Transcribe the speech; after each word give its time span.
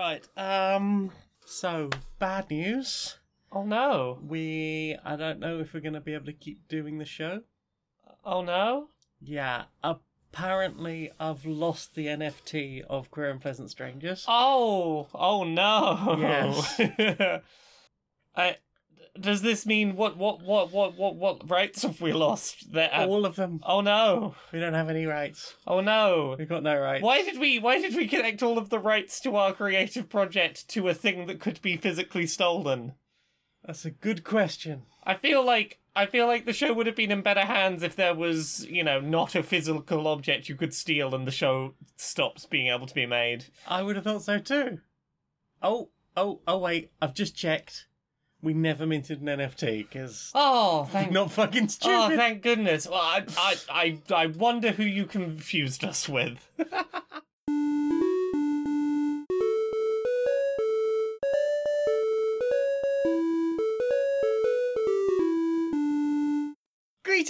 Right. 0.00 0.26
Um. 0.34 1.10
So 1.44 1.90
bad 2.18 2.50
news. 2.50 3.18
Oh 3.52 3.64
no. 3.64 4.18
We. 4.26 4.96
I 5.04 5.14
don't 5.14 5.40
know 5.40 5.60
if 5.60 5.74
we're 5.74 5.80
going 5.80 5.92
to 5.92 6.00
be 6.00 6.14
able 6.14 6.24
to 6.24 6.32
keep 6.32 6.66
doing 6.68 6.96
the 6.96 7.04
show. 7.04 7.42
Oh 8.24 8.40
no. 8.40 8.88
Yeah. 9.20 9.64
Apparently, 9.84 11.10
I've 11.20 11.44
lost 11.44 11.94
the 11.94 12.06
NFT 12.06 12.82
of 12.88 13.10
Queer 13.10 13.28
and 13.28 13.42
Pleasant 13.42 13.68
Strangers. 13.68 14.24
Oh. 14.26 15.08
Oh 15.12 15.44
no. 15.44 16.16
Yes. 16.18 16.80
I. 18.34 18.56
Does 19.18 19.42
this 19.42 19.66
mean 19.66 19.96
what? 19.96 20.16
What? 20.16 20.42
What? 20.42 20.72
What? 20.72 20.96
What? 20.96 21.16
What 21.16 21.50
rights 21.50 21.82
have 21.82 22.00
we 22.00 22.12
lost? 22.12 22.72
There. 22.72 22.90
All 22.92 23.26
of 23.26 23.36
them. 23.36 23.60
Oh 23.64 23.80
no. 23.80 24.34
We 24.52 24.60
don't 24.60 24.74
have 24.74 24.88
any 24.88 25.06
rights. 25.06 25.54
Oh 25.66 25.80
no. 25.80 26.36
We've 26.38 26.48
got 26.48 26.62
no 26.62 26.78
rights. 26.78 27.02
Why 27.02 27.22
did 27.22 27.38
we 27.38 27.58
why 27.58 27.80
did 27.80 27.94
we 27.96 28.06
connect 28.06 28.42
all 28.42 28.58
of 28.58 28.70
the 28.70 28.78
rights 28.78 29.20
to 29.20 29.36
our 29.36 29.52
creative 29.52 30.08
project 30.08 30.68
to 30.70 30.88
a 30.88 30.94
thing 30.94 31.26
that 31.26 31.40
could 31.40 31.60
be 31.62 31.76
physically 31.76 32.26
stolen? 32.26 32.94
That's 33.64 33.84
a 33.84 33.90
good 33.90 34.24
question. 34.24 34.82
I 35.04 35.14
feel 35.14 35.44
like 35.44 35.80
I 35.94 36.06
feel 36.06 36.26
like 36.26 36.44
the 36.44 36.52
show 36.52 36.72
would 36.72 36.86
have 36.86 36.96
been 36.96 37.10
in 37.10 37.22
better 37.22 37.44
hands 37.44 37.82
if 37.82 37.96
there 37.96 38.14
was, 38.14 38.64
you 38.66 38.84
know, 38.84 39.00
not 39.00 39.34
a 39.34 39.42
physical 39.42 40.06
object 40.06 40.48
you 40.48 40.54
could 40.54 40.72
steal 40.72 41.14
and 41.14 41.26
the 41.26 41.32
show 41.32 41.74
stops 41.96 42.46
being 42.46 42.68
able 42.68 42.86
to 42.86 42.94
be 42.94 43.06
made. 43.06 43.46
I 43.66 43.82
would 43.82 43.96
have 43.96 44.04
thought 44.04 44.22
so 44.22 44.38
too. 44.38 44.78
Oh, 45.62 45.90
oh, 46.16 46.40
oh! 46.46 46.58
Wait, 46.58 46.92
I've 47.02 47.14
just 47.14 47.36
checked. 47.36 47.86
We 48.42 48.54
never 48.54 48.86
minted 48.86 49.20
an 49.20 49.26
NFT 49.26 49.88
because 49.88 50.30
Oh, 50.34 50.88
thank 50.90 51.12
not 51.12 51.30
fucking 51.32 51.64
oh, 51.64 51.68
stupid. 51.68 51.94
Oh, 51.94 52.16
thank 52.16 52.42
goodness. 52.42 52.88
Well, 52.88 53.00
I, 53.00 53.24
I, 53.36 53.56
I, 53.70 53.98
I 54.14 54.26
wonder 54.26 54.72
who 54.72 54.84
you 54.84 55.04
confused 55.04 55.84
us 55.84 56.08
with. 56.08 56.48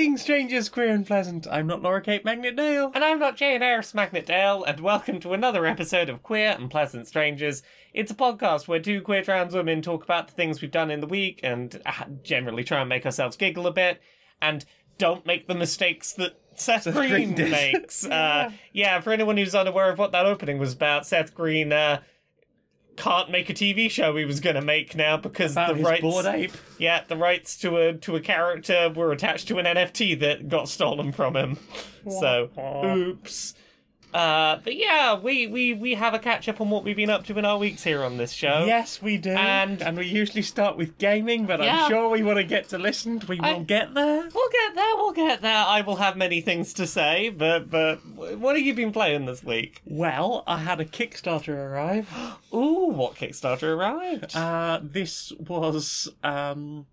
Greetings, 0.00 0.22
strangers, 0.22 0.70
queer 0.70 0.94
and 0.94 1.06
pleasant. 1.06 1.46
I'm 1.50 1.66
not 1.66 1.82
Laura 1.82 2.00
Kate 2.00 2.24
Magnet 2.24 2.56
Dale. 2.56 2.90
And 2.94 3.04
I'm 3.04 3.18
not 3.18 3.36
Jane 3.36 3.62
Ayres 3.62 3.92
Magnet 3.92 4.24
Dale, 4.24 4.64
and 4.64 4.80
welcome 4.80 5.20
to 5.20 5.34
another 5.34 5.66
episode 5.66 6.08
of 6.08 6.22
Queer 6.22 6.56
and 6.58 6.70
Pleasant 6.70 7.06
Strangers. 7.06 7.62
It's 7.92 8.10
a 8.10 8.14
podcast 8.14 8.66
where 8.66 8.80
two 8.80 9.02
queer 9.02 9.22
trans 9.22 9.52
women 9.52 9.82
talk 9.82 10.02
about 10.02 10.28
the 10.28 10.32
things 10.32 10.62
we've 10.62 10.70
done 10.70 10.90
in 10.90 11.00
the 11.00 11.06
week 11.06 11.40
and 11.42 11.82
uh, 11.84 12.06
generally 12.22 12.64
try 12.64 12.80
and 12.80 12.88
make 12.88 13.04
ourselves 13.04 13.36
giggle 13.36 13.66
a 13.66 13.72
bit, 13.72 14.00
and 14.40 14.64
don't 14.96 15.26
make 15.26 15.48
the 15.48 15.54
mistakes 15.54 16.14
that 16.14 16.40
Seth, 16.54 16.84
Seth 16.84 16.94
Green, 16.94 17.34
Green 17.34 17.50
makes. 17.50 18.06
Uh, 18.10 18.52
yeah, 18.72 19.02
for 19.02 19.12
anyone 19.12 19.36
who's 19.36 19.54
unaware 19.54 19.90
of 19.90 19.98
what 19.98 20.12
that 20.12 20.24
opening 20.24 20.56
was 20.56 20.72
about, 20.72 21.06
Seth 21.06 21.34
Green 21.34 21.74
uh, 21.74 22.00
can't 23.00 23.30
make 23.30 23.48
a 23.50 23.54
TV 23.54 23.90
show 23.90 24.14
he 24.16 24.24
was 24.24 24.40
going 24.40 24.56
to 24.56 24.62
make 24.62 24.94
now 24.94 25.16
because 25.16 25.52
About 25.52 25.68
the 25.70 25.74
his 25.76 25.84
rights. 25.86 26.02
bored 26.02 26.26
ape. 26.26 26.52
Yeah, 26.78 27.02
the 27.08 27.16
rights 27.16 27.56
to 27.58 27.76
a 27.78 27.94
to 27.94 28.16
a 28.16 28.20
character 28.20 28.90
were 28.94 29.12
attached 29.12 29.48
to 29.48 29.58
an 29.58 29.66
NFT 29.66 30.18
that 30.20 30.48
got 30.48 30.68
stolen 30.68 31.12
from 31.12 31.36
him. 31.36 31.58
So, 32.08 32.50
oops. 32.84 33.54
Uh, 34.12 34.58
but 34.64 34.74
yeah, 34.76 35.18
we, 35.18 35.46
we, 35.46 35.74
we 35.74 35.94
have 35.94 36.14
a 36.14 36.18
catch 36.18 36.48
up 36.48 36.60
on 36.60 36.68
what 36.70 36.84
we've 36.84 36.96
been 36.96 37.10
up 37.10 37.24
to 37.26 37.38
in 37.38 37.44
our 37.44 37.58
weeks 37.58 37.82
here 37.84 38.02
on 38.02 38.16
this 38.16 38.32
show. 38.32 38.64
Yes, 38.66 39.00
we 39.00 39.16
do. 39.18 39.30
And- 39.30 39.82
and 39.82 39.96
we 39.96 40.06
usually 40.06 40.42
start 40.42 40.76
with 40.76 40.98
gaming, 40.98 41.46
but 41.46 41.60
Yeah. 41.62 41.84
I'm 41.84 41.90
sure 41.90 42.08
we 42.08 42.22
want 42.22 42.38
to 42.38 42.44
get 42.44 42.68
to 42.70 42.78
listen. 42.78 43.22
We 43.28 43.38
I- 43.40 43.52
will 43.54 43.64
get 43.64 43.94
there. 43.94 44.28
We'll 44.34 44.50
get 44.50 44.74
there, 44.74 44.96
we'll 44.96 45.12
get 45.12 45.42
there. 45.42 45.64
I 45.66 45.80
will 45.82 45.96
have 45.96 46.16
many 46.16 46.40
things 46.40 46.72
to 46.74 46.86
say, 46.86 47.28
but 47.28 47.70
but 47.70 47.96
what 48.38 48.56
have 48.56 48.64
you 48.64 48.74
been 48.74 48.92
playing 48.92 49.26
this 49.26 49.44
week? 49.44 49.80
Well, 49.84 50.42
I 50.46 50.58
had 50.58 50.80
a 50.80 50.84
Kickstarter 50.84 51.54
arrive. 51.56 52.08
Ooh, 52.54 52.86
what 52.90 53.14
Kickstarter 53.14 53.76
arrived? 53.76 54.34
Uh, 54.36 54.80
this 54.82 55.32
was 55.38 56.08
um, 56.24 56.86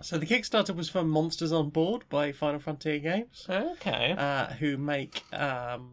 so 0.00 0.18
the 0.18 0.26
Kickstarter 0.26 0.74
was 0.74 0.88
for 0.88 1.02
Monsters 1.02 1.52
on 1.52 1.70
Board 1.70 2.04
by 2.08 2.32
Final 2.32 2.60
Frontier 2.60 2.98
Games, 2.98 3.46
okay. 3.48 4.14
uh, 4.16 4.46
who 4.54 4.76
make 4.76 5.22
um, 5.32 5.90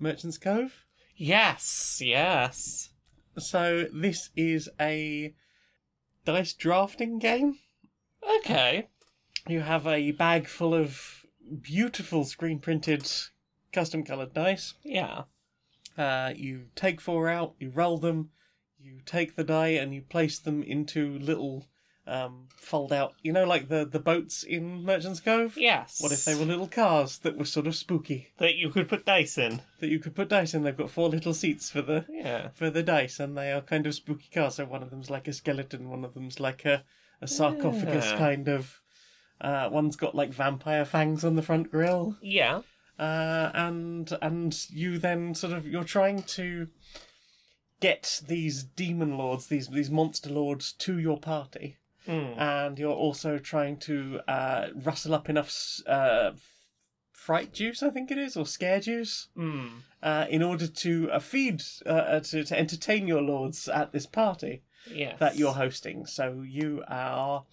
Merchant's 0.00 0.38
Cove. 0.38 0.84
yes, 1.14 2.00
yes. 2.02 2.90
So 3.38 3.86
this 3.92 4.30
is 4.36 4.68
a 4.80 5.34
dice 6.24 6.52
drafting 6.52 7.18
game. 7.18 7.58
Okay. 8.38 8.88
You 9.48 9.60
have 9.60 9.86
a 9.86 10.10
bag 10.12 10.46
full 10.46 10.74
of 10.74 11.24
beautiful 11.62 12.24
screen 12.24 12.58
printed, 12.58 13.10
custom 13.72 14.04
coloured 14.04 14.34
dice. 14.34 14.74
Yeah. 14.82 15.22
Uh, 15.96 16.32
you 16.34 16.66
take 16.74 17.00
four 17.00 17.28
out, 17.28 17.54
you 17.58 17.70
roll 17.70 17.98
them, 17.98 18.30
you 18.78 19.00
take 19.04 19.36
the 19.36 19.44
die, 19.44 19.68
and 19.68 19.94
you 19.94 20.02
place 20.02 20.38
them 20.38 20.62
into 20.62 21.18
little 21.18 21.66
um, 22.10 22.48
fold 22.56 22.92
out. 22.92 23.14
You 23.22 23.32
know, 23.32 23.44
like 23.44 23.68
the, 23.68 23.84
the 23.86 24.00
boats 24.00 24.42
in 24.42 24.82
Merchant's 24.84 25.20
Cove? 25.20 25.54
Yes. 25.56 26.00
What 26.02 26.12
if 26.12 26.24
they 26.24 26.34
were 26.34 26.44
little 26.44 26.66
cars 26.66 27.18
that 27.18 27.38
were 27.38 27.44
sort 27.44 27.66
of 27.66 27.76
spooky 27.76 28.28
that 28.38 28.56
you 28.56 28.70
could 28.70 28.88
put 28.88 29.06
dice 29.06 29.38
in? 29.38 29.62
that 29.78 29.88
you 29.88 29.98
could 29.98 30.14
put 30.14 30.28
dice 30.28 30.52
in? 30.52 30.62
They've 30.62 30.76
got 30.76 30.90
four 30.90 31.08
little 31.08 31.32
seats 31.34 31.70
for 31.70 31.82
the 31.82 32.04
Yeah. 32.10 32.48
for 32.54 32.68
the 32.68 32.82
dice, 32.82 33.20
and 33.20 33.36
they 33.38 33.52
are 33.52 33.60
kind 33.62 33.86
of 33.86 33.94
spooky 33.94 34.28
cars. 34.34 34.56
So 34.56 34.64
one 34.66 34.82
of 34.82 34.90
them's 34.90 35.08
like 35.10 35.28
a 35.28 35.32
skeleton, 35.32 35.88
one 35.88 36.04
of 36.04 36.14
them's 36.14 36.40
like 36.40 36.64
a 36.64 36.84
a 37.22 37.26
sarcophagus 37.28 38.10
Yeah. 38.12 38.18
kind 38.18 38.48
of. 38.48 38.80
Uh, 39.40 39.68
one's 39.72 39.96
got 39.96 40.14
like 40.14 40.34
vampire 40.34 40.84
fangs 40.84 41.24
on 41.24 41.34
the 41.36 41.42
front 41.42 41.70
grill, 41.70 42.18
Yeah. 42.20 42.60
uh, 42.98 43.50
and 43.54 44.12
and 44.20 44.54
you 44.70 44.98
then 44.98 45.34
sort 45.34 45.54
of 45.54 45.66
you're 45.66 45.84
trying 45.84 46.22
to 46.24 46.68
get 47.80 48.20
these 48.26 48.62
demon 48.62 49.16
lords, 49.16 49.46
these 49.46 49.68
these 49.68 49.90
monster 49.90 50.28
lords, 50.30 50.72
to 50.72 50.98
your 50.98 51.18
party, 51.18 51.78
Hmm. 52.06 52.32
and 52.38 52.78
you're 52.78 52.94
also 52.94 53.38
trying 53.38 53.76
to 53.80 54.20
uh, 54.26 54.68
rustle 54.74 55.14
up 55.14 55.28
enough 55.28 55.52
uh, 55.86 56.30
fright 57.12 57.52
juice, 57.52 57.82
I 57.82 57.90
think 57.90 58.10
it 58.10 58.18
is, 58.18 58.36
or 58.36 58.46
scare 58.46 58.80
juice, 58.80 59.28
Hmm. 59.36 59.68
uh, 60.02 60.26
in 60.30 60.42
order 60.42 60.66
to 60.66 61.10
uh, 61.12 61.18
feed 61.18 61.62
uh, 61.84 61.88
uh, 61.90 62.20
to, 62.20 62.44
to 62.44 62.58
entertain 62.58 63.06
your 63.06 63.20
lords 63.22 63.68
at 63.68 63.92
this 63.92 64.06
party 64.06 64.62
Yes. 64.90 65.18
that 65.18 65.36
you're 65.36 65.52
hosting. 65.52 66.06
So 66.06 66.42
you 66.46 66.82
are 66.88 67.44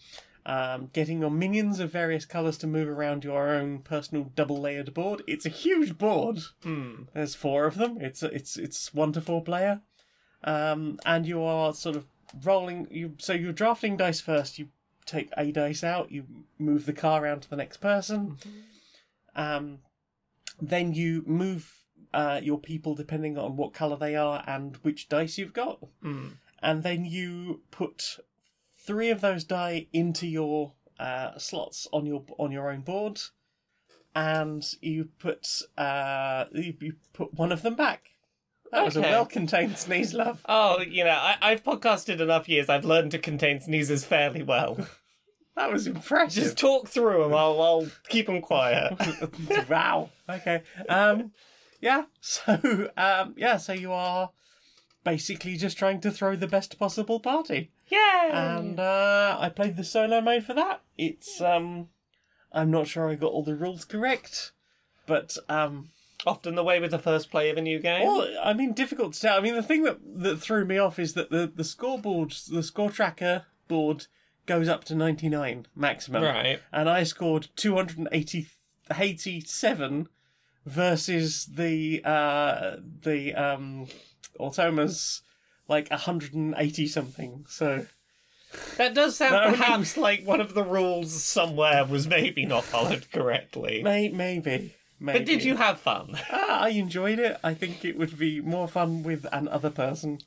um, 0.46 0.90
getting 0.94 1.20
your 1.20 1.30
minions 1.32 1.82
of 1.82 1.92
various 1.92 2.24
colours 2.26 2.58
to 2.60 2.68
move 2.68 2.88
around 2.88 3.26
your 3.26 3.50
own 3.50 3.80
personal 3.80 4.32
double 4.34 4.62
layered 4.62 4.94
board. 4.94 5.22
It's 5.28 5.46
a 5.46 5.50
huge 5.50 5.98
board. 5.98 6.40
Hmm. 6.64 7.04
There's 7.14 7.36
four 7.36 7.66
of 7.66 7.76
them. 7.76 7.98
It's 8.00 8.24
it's 8.24 8.56
it's 8.56 8.94
one 8.94 9.12
to 9.12 9.20
four 9.20 9.44
player, 9.44 9.82
um, 10.46 11.00
and 11.06 11.26
you 11.28 11.44
are 11.44 11.74
sort 11.74 11.98
of 11.98 12.06
rolling. 12.44 12.88
You 12.92 13.14
so 13.20 13.34
you're 13.34 13.54
drafting 13.54 13.98
dice 13.98 14.20
first. 14.22 14.60
You 14.60 14.70
take 15.06 15.30
a 15.38 15.52
dice 15.52 15.84
out. 15.84 16.12
You 16.12 16.26
move 16.60 16.86
the 16.86 16.94
car 16.94 17.24
around 17.24 17.42
to 17.42 17.50
the 17.50 17.56
next 17.56 17.78
person. 17.78 18.38
Um, 19.36 19.80
then 20.62 20.94
you 20.94 21.24
move 21.26 21.84
uh, 22.14 22.40
your 22.44 22.60
people 22.60 22.96
depending 22.96 23.38
on 23.38 23.56
what 23.56 23.74
color 23.74 23.96
they 23.96 24.16
are 24.16 24.44
and 24.48 24.76
which 24.78 25.08
dice 25.10 25.38
you've 25.38 25.54
got, 25.54 25.80
Hmm. 26.02 26.30
and 26.62 26.84
then 26.84 27.06
you 27.06 27.62
put 27.72 28.18
three 28.76 29.10
of 29.10 29.22
those 29.22 29.44
die 29.44 29.88
into 29.94 30.26
your 30.28 30.74
uh, 31.00 31.38
slots 31.38 31.88
on 31.94 32.06
your 32.06 32.24
on 32.40 32.52
your 32.52 32.72
own 32.72 32.82
board, 32.82 33.20
and 34.16 34.66
you 34.82 35.10
put 35.20 35.62
uh, 35.78 36.46
you, 36.54 36.74
you 36.80 36.96
put 37.14 37.34
one 37.36 37.52
of 37.52 37.62
them 37.62 37.76
back. 37.76 38.10
That 38.72 38.84
was 38.86 38.96
a 38.98 39.00
Okay. 39.00 39.12
well-contained 39.12 39.78
sneeze, 39.78 40.14
love. 40.14 40.42
Oh, 40.48 40.82
you 40.82 41.04
know, 41.04 41.12
I, 41.12 41.36
I've 41.42 41.64
podcasted 41.64 42.20
enough 42.20 42.50
years. 42.50 42.68
I've 42.70 42.86
learned 42.86 43.12
to 43.12 43.20
contain 43.20 43.62
sneezes 43.62 44.04
fairly 44.06 44.44
well. 44.44 44.88
That 45.56 45.72
was 45.72 45.88
impressive. 45.88 46.44
Just 46.44 46.58
talk 46.58 46.88
through 46.88 47.24
them. 47.24 47.34
I'll, 47.34 47.62
I'll 47.62 47.88
keep 48.10 48.28
them 48.28 48.42
quiet. 48.42 48.94
wow. 49.70 50.10
Okay. 50.30 50.62
Um, 50.90 51.32
yeah. 51.82 52.04
So, 52.22 52.90
um, 52.98 53.34
yeah. 53.38 53.58
So 53.58 53.74
you 53.74 53.92
are 53.92 54.32
basically 55.04 55.56
just 55.58 55.78
trying 55.78 56.02
to 56.02 56.12
throw 56.12 56.36
the 56.36 56.48
best 56.48 56.78
possible 56.78 57.20
party, 57.20 57.72
Yay! 57.88 58.30
and 58.32 58.78
uh, 58.80 59.38
I 59.40 59.48
played 59.50 59.78
the 59.78 59.84
solo 59.86 60.20
mode 60.20 60.44
for 60.44 60.54
that. 60.54 60.82
It's 60.98 61.40
um, 61.40 61.88
I'm 62.52 62.70
not 62.70 62.88
sure 62.88 63.10
I 63.10 63.16
got 63.16 63.32
all 63.32 63.44
the 63.44 63.56
rules 63.56 63.86
correct, 63.86 64.52
but 65.06 65.38
um, 65.48 65.90
Often 66.26 66.56
the 66.56 66.64
way 66.64 66.80
with 66.80 66.92
the 66.92 67.00
first 67.00 67.30
play 67.30 67.50
of 67.50 67.58
a 67.58 67.62
new 67.62 67.80
game. 67.80 68.06
well, 68.08 68.28
I 68.44 68.54
mean, 68.54 68.74
difficult 68.74 69.14
to 69.14 69.22
tell. 69.22 69.38
I 69.38 69.40
mean, 69.42 69.56
the 69.56 69.62
thing 69.64 69.84
that 69.84 70.00
that 70.22 70.38
threw 70.42 70.66
me 70.66 70.78
off 70.78 70.98
is 71.00 71.14
that 71.14 71.30
the 71.30 71.52
the 71.54 71.64
scoreboard, 71.64 72.32
the 72.50 72.64
score 72.64 72.90
tracker 72.90 73.46
board 73.68 74.08
goes 74.48 74.68
up 74.68 74.84
to 74.86 74.96
99 74.96 75.68
maximum. 75.76 76.24
right. 76.24 76.60
and 76.72 76.90
I 76.90 77.04
scored 77.04 77.50
287 78.90 80.08
versus 80.66 81.46
the 81.46 82.02
uh 82.04 82.78
the 83.02 83.34
um 83.36 83.88
Automa's 84.40 85.22
like 85.68 85.90
180 85.90 86.88
something. 86.88 87.46
So 87.50 87.86
That 88.78 88.94
does 88.94 89.18
sound 89.18 89.34
That 89.34 89.46
only- 89.48 89.58
perhaps 89.58 89.98
like 89.98 90.24
one 90.26 90.40
of 90.42 90.54
the 90.54 90.64
rules 90.64 91.24
somewhere 91.24 91.84
was 91.86 92.08
maybe 92.08 92.46
not 92.46 92.64
followed 92.64 93.12
correctly. 93.12 93.82
may- 93.84 94.10
maybe 94.10 94.76
maybe. 95.00 95.20
But 95.20 95.26
did 95.26 95.44
you 95.44 95.56
have 95.58 95.80
fun? 95.80 96.18
Ah, 96.32 96.62
I 96.64 96.70
enjoyed 96.70 97.20
it. 97.20 97.38
I 97.44 97.54
think 97.54 97.84
it 97.86 97.98
would 97.98 98.18
be 98.18 98.42
more 98.42 98.68
fun 98.68 99.04
with 99.04 99.26
an 99.32 99.48
other 99.48 99.70
person. 99.70 100.20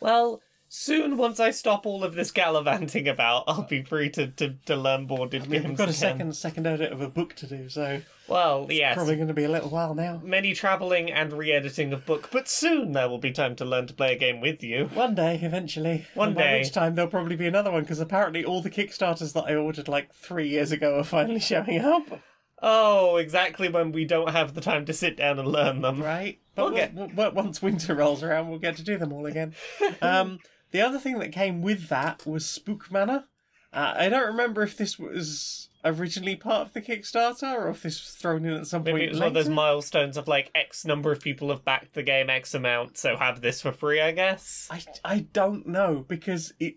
Well, 0.00 0.40
soon 0.68 1.16
once 1.16 1.38
I 1.38 1.50
stop 1.52 1.86
all 1.86 2.02
of 2.04 2.14
this 2.14 2.30
gallivanting 2.30 3.06
about, 3.08 3.44
I'll 3.46 3.62
be 3.62 3.82
free 3.82 4.10
to, 4.10 4.26
to, 4.28 4.54
to 4.66 4.76
learn 4.76 5.06
boarded 5.06 5.42
I 5.42 5.46
mean, 5.46 5.62
games 5.62 5.68
we've 5.70 5.78
got 5.78 5.84
a 5.88 5.90
again. 5.90 5.94
second 6.00 6.32
second 6.36 6.66
edit 6.66 6.92
of 6.92 7.00
a 7.00 7.08
book 7.08 7.34
to 7.36 7.46
do, 7.46 7.68
so 7.68 8.02
Well, 8.28 8.66
yes. 8.68 8.94
probably 8.96 9.16
going 9.16 9.28
to 9.28 9.34
be 9.34 9.44
a 9.44 9.48
little 9.48 9.70
while 9.70 9.94
now. 9.94 10.20
Many 10.24 10.54
travelling 10.54 11.10
and 11.10 11.32
re-editing 11.32 11.92
of 11.92 12.04
book, 12.04 12.28
but 12.32 12.48
soon 12.48 12.92
there 12.92 13.08
will 13.08 13.18
be 13.18 13.30
time 13.32 13.54
to 13.56 13.64
learn 13.64 13.86
to 13.86 13.94
play 13.94 14.12
a 14.14 14.18
game 14.18 14.40
with 14.40 14.62
you. 14.62 14.86
One 14.94 15.14
day, 15.14 15.38
eventually. 15.42 16.06
One 16.14 16.28
and 16.28 16.36
by 16.36 16.42
day. 16.42 16.58
which 16.60 16.72
time 16.72 16.94
there'll 16.94 17.10
probably 17.10 17.36
be 17.36 17.46
another 17.46 17.70
one 17.70 17.82
because 17.82 18.00
apparently 18.00 18.44
all 18.44 18.60
the 18.62 18.70
Kickstarters 18.70 19.32
that 19.34 19.44
I 19.44 19.54
ordered 19.54 19.88
like 19.88 20.12
three 20.12 20.48
years 20.48 20.72
ago 20.72 20.98
are 20.98 21.04
finally 21.04 21.40
showing 21.52 21.80
up. 21.80 22.20
Oh, 22.62 23.16
exactly 23.16 23.68
when 23.68 23.92
we 23.92 24.04
don't 24.04 24.30
have 24.30 24.54
the 24.54 24.60
time 24.60 24.86
to 24.86 24.92
sit 24.92 25.16
down 25.16 25.38
and 25.38 25.48
learn 25.48 25.82
them. 25.82 26.02
Right. 26.02 26.38
But 26.54 26.62
We'll 26.64 26.72
we'll 26.72 26.80
get- 26.80 26.94
we'll- 26.94 27.10
we'll- 27.14 27.32
once 27.32 27.60
winter 27.60 27.94
rolls 27.94 28.22
around, 28.22 28.48
we'll 28.48 28.58
get 28.58 28.76
to 28.76 28.82
do 28.82 28.96
them 28.96 29.12
all 29.12 29.26
again. 29.26 29.54
um, 30.02 30.38
the 30.70 30.80
other 30.80 30.98
thing 30.98 31.18
that 31.18 31.32
came 31.32 31.60
with 31.62 31.88
that 31.88 32.24
was 32.26 32.46
Spook 32.46 32.90
Manor. 32.90 33.24
Uh, 33.72 33.94
I 33.98 34.08
don't 34.08 34.26
remember 34.26 34.62
if 34.62 34.76
this 34.76 34.98
was 34.98 35.68
originally 35.84 36.34
part 36.34 36.66
of 36.68 36.72
the 36.72 36.80
Kickstarter 36.80 37.54
or 37.56 37.68
if 37.68 37.82
this 37.82 38.00
was 38.02 38.12
thrown 38.14 38.46
in 38.46 38.54
at 38.54 38.66
some 38.66 38.82
Maybe 38.82 38.92
point 38.92 39.02
it 39.04 39.10
was 39.10 39.18
one 39.20 39.28
of 39.28 39.34
those 39.34 39.48
milestones 39.50 40.16
of 40.16 40.26
like 40.26 40.50
X 40.54 40.84
number 40.86 41.12
of 41.12 41.20
people 41.20 41.50
have 41.50 41.64
backed 41.64 41.92
the 41.92 42.02
game 42.02 42.30
X 42.30 42.54
amount, 42.54 42.96
so 42.96 43.16
have 43.16 43.42
this 43.42 43.60
for 43.60 43.70
free, 43.72 44.00
I 44.00 44.12
guess. 44.12 44.66
I, 44.70 44.82
I 45.04 45.18
don't 45.32 45.66
know 45.66 46.04
because 46.08 46.54
it. 46.58 46.76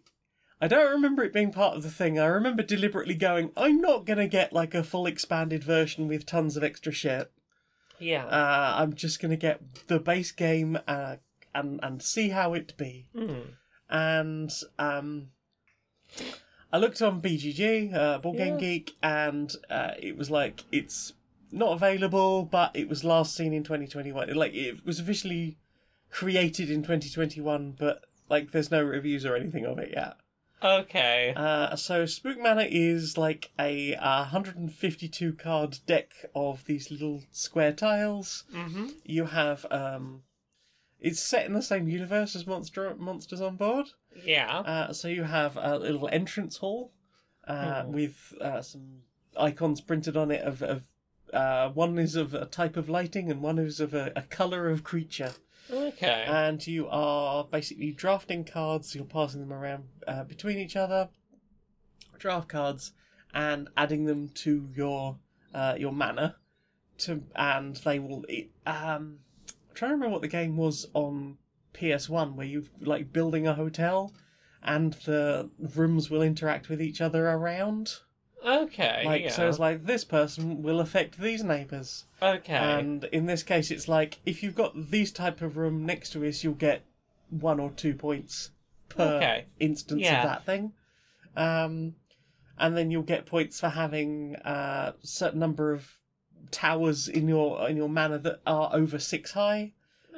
I 0.61 0.67
don't 0.67 0.91
remember 0.91 1.23
it 1.23 1.33
being 1.33 1.51
part 1.51 1.77
of 1.77 1.83
the 1.83 1.89
thing. 1.89 2.19
I 2.19 2.25
remember 2.25 2.63
deliberately 2.63 3.15
going, 3.15 3.51
I'm 3.55 3.79
not 3.79 4.05
going 4.05 4.19
to 4.19 4.27
get 4.27 4.51
like 4.51 4.73
a 4.73 4.83
full 4.83 5.05
expanded 5.05 5.63
version 5.63 6.07
with 6.07 6.25
tons 6.25 6.57
of 6.57 6.63
extra 6.63 6.91
shit. 6.91 7.31
Yeah. 7.97 8.25
Uh, 8.25 8.75
I'm 8.77 8.93
just 8.93 9.21
going 9.21 9.31
to 9.31 9.37
get 9.37 9.87
the 9.87 9.99
base 9.99 10.31
game 10.31 10.77
uh, 10.87 11.17
and, 11.55 11.79
and 11.81 12.01
see 12.01 12.29
how 12.29 12.53
it 12.53 12.75
be. 12.77 13.05
Hmm. 13.15 13.39
and 13.89 14.51
um, 14.77 15.29
I 16.71 16.77
looked 16.77 17.01
on 17.01 17.21
BGG, 17.21 17.93
uh, 17.93 18.17
Board 18.19 18.37
Game 18.37 18.55
Yeah. 18.55 18.59
Geek, 18.59 18.95
and 19.01 19.51
uh, 19.69 19.91
it 19.97 20.17
was 20.17 20.29
like 20.29 20.63
it's 20.71 21.13
not 21.51 21.71
available, 21.73 22.43
but 22.43 22.75
it 22.75 22.87
was 22.87 23.03
last 23.03 23.35
seen 23.35 23.53
in 23.53 23.63
2021. 23.63 24.33
Like 24.35 24.53
it 24.53 24.85
was 24.85 24.99
officially 24.99 25.57
created 26.11 26.69
in 26.69 26.81
2021, 26.83 27.75
but 27.79 28.05
like 28.29 28.51
there's 28.51 28.71
no 28.71 28.83
reviews 28.83 29.25
or 29.25 29.35
anything 29.35 29.65
of 29.65 29.79
it 29.79 29.91
yet. 29.93 30.17
Okay. 30.63 31.33
Uh, 31.35 31.75
so 31.75 32.05
Spook 32.05 32.37
Manor 32.39 32.65
is 32.69 33.17
like 33.17 33.51
a 33.59 33.95
uh, 33.95 34.21
152 34.23 35.33
card 35.33 35.79
deck 35.85 36.11
of 36.35 36.65
these 36.65 36.91
little 36.91 37.23
square 37.31 37.71
tiles. 37.73 38.43
Mm-hmm. 38.53 38.87
You 39.05 39.25
have 39.25 39.65
um, 39.71 40.23
it's 40.99 41.19
set 41.21 41.45
in 41.45 41.53
the 41.53 41.61
same 41.61 41.87
universe 41.87 42.35
as 42.35 42.45
Monster 42.45 42.93
Monsters 42.97 43.41
on 43.41 43.55
Board. 43.55 43.87
Yeah. 44.25 44.59
Uh, 44.59 44.93
so 44.93 45.07
you 45.07 45.23
have 45.23 45.57
a 45.57 45.77
little 45.77 46.09
entrance 46.11 46.57
hall 46.57 46.91
uh, 47.47 47.83
Hmm. 47.83 47.91
with 47.93 48.33
uh, 48.41 48.61
some 48.61 49.03
icons 49.37 49.81
printed 49.81 50.17
on 50.17 50.29
it 50.31 50.41
of, 50.43 50.61
of 50.61 50.83
uh, 51.33 51.69
one 51.69 51.97
is 51.99 52.15
of 52.15 52.33
a 52.33 52.45
type 52.45 52.75
of 52.75 52.89
lighting 52.89 53.31
and 53.31 53.41
one 53.41 53.59
is 53.59 53.79
of 53.79 53.93
a, 53.93 54.11
a 54.15 54.23
color 54.23 54.69
of 54.69 54.83
creature. 54.83 55.31
Okay. 55.71 56.25
And 56.27 56.65
you 56.65 56.87
are 56.89 57.43
basically 57.43 57.91
drafting 57.91 58.43
cards. 58.43 58.95
You're 58.95 59.05
passing 59.05 59.41
them 59.41 59.53
around 59.53 59.85
uh, 60.07 60.23
between 60.23 60.57
each 60.57 60.75
other. 60.75 61.09
Draft 62.17 62.49
cards 62.49 62.91
and 63.33 63.69
adding 63.77 64.05
them 64.05 64.29
to 64.29 64.67
your 64.75 65.17
uh, 65.53 65.75
your 65.77 65.91
manor. 65.91 66.35
To 66.99 67.23
and 67.35 67.75
they 67.77 67.99
will. 67.99 68.25
Um, 68.65 69.19
I'm 69.69 69.75
trying 69.75 69.91
to 69.91 69.95
remember 69.95 70.13
what 70.13 70.21
the 70.21 70.27
game 70.27 70.57
was 70.57 70.87
on 70.93 71.37
PS1, 71.73 72.35
where 72.35 72.45
you're 72.45 72.63
like 72.81 73.13
building 73.13 73.47
a 73.47 73.53
hotel, 73.53 74.13
and 74.61 74.93
the 75.05 75.49
rooms 75.75 76.09
will 76.09 76.21
interact 76.21 76.67
with 76.67 76.81
each 76.81 76.99
other 76.99 77.29
around. 77.29 77.99
Okay. 78.45 79.03
Like 79.05 79.23
yeah. 79.23 79.29
so, 79.31 79.47
it's 79.49 79.59
like 79.59 79.85
this 79.85 80.03
person 80.03 80.61
will 80.63 80.79
affect 80.79 81.19
these 81.19 81.43
neighbours. 81.43 82.05
okay. 82.21 82.53
And 82.53 83.03
in 83.05 83.25
this 83.25 83.43
case, 83.43 83.71
it's 83.71 83.87
like 83.87 84.19
if 84.25 84.43
you've 84.43 84.55
got 84.55 84.73
these 84.91 85.11
type 85.11 85.41
of 85.41 85.57
room 85.57 85.85
next 85.85 86.11
to 86.11 86.27
us, 86.27 86.43
you'll 86.43 86.53
get 86.53 86.83
one 87.29 87.59
or 87.59 87.69
two 87.71 87.93
points 87.93 88.51
per 88.89 89.17
Okay. 89.17 89.45
instance 89.59 90.01
Yeah. 90.01 90.23
of 90.23 90.29
that 90.29 90.45
thing. 90.45 90.73
Um, 91.35 91.95
and 92.57 92.75
then 92.75 92.91
you'll 92.91 93.03
get 93.03 93.25
points 93.25 93.59
for 93.59 93.69
having 93.69 94.35
a 94.43 94.93
certain 95.03 95.39
number 95.39 95.71
of 95.71 95.93
towers 96.51 97.07
in 97.07 97.27
your 97.27 97.69
in 97.69 97.77
your 97.77 97.87
manor 97.89 98.17
that 98.17 98.41
are 98.47 98.69
over 98.73 98.97
six 98.99 99.31
high, 99.33 99.73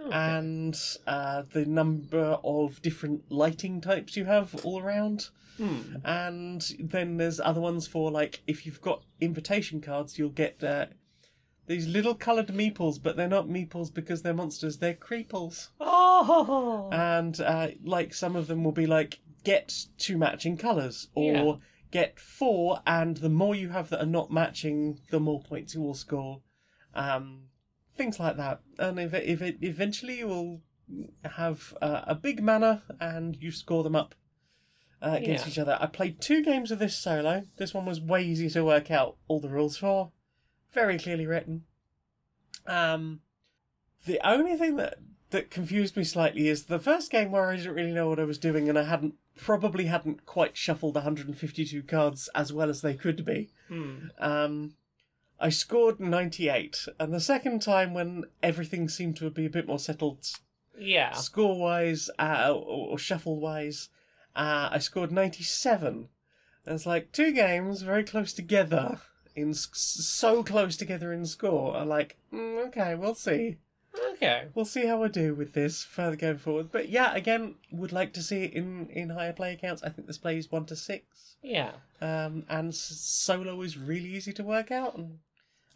Okay. 0.07 0.15
and 0.17 0.75
uh, 1.07 1.43
the 1.53 1.65
number 1.65 2.39
of 2.43 2.81
different 2.81 3.31
lighting 3.31 3.81
types 3.81 4.17
you 4.17 4.25
have 4.25 4.55
all 4.65 4.81
around. 4.81 5.29
Hmm. 5.57 5.97
And 6.03 6.61
then 6.79 7.17
there's 7.17 7.39
other 7.39 7.61
ones 7.61 7.85
for 7.87 8.09
like 8.09 8.41
if 8.47 8.65
you've 8.65 8.81
got 8.81 9.03
invitation 9.19 9.79
cards, 9.81 10.17
you'll 10.17 10.29
get 10.29 10.63
uh, 10.63 10.87
these 11.67 11.87
little 11.87 12.15
coloured 12.15 12.47
meeples, 12.47 13.01
but 13.01 13.15
they're 13.15 13.27
not 13.27 13.47
meeples 13.47 13.93
because 13.93 14.21
they're 14.23 14.33
monsters. 14.33 14.77
They're 14.79 14.93
creeples, 14.95 15.69
Oh. 15.79 16.89
and 16.91 17.39
uh, 17.39 17.67
like 17.83 18.13
some 18.13 18.35
of 18.35 18.47
them 18.47 18.63
will 18.63 18.71
be 18.71 18.87
like 18.87 19.19
get 19.43 19.85
two 19.97 20.17
matching 20.17 20.57
colours 20.57 21.09
or 21.13 21.33
Yeah. 21.33 21.53
get 21.91 22.19
four, 22.19 22.79
and 22.87 23.17
the 23.17 23.29
more 23.29 23.53
you 23.55 23.69
have 23.69 23.89
that 23.89 24.01
are 24.01 24.05
not 24.05 24.31
matching, 24.31 24.99
the 25.11 25.19
more 25.19 25.41
points 25.41 25.75
you 25.75 25.81
will 25.81 25.93
score. 25.93 26.41
Um, 26.95 27.43
things 27.95 28.19
like 28.19 28.37
that, 28.37 28.61
and 28.79 28.99
if 28.99 29.13
it, 29.13 29.25
if 29.27 29.41
it 29.41 29.57
eventually 29.61 30.19
you 30.19 30.27
will 30.27 30.61
have 31.23 31.73
uh, 31.81 32.01
a 32.07 32.15
big 32.15 32.41
manor 32.43 32.81
and 32.99 33.37
you 33.39 33.51
score 33.51 33.83
them 33.83 33.95
up 33.95 34.13
uh, 35.01 35.15
against 35.17 35.45
Yeah. 35.45 35.51
each 35.51 35.59
other. 35.59 35.77
I 35.79 35.85
played 35.87 36.19
two 36.21 36.43
games 36.43 36.69
of 36.71 36.79
this 36.79 36.95
solo. 36.97 37.43
This 37.57 37.73
one 37.73 37.85
was 37.85 38.01
way 38.01 38.23
easier 38.23 38.49
to 38.51 38.65
work 38.65 38.91
out 38.91 39.15
all 39.27 39.39
the 39.39 39.49
rules 39.49 39.77
for. 39.77 40.11
Very 40.73 40.97
clearly 40.97 41.25
written. 41.25 41.63
Um, 42.65 43.21
the 44.05 44.19
only 44.27 44.55
thing 44.57 44.75
that 44.77 44.95
that 45.31 45.49
confused 45.49 45.95
me 45.95 46.03
slightly 46.03 46.49
is 46.49 46.65
the 46.65 46.77
first 46.79 47.09
game 47.09 47.31
where 47.31 47.49
I 47.49 47.55
didn't 47.55 47.73
really 47.73 47.93
know 47.93 48.09
what 48.09 48.19
I 48.19 48.25
was 48.25 48.37
doing 48.37 48.67
and 48.67 48.77
I 48.77 48.83
hadn't 48.83 49.15
probably 49.37 49.85
hadn't 49.85 50.25
quite 50.25 50.57
shuffled 50.57 50.95
152 50.95 51.83
cards 51.83 52.29
as 52.35 52.51
well 52.51 52.69
as 52.69 52.81
they 52.81 52.95
could 52.95 53.23
be. 53.23 53.49
Hmm. 53.69 54.07
Um, 54.19 54.73
I 55.41 55.49
scored 55.49 55.99
98, 55.99 56.87
and 56.99 57.13
the 57.13 57.19
second 57.19 57.61
time 57.61 57.93
when 57.93 58.25
everything 58.43 58.87
seemed 58.87 59.17
to 59.17 59.29
be 59.29 59.45
a 59.45 59.49
bit 59.49 59.67
more 59.67 59.79
settled 59.79 60.25
Yeah. 60.77 61.13
score 61.13 61.59
wise 61.59 62.09
uh, 62.19 62.53
or, 62.53 62.89
or 62.91 62.97
shuffle 62.99 63.39
wise, 63.39 63.89
uh, 64.35 64.69
I 64.71 64.77
scored 64.79 65.11
97. 65.11 66.07
And 66.65 66.75
it's 66.75 66.85
like 66.85 67.11
two 67.11 67.31
games 67.33 67.81
very 67.81 68.03
close 68.03 68.33
together, 68.33 69.01
in 69.35 69.53
so 69.55 70.43
close 70.43 70.77
together 70.77 71.11
in 71.11 71.25
score. 71.25 71.75
I'm 71.75 71.89
like, 71.89 72.17
mm, 72.31 72.67
okay, 72.67 72.93
we'll 72.95 73.15
see. 73.15 73.57
Okay. 74.13 74.47
We'll 74.53 74.63
see 74.65 74.85
how 74.85 75.03
I 75.03 75.07
do 75.09 75.33
with 75.33 75.53
this 75.53 75.83
further 75.83 76.15
going 76.15 76.37
forward. 76.37 76.71
But 76.71 76.87
yeah, 76.89 77.13
again, 77.15 77.55
would 77.71 77.91
like 77.91 78.13
to 78.13 78.21
see 78.21 78.43
it 78.43 78.53
in, 78.53 78.87
in 78.89 79.09
higher 79.09 79.33
play 79.33 79.53
accounts. 79.53 79.81
I 79.83 79.89
think 79.89 80.07
this 80.07 80.17
plays 80.19 80.51
1 80.51 80.65
to 80.67 80.75
6. 80.75 81.35
Yeah. 81.41 81.71
Um, 81.99 82.45
and 82.47 82.69
s- 82.69 82.77
solo 82.79 83.61
is 83.63 83.77
really 83.77 84.09
easy 84.15 84.31
to 84.33 84.43
work 84.43 84.71
out, 84.71 84.95
and 84.97 85.17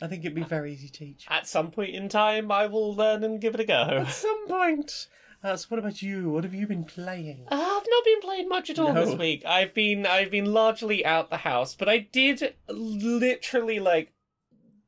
I 0.02 0.08
think 0.08 0.24
it'd 0.26 0.36
be 0.36 0.44
very 0.44 0.74
easy 0.74 0.88
to 0.88 0.94
teach. 0.94 1.26
At 1.30 1.48
some 1.48 1.72
point 1.72 1.96
in 1.96 2.10
time, 2.10 2.52
I 2.52 2.68
will 2.68 2.94
learn 2.94 3.24
and 3.24 3.40
give 3.40 3.54
it 3.54 3.62
a 3.62 3.66
go. 3.66 3.74
At 4.06 4.12
some 4.12 4.48
point. 4.48 5.08
Uh, 5.44 5.56
so 5.56 5.68
what 5.70 5.80
about 5.80 6.02
you? 6.02 6.30
What 6.32 6.44
have 6.44 6.54
you 6.54 6.66
been 6.68 6.84
playing? 6.86 7.46
Uh, 7.52 7.56
I've 7.56 7.88
not 7.88 8.04
been 8.04 8.22
playing 8.22 8.50
much 8.50 8.70
at 8.70 8.80
all 8.80 8.92
No. 8.94 9.06
this 9.06 9.16
week. 9.18 9.46
I've 9.46 9.74
been 9.74 10.06
I've 10.06 10.32
been 10.32 10.52
largely 10.52 11.06
out 11.06 11.30
the 11.30 11.38
house, 11.38 11.76
but 11.76 11.88
I 11.88 12.00
did 12.00 12.56
literally 12.68 13.80
like 13.80 14.12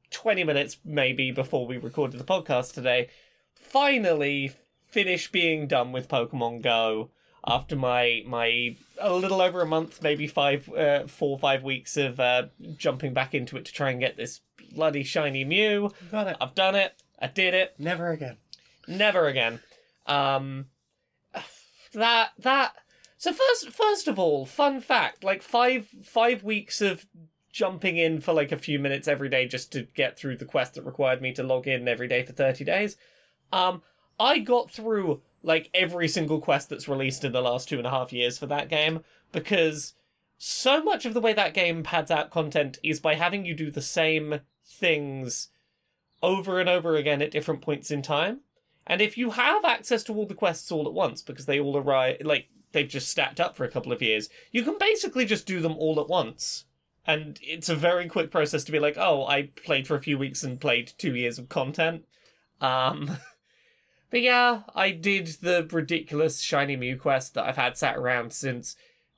twenty 0.10 0.44
minutes 0.44 0.78
maybe 0.84 1.32
before 1.32 1.68
we 1.68 1.78
recorded 1.78 2.20
the 2.20 2.24
podcast 2.26 2.74
today. 2.74 3.10
Finally, 3.56 4.52
finish 4.90 5.32
being 5.32 5.68
done 5.68 5.92
with 5.92 6.08
Pokemon 6.10 6.62
Go 6.64 7.12
after 7.46 7.76
my 7.76 8.24
my 8.26 8.76
a 9.00 9.14
little 9.14 9.42
over 9.42 9.62
a 9.62 9.66
month, 9.66 10.02
maybe 10.02 10.26
five, 10.28 10.68
uh, 10.74 11.06
four 11.08 11.32
or 11.32 11.40
five 11.40 11.64
weeks 11.64 11.98
of 11.98 12.20
uh, 12.20 12.48
jumping 12.78 13.14
back 13.14 13.34
into 13.36 13.58
it 13.58 13.66
to 13.66 13.72
try 13.74 13.92
and 13.92 14.00
get 14.00 14.18
this 14.18 14.42
bloody 14.74 15.04
shiny 15.04 15.44
Mew. 15.44 15.92
Got 16.12 16.28
it. 16.28 16.38
I've 16.40 16.56
done 16.56 16.76
it. 16.76 17.02
I 17.20 17.28
did 17.28 17.54
it. 17.54 17.76
Never 17.78 18.12
again. 18.12 18.38
Never 18.88 19.28
again. 19.28 19.60
Um, 20.06 20.68
that 21.94 22.32
that. 22.40 22.74
So 23.18 23.34
first, 23.34 23.70
first 23.72 24.08
of 24.08 24.20
all, 24.20 24.46
fun 24.46 24.80
fact: 24.80 25.24
like 25.24 25.42
five 25.42 25.88
five 26.04 26.44
weeks 26.44 26.82
of 26.82 27.06
jumping 27.52 27.98
in 27.98 28.22
for 28.22 28.34
like 28.34 28.52
a 28.52 28.58
few 28.58 28.78
minutes 28.78 29.08
every 29.08 29.30
day 29.30 29.48
just 29.48 29.72
to 29.72 29.88
get 29.96 30.18
through 30.18 30.38
the 30.38 30.46
quest 30.46 30.76
that 30.76 30.86
required 30.86 31.22
me 31.22 31.34
to 31.34 31.44
log 31.44 31.68
in 31.68 31.88
every 31.88 32.08
day 32.08 32.24
for 32.24 32.34
thirty 32.34 32.64
days. 32.64 32.98
Um, 33.52 33.82
I 34.20 34.40
got 34.40 34.72
through 34.72 35.22
like 35.44 35.70
every 35.74 36.08
single 36.08 36.40
quest 36.40 36.70
that's 36.70 36.88
released 36.88 37.24
in 37.24 37.32
the 37.32 37.42
last 37.42 37.70
two 37.70 37.78
and 37.78 37.88
a 37.88 37.92
half 37.92 38.12
years 38.12 38.38
for 38.38 38.48
that 38.48 38.70
game 38.70 39.02
because 39.32 39.94
so 40.38 40.84
much 40.84 41.06
of 41.06 41.14
the 41.14 41.22
way 41.22 41.34
that 41.34 41.54
game 41.54 41.84
pads 41.84 42.12
out 42.12 42.32
content 42.32 42.78
is 42.84 43.00
by 43.00 43.16
having 43.16 43.46
you 43.46 43.56
do 43.56 43.72
the 43.72 43.82
same 43.82 44.42
things 44.68 45.50
over 46.22 46.60
and 46.60 46.70
over 46.70 46.96
again 46.96 47.22
at 47.22 47.32
different 47.32 47.62
points 47.62 47.92
in 47.92 48.02
time. 48.02 48.42
And 48.86 49.02
if 49.02 49.18
you 49.18 49.32
have 49.32 49.66
access 49.66 50.04
to 50.04 50.14
all 50.14 50.26
the 50.26 50.34
quests 50.34 50.72
all 50.72 50.88
at 50.88 50.94
once, 50.94 51.22
because 51.22 51.46
they 51.46 51.60
all 51.60 51.78
arrive, 51.78 52.18
like, 52.24 52.48
they've 52.72 52.88
just 52.88 53.10
stacked 53.10 53.40
up 53.40 53.56
for 53.56 53.66
a 53.66 53.72
couple 53.72 53.92
of 53.92 54.02
years, 54.02 54.30
you 54.52 54.64
can 54.64 54.78
basically 54.80 55.26
just 55.26 55.46
do 55.46 55.60
them 55.60 55.76
all 55.78 56.00
at 56.00 56.08
once. 56.08 56.66
And 57.06 57.40
it's 57.42 57.70
a 57.70 57.76
very 57.76 58.08
quick 58.08 58.32
process 58.32 58.64
to 58.66 58.72
be 58.72 58.80
like, 58.80 58.98
oh, 58.98 59.26
I 59.26 59.50
played 59.64 59.88
for 59.88 59.96
a 59.96 60.02
few 60.02 60.18
weeks 60.18 60.44
and 60.44 60.60
played 60.60 60.92
two 60.98 61.16
years 61.16 61.40
of 61.40 61.50
content. 61.50 62.06
Um, 62.60 63.18
but 64.10 64.22
yeah, 64.22 64.64
I 64.76 64.92
did 64.92 65.28
the 65.42 65.68
ridiculous 65.72 66.42
Shiny 66.42 66.76
Mew 66.76 66.98
quest 66.98 67.34
that 67.34 67.46
I've 67.46 67.58
had 67.58 67.78
sat 67.78 67.98
around 67.98 68.34
since, 68.34 68.76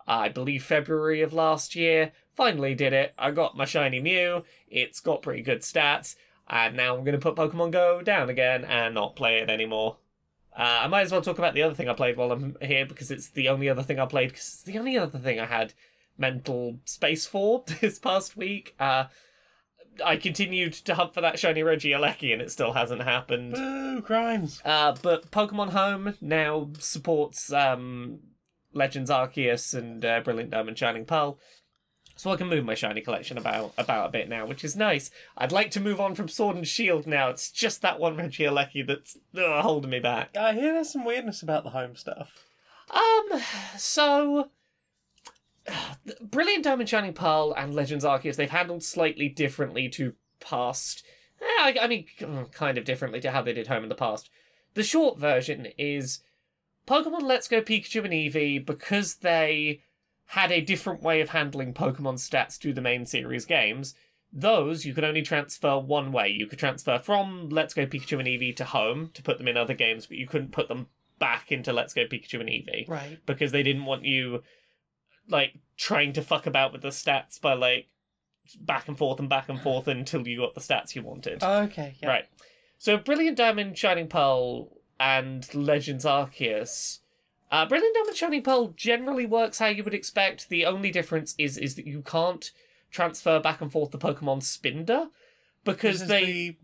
I 0.08 0.30
believe, 0.30 0.64
February 0.64 1.22
of 1.22 1.34
last 1.34 1.76
year. 1.76 2.12
Finally 2.40 2.74
did 2.74 2.94
it. 2.94 3.14
I 3.20 3.32
got 3.32 3.58
my 3.58 3.66
Shiny 3.66 4.00
Mew. 4.00 4.46
It's 4.70 5.02
got 5.02 5.22
pretty 5.22 5.42
good 5.42 5.60
stats. 5.60 6.16
And 6.48 6.78
now 6.78 6.96
I'm 6.96 7.04
going 7.04 7.20
to 7.20 7.22
put 7.22 7.36
Pokemon 7.36 7.72
Go 7.72 8.02
down 8.02 8.30
again 8.30 8.64
and 8.64 8.96
not 8.96 9.18
play 9.18 9.40
it 9.40 9.50
anymore. 9.50 9.98
Uh, 10.58 10.80
I 10.84 10.88
might 10.88 11.02
as 11.02 11.12
well 11.12 11.22
talk 11.22 11.38
about 11.38 11.54
the 11.54 11.64
other 11.64 11.76
thing 11.76 11.90
I 11.90 11.94
played 11.94 12.16
while 12.16 12.32
I'm 12.32 12.56
here 12.62 12.86
because 12.86 13.12
it's 13.12 13.28
the 13.28 13.50
only 13.50 13.68
other 13.68 13.84
thing 13.84 14.00
I 14.00 14.06
played 14.06 14.30
because 14.30 14.46
it's 14.46 14.64
the 14.64 14.80
only 14.80 14.98
other 14.98 15.20
thing 15.20 15.38
I 15.38 15.48
had 15.48 15.74
mental 16.18 16.80
space 16.86 17.28
for 17.28 17.66
this 17.82 18.00
past 18.00 18.38
week. 18.38 18.74
Uh, 18.80 19.08
I 20.04 20.16
continued 20.16 20.72
to 20.72 20.96
hunt 20.96 21.14
for 21.14 21.20
that 21.20 21.40
shiny 21.40 21.60
Regieleki 21.60 22.32
and 22.32 22.42
it 22.42 22.52
still 22.52 22.72
hasn't 22.72 23.04
happened. 23.04 23.56
Boo, 23.56 24.02
crimes. 24.02 24.62
Uh, 24.64 24.96
but 25.02 25.30
Pokemon 25.30 25.72
Home 25.72 26.16
now 26.22 26.70
supports 26.80 27.52
um, 27.52 28.20
Legends 28.72 29.10
Arceus 29.10 29.74
and 29.74 30.06
uh, 30.06 30.22
Brilliant 30.22 30.52
Diamond 30.52 30.78
Shining 30.78 31.04
Pearl. 31.04 31.38
So 32.20 32.32
I 32.32 32.36
can 32.36 32.50
move 32.50 32.66
my 32.66 32.76
shiny 32.76 33.00
collection 33.00 33.38
about 33.38 33.72
about 33.78 34.10
a 34.10 34.12
bit 34.12 34.28
now, 34.28 34.46
which 34.46 34.66
is 34.66 34.76
nice. 34.76 35.10
I'd 35.38 35.54
like 35.54 35.72
to 35.72 35.80
move 35.80 36.02
on 36.02 36.16
from 36.16 36.28
Sword 36.28 36.58
and 36.58 36.68
Shield 36.68 37.08
now. 37.08 37.30
It's 37.30 37.50
just 37.50 37.82
that 37.82 37.98
one 37.98 38.18
Regieleki 38.18 38.86
that's 38.86 39.16
ugh, 39.38 39.64
holding 39.64 39.90
me 39.90 40.02
back. 40.02 40.36
I 40.36 40.52
hear 40.52 40.74
there's 40.74 40.92
some 40.92 41.06
weirdness 41.06 41.42
about 41.42 41.64
the 41.64 41.70
home 41.70 41.96
stuff. 41.96 42.34
Um, 42.92 43.42
so 43.78 44.50
Brilliant 46.22 46.66
Diamond 46.66 46.90
Shining 46.90 47.14
Pearl 47.14 47.54
and 47.56 47.74
Legends 47.74 48.04
Arceus 48.04 48.36
they've 48.36 48.50
handled 48.50 48.84
slightly 48.84 49.30
differently 49.30 49.88
to 49.88 50.12
past. 50.42 51.06
eh, 51.42 51.46
I, 51.46 51.78
I 51.84 51.88
mean, 51.88 52.06
kind 52.52 52.78
of 52.78 52.84
differently 52.84 53.22
to 53.22 53.32
how 53.32 53.44
they 53.44 53.54
did 53.54 53.68
Home 53.68 53.84
in 53.84 53.90
the 53.90 53.96
past. 53.96 54.30
The 54.74 54.84
short 54.84 55.18
version 55.18 55.70
is 55.78 56.20
Pokemon 56.86 57.22
Let's 57.22 57.48
Go 57.48 57.62
Pikachu 57.62 58.04
and 58.04 58.12
Eevee 58.12 58.66
because 58.66 59.16
they 59.16 59.84
had 60.34 60.52
a 60.52 60.62
different 60.62 61.02
way 61.02 61.22
of 61.22 61.30
handling 61.30 61.74
Pokemon 61.74 62.16
stats 62.16 62.60
to 62.60 62.72
the 62.72 62.82
main 62.82 63.06
series 63.06 63.46
games. 63.46 63.96
Those 64.32 64.86
you 64.86 64.94
could 64.94 65.04
only 65.04 65.24
transfer 65.24 65.80
one 65.80 66.12
way. 66.12 66.28
You 66.28 66.46
could 66.46 66.60
transfer 66.60 67.00
from 67.00 67.50
Let's 67.50 67.74
Go 67.74 67.88
Pikachu 67.88 68.20
and 68.20 68.28
Eevee 68.28 68.56
to 68.58 68.66
Home 68.66 69.10
to 69.16 69.24
put 69.24 69.40
them 69.40 69.48
in 69.48 69.58
other 69.58 69.74
games, 69.74 70.06
but 70.06 70.18
you 70.18 70.28
couldn't 70.28 70.52
put 70.52 70.68
them 70.68 70.86
back 71.18 71.52
into 71.52 71.74
Let's 71.74 71.96
Go 71.96 72.06
Pikachu 72.06 72.40
and 72.40 72.48
Eevee 72.50 72.88
Right. 72.88 73.18
because 73.26 73.52
they 73.52 73.64
didn't 73.64 73.86
want 73.86 74.06
you 74.06 74.44
like 75.28 75.54
trying 75.78 76.14
to 76.14 76.22
fuck 76.22 76.46
about 76.46 76.74
with 76.74 76.82
the 76.84 76.90
stats 76.90 77.42
by 77.42 77.54
like 77.54 77.88
back 78.62 78.88
and 78.88 78.98
forth 78.98 79.20
and 79.20 79.30
back 79.30 79.50
and 79.50 79.60
forth 79.62 79.88
until 79.88 80.28
you 80.28 80.38
got 80.42 80.54
the 80.54 80.62
stats 80.62 80.94
you 80.96 81.02
wanted. 81.02 81.40
Oh, 81.42 81.64
okay, 81.64 81.96
yeah. 82.02 82.10
Right. 82.10 82.26
So 82.78 82.98
Brilliant 82.98 83.36
Diamond, 83.38 83.78
Shining 83.80 84.08
Pearl, 84.08 84.70
and 85.00 85.52
Legends 85.56 86.06
Arceus. 86.06 87.00
Uh, 87.52 87.66
Brilliant 87.66 87.96
Diamond, 87.96 88.16
Shining 88.16 88.44
Pearl 88.44 88.68
generally 88.76 89.26
works 89.26 89.58
how 89.60 89.68
you 89.68 89.84
would 89.84 89.94
expect. 89.94 90.50
The 90.50 90.66
only 90.66 90.92
difference 90.92 91.34
is 91.38 91.58
is 91.58 91.76
that 91.76 91.88
you 91.88 92.02
can't 92.02 92.52
transfer 92.92 93.40
back 93.40 93.62
and 93.62 93.72
forth 93.72 93.92
the 93.92 93.98
Pokemon 93.98 94.42
Spinda 94.42 95.10
because 95.64 96.08
they 96.08 96.26
the- 96.26 96.56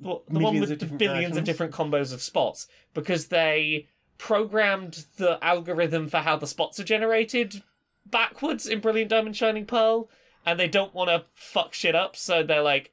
well, 0.00 0.22
the 0.28 0.38
one 0.40 0.58
with 0.60 0.78
the 0.80 0.86
billions 0.86 1.36
of 1.36 1.44
different 1.44 1.72
combos 1.74 2.12
of 2.12 2.22
spots. 2.22 2.66
Because 2.94 3.26
they 3.28 3.86
programmed 4.16 5.04
the 5.16 5.42
algorithm 5.44 6.08
for 6.08 6.18
how 6.18 6.36
the 6.36 6.46
spots 6.46 6.80
are 6.80 6.84
generated 6.84 7.62
backwards 8.06 8.66
in 8.66 8.80
Brilliant 8.80 9.10
Diamond 9.10 9.36
Shining 9.36 9.66
Pearl, 9.66 10.08
and 10.46 10.58
they 10.58 10.68
don't 10.68 10.94
want 10.94 11.10
to 11.10 11.24
fuck 11.34 11.74
shit 11.74 11.94
up, 11.94 12.16
so 12.16 12.42
they're 12.42 12.62
like, 12.62 12.92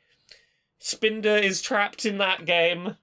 Spinda 0.82 1.42
is 1.42 1.62
trapped 1.62 2.06
in 2.06 2.18
that 2.18 2.46
game, 2.46 2.98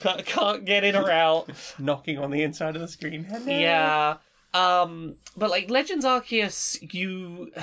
Ca- 0.00 0.22
can't 0.24 0.64
get 0.64 0.84
in 0.84 0.96
or 0.96 1.10
out. 1.10 1.48
knocking 1.78 2.18
on 2.18 2.30
the 2.30 2.42
inside 2.42 2.76
of 2.76 2.82
the 2.82 2.88
screen. 2.88 3.24
Hello. 3.24 3.46
Yeah. 3.46 4.16
Um, 4.54 5.16
but 5.36 5.50
like 5.50 5.70
Legends 5.70 6.04
Arceus, 6.04 6.92
you. 6.92 7.52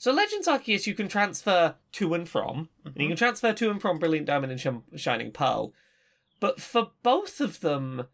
So 0.00 0.12
Legends 0.12 0.46
Arceus, 0.46 0.86
you 0.86 0.94
can 0.94 1.08
transfer 1.08 1.74
to 1.90 2.14
and 2.14 2.28
from, 2.28 2.68
and 2.84 2.94
you 2.96 3.08
can 3.08 3.16
transfer 3.16 3.52
to 3.52 3.68
and 3.68 3.82
from 3.82 3.98
Brilliant 3.98 4.28
Diamond 4.28 4.52
and 4.52 4.60
Shim- 4.60 4.96
Shining 4.96 5.32
Pearl. 5.32 5.72
But 6.38 6.60
for 6.60 6.92
both 7.02 7.40
of 7.40 7.58
them, 7.58 8.06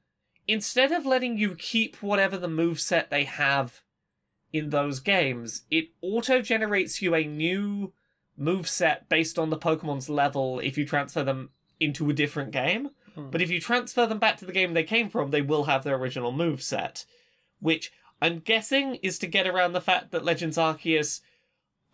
instead 0.49 0.93
of 0.93 1.05
letting 1.05 1.37
you 1.37 1.55
keep 1.55 1.97
whatever 1.97 2.39
the 2.39 2.49
move 2.49 2.81
set 2.81 3.11
they 3.11 3.25
have 3.25 3.83
in 4.51 4.71
those 4.71 4.99
games, 4.99 5.65
it 5.71 5.91
auto 6.01 6.41
generates 6.41 7.03
you 7.03 7.15
a 7.15 7.25
new 7.27 7.93
move 8.35 8.67
set 8.67 9.07
based 9.11 9.39
on 9.39 9.51
the 9.51 9.59
Pokemon's 9.59 10.09
level 10.09 10.61
if 10.61 10.79
you 10.79 10.87
transfer 10.87 11.23
them 11.23 11.51
into 11.79 12.09
a 12.09 12.15
different 12.15 12.51
game. 12.51 12.89
Hmm. 13.15 13.31
But 13.31 13.43
if 13.43 13.51
you 13.51 13.61
transfer 13.61 14.07
them 14.07 14.19
back 14.19 14.37
to 14.39 14.45
the 14.45 14.53
game 14.53 14.75
they 14.75 14.85
came 14.85 15.09
from, 15.09 15.31
they 15.31 15.43
will 15.43 15.65
have 15.65 15.85
their 15.85 15.97
original 15.97 16.33
move 16.33 16.63
set, 16.63 17.05
which 17.61 17.93
I'm 18.21 18.39
guessing 18.39 18.97
is 18.97 19.19
to 19.21 19.27
get 19.27 19.47
around 19.47 19.73
the 19.73 19.81
fact 19.81 20.11
that 20.11 20.25
Legends 20.25 20.57
Arceus 20.57 21.21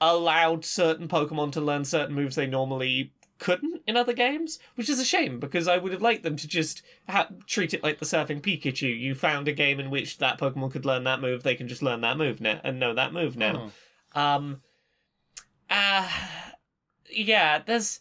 allowed 0.00 0.64
certain 0.64 1.08
Pokemon 1.08 1.52
to 1.52 1.60
learn 1.60 1.84
certain 1.84 2.14
moves 2.14 2.36
they 2.36 2.46
normally 2.46 3.12
couldn't 3.38 3.82
in 3.86 3.96
other 3.96 4.12
games, 4.12 4.58
which 4.76 4.88
is 4.88 5.00
a 5.00 5.04
shame 5.04 5.40
because 5.40 5.66
I 5.66 5.78
would 5.78 5.92
have 5.92 6.02
liked 6.02 6.22
them 6.22 6.36
to 6.36 6.46
just 6.46 6.82
ha- 7.08 7.28
treat 7.46 7.74
it 7.74 7.82
like 7.82 7.98
the 7.98 8.04
Surfing 8.04 8.40
Pikachu. 8.40 8.98
You 8.98 9.14
found 9.14 9.48
a 9.48 9.52
game 9.52 9.80
in 9.80 9.90
which 9.90 10.18
that 10.18 10.38
Pokemon 10.38 10.70
could 10.70 10.84
learn 10.84 11.04
that 11.04 11.20
move, 11.20 11.42
they 11.42 11.54
can 11.54 11.66
just 11.66 11.82
learn 11.82 12.02
that 12.02 12.16
move 12.16 12.40
now 12.40 12.60
and 12.62 12.78
know 12.78 12.94
that 12.94 13.12
move 13.12 13.36
now. 13.36 13.72
Um, 14.14 14.60
uh, 15.68 16.08
yeah, 17.10 17.60
there's 17.64 18.00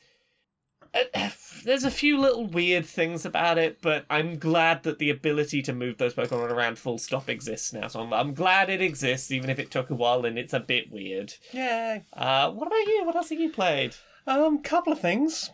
there's 1.63 1.83
a 1.83 1.91
few 1.91 2.19
little 2.19 2.45
weird 2.47 2.85
things 2.85 3.25
about 3.25 3.57
it, 3.57 3.81
but 3.81 4.05
I'm 4.09 4.37
glad 4.37 4.83
that 4.83 4.99
the 4.99 5.09
ability 5.09 5.61
to 5.63 5.73
move 5.73 5.97
those 5.97 6.13
Pokemon 6.13 6.51
around 6.51 6.77
full 6.79 6.97
stop 6.97 7.29
exists 7.29 7.73
now. 7.73 7.87
So 7.87 8.01
I'm, 8.01 8.13
I'm 8.13 8.33
glad 8.33 8.69
it 8.69 8.81
exists, 8.81 9.31
even 9.31 9.49
if 9.49 9.59
it 9.59 9.71
took 9.71 9.89
a 9.89 9.95
while 9.95 10.25
and 10.25 10.37
it's 10.37 10.53
a 10.53 10.59
bit 10.59 10.91
weird. 10.91 11.33
Yeah. 11.51 11.99
Uh, 12.13 12.51
what 12.51 12.67
about 12.67 12.85
you? 12.87 13.03
What 13.05 13.15
else 13.15 13.29
have 13.29 13.39
you 13.39 13.49
played? 13.49 13.95
Um, 14.27 14.61
couple 14.61 14.93
of 14.93 14.99
things. 14.99 15.51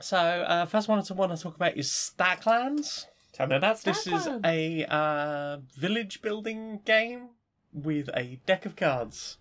So, 0.00 0.16
uh, 0.16 0.64
first 0.66 0.88
one 0.88 0.98
I 0.98 1.12
want 1.14 1.36
to 1.36 1.42
talk 1.42 1.56
about 1.56 1.76
is 1.76 1.88
Stacklands. 1.88 3.06
Tell 3.32 3.46
me 3.46 3.56
about 3.56 3.82
This 3.82 4.06
is 4.06 4.28
a 4.44 4.84
uh, 4.88 5.58
village 5.78 6.22
building 6.22 6.80
game 6.84 7.30
with 7.72 8.08
a 8.14 8.40
deck 8.46 8.66
of 8.66 8.76
cards. 8.76 9.38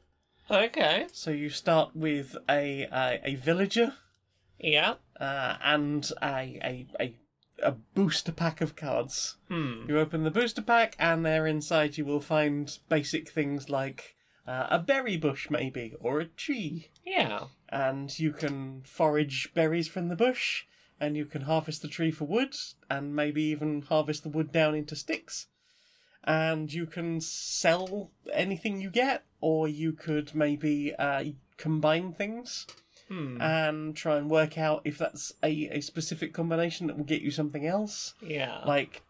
okay. 0.51 1.07
So 1.11 1.31
you 1.31 1.49
start 1.49 1.95
with 1.95 2.35
a 2.49 2.83
a, 2.91 3.21
a 3.23 3.35
villager 3.35 3.93
Yeah. 4.59 4.95
uh, 5.19 5.57
and 5.63 6.09
a, 6.21 6.59
a 6.63 6.87
a 6.99 7.15
a 7.61 7.71
booster 7.71 8.31
pack 8.31 8.61
of 8.61 8.75
cards. 8.75 9.35
Hmm. 9.49 9.85
You 9.87 9.99
open 9.99 10.23
the 10.23 10.31
booster 10.31 10.61
pack, 10.61 10.95
and 10.99 11.25
there 11.25 11.45
inside 11.47 11.97
you 11.97 12.05
will 12.05 12.21
find 12.21 12.77
basic 12.87 13.29
things 13.29 13.69
like 13.69 14.15
uh, 14.47 14.67
a 14.69 14.79
berry 14.79 15.17
bush, 15.17 15.49
maybe, 15.49 15.93
or 15.99 16.19
a 16.19 16.25
tree. 16.25 16.89
Yeah. 17.05 17.45
And 17.69 18.17
you 18.17 18.31
can 18.31 18.81
forage 18.85 19.53
berries 19.53 19.87
from 19.87 20.07
the 20.07 20.15
bush, 20.15 20.65
and 20.99 21.15
you 21.15 21.25
can 21.25 21.41
harvest 21.43 21.81
the 21.81 21.87
tree 21.87 22.11
for 22.11 22.25
wood, 22.25 22.55
and 22.89 23.15
maybe 23.15 23.43
even 23.43 23.81
harvest 23.83 24.23
the 24.23 24.29
wood 24.29 24.51
down 24.51 24.75
into 24.75 24.95
sticks. 24.95 25.47
And 26.23 26.71
you 26.71 26.85
can 26.85 27.21
sell 27.21 28.11
anything 28.31 28.81
you 28.81 28.89
get, 28.89 29.23
or 29.41 29.67
you 29.67 29.93
could 29.93 30.35
maybe 30.35 30.93
uh, 30.95 31.23
combine 31.57 32.13
things 32.13 32.67
Hmm. 33.09 33.41
and 33.41 33.95
try 33.95 34.17
and 34.17 34.29
work 34.29 34.57
out 34.57 34.81
if 34.85 34.97
that's 34.99 35.33
a, 35.43 35.67
a 35.71 35.81
specific 35.81 36.31
combination 36.33 36.87
that 36.87 36.97
will 36.97 37.05
get 37.05 37.21
you 37.23 37.31
something 37.31 37.65
else. 37.65 38.13
yeah. 38.21 38.61
Like 38.65 39.01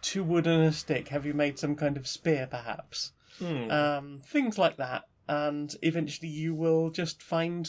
two 0.00 0.22
wood 0.22 0.46
and 0.46 0.62
a 0.62 0.72
stick. 0.72 1.08
Have 1.08 1.26
you 1.26 1.34
made 1.34 1.58
some 1.58 1.74
kind 1.74 1.96
of 1.96 2.06
spear, 2.06 2.46
perhaps? 2.48 3.12
Hmm. 3.40 3.70
Um, 3.70 4.20
things 4.24 4.58
like 4.58 4.76
that. 4.76 5.04
And 5.28 5.74
eventually 5.82 6.28
you 6.28 6.54
will 6.54 6.90
just 6.90 7.22
find 7.22 7.68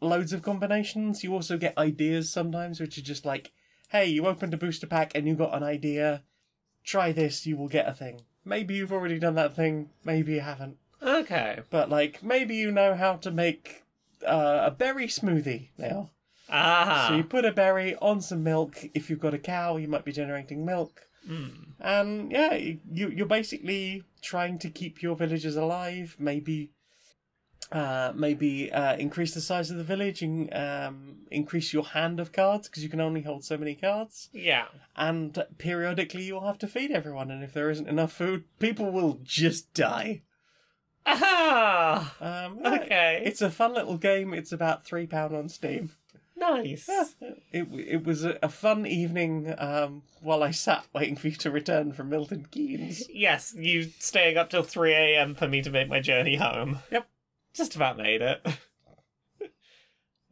loads 0.00 0.32
of 0.32 0.42
combinations. 0.42 1.22
You 1.24 1.32
also 1.34 1.58
get 1.58 1.76
ideas 1.76 2.32
sometimes, 2.32 2.80
which 2.80 2.96
are 2.96 3.02
just 3.02 3.26
like, 3.26 3.52
hey, 3.88 4.06
you 4.06 4.26
opened 4.26 4.54
a 4.54 4.56
booster 4.56 4.86
pack 4.86 5.12
and 5.14 5.26
you 5.26 5.34
got 5.34 5.54
an 5.54 5.62
idea. 5.64 6.22
Try 6.84 7.12
this, 7.12 7.46
you 7.46 7.56
will 7.56 7.68
get 7.68 7.88
a 7.88 7.92
thing. 7.92 8.20
Maybe 8.44 8.74
you've 8.76 8.92
already 8.92 9.18
done 9.18 9.34
that 9.34 9.54
thing, 9.54 9.90
maybe 10.04 10.32
you 10.34 10.40
haven't. 10.40 10.76
okay. 11.02 11.58
But, 11.68 11.90
like, 11.90 12.22
maybe 12.22 12.54
you 12.56 12.70
know 12.70 12.94
how 12.94 13.16
to 13.16 13.30
make 13.30 13.82
uh, 14.26 14.62
a 14.66 14.70
berry 14.70 15.06
smoothie 15.06 15.68
now. 15.78 16.10
Ah. 16.48 17.06
So 17.08 17.16
you 17.16 17.24
put 17.24 17.44
a 17.44 17.52
berry 17.52 17.96
on 17.96 18.20
some 18.20 18.42
milk. 18.42 18.84
If 18.94 19.08
you've 19.08 19.20
got 19.20 19.34
a 19.34 19.38
cow, 19.38 19.76
you 19.76 19.88
might 19.88 20.04
be 20.04 20.12
generating 20.12 20.64
milk. 20.64 21.02
Hmm. 21.26 21.48
And 21.78 22.32
yeah, 22.32 22.54
you 22.54 23.08
you're 23.08 23.26
basically 23.26 24.04
trying 24.22 24.58
to 24.58 24.70
keep 24.70 25.02
your 25.02 25.16
villagers 25.16 25.56
alive. 25.56 26.16
Maybe 26.18 26.72
uh, 27.72 28.12
maybe 28.16 28.72
uh, 28.72 28.96
increase 28.96 29.32
the 29.32 29.40
size 29.40 29.70
of 29.70 29.76
the 29.76 29.84
village 29.84 30.22
and 30.22 30.52
um, 30.54 31.16
increase 31.30 31.72
your 31.72 31.84
hand 31.84 32.18
of 32.18 32.32
cards 32.32 32.68
because 32.68 32.82
you 32.82 32.88
can 32.88 33.00
only 33.00 33.22
hold 33.22 33.44
so 33.44 33.56
many 33.56 33.74
cards. 33.74 34.28
Yeah. 34.32 34.66
And 34.96 35.44
periodically, 35.58 36.24
you'll 36.24 36.46
have 36.46 36.58
to 36.58 36.66
feed 36.66 36.90
everyone, 36.90 37.30
and 37.30 37.44
if 37.44 37.52
there 37.52 37.70
isn't 37.70 37.88
enough 37.88 38.12
food, 38.12 38.44
people 38.58 38.90
will 38.90 39.20
just 39.22 39.72
die. 39.72 40.22
Aha! 41.06 42.14
Um, 42.20 42.58
yeah, 42.62 42.74
Okay. 42.74 43.22
It's 43.24 43.42
a 43.42 43.50
fun 43.50 43.74
little 43.74 43.96
game. 43.96 44.34
It's 44.34 44.52
about 44.52 44.84
three 44.84 45.06
pound 45.06 45.34
on 45.34 45.48
Steam. 45.48 45.90
nice. 46.36 46.88
It 47.52 47.68
it 47.72 48.04
was 48.04 48.24
a, 48.24 48.48
fun 48.48 48.86
evening 48.86 49.54
um, 49.58 50.02
while 50.22 50.42
I 50.42 50.50
sat 50.52 50.86
waiting 50.94 51.16
for 51.16 51.28
you 51.28 51.34
to 51.36 51.50
return 51.50 51.92
from 51.92 52.08
Milton 52.10 52.46
Keynes. 52.50 53.08
Yes, 53.10 53.54
you 53.56 53.90
staying 53.98 54.36
up 54.36 54.50
till 54.50 54.62
3 54.62 54.92
a.m. 54.92 55.34
for 55.34 55.48
me 55.48 55.60
to 55.62 55.70
make 55.70 55.88
my 55.88 56.00
journey 56.00 56.36
home. 56.36 56.78
Yep. 56.90 57.08
Just 57.54 57.76
about 57.76 57.96
made 57.96 58.22
it. 58.22 58.46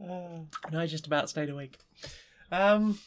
Uh, 0.01 0.43
And 0.69 0.79
I 0.79 0.87
just 0.87 1.09
about 1.09 1.29
stayed 1.29 1.51
awake. 1.51 1.77
Um, 2.53 3.01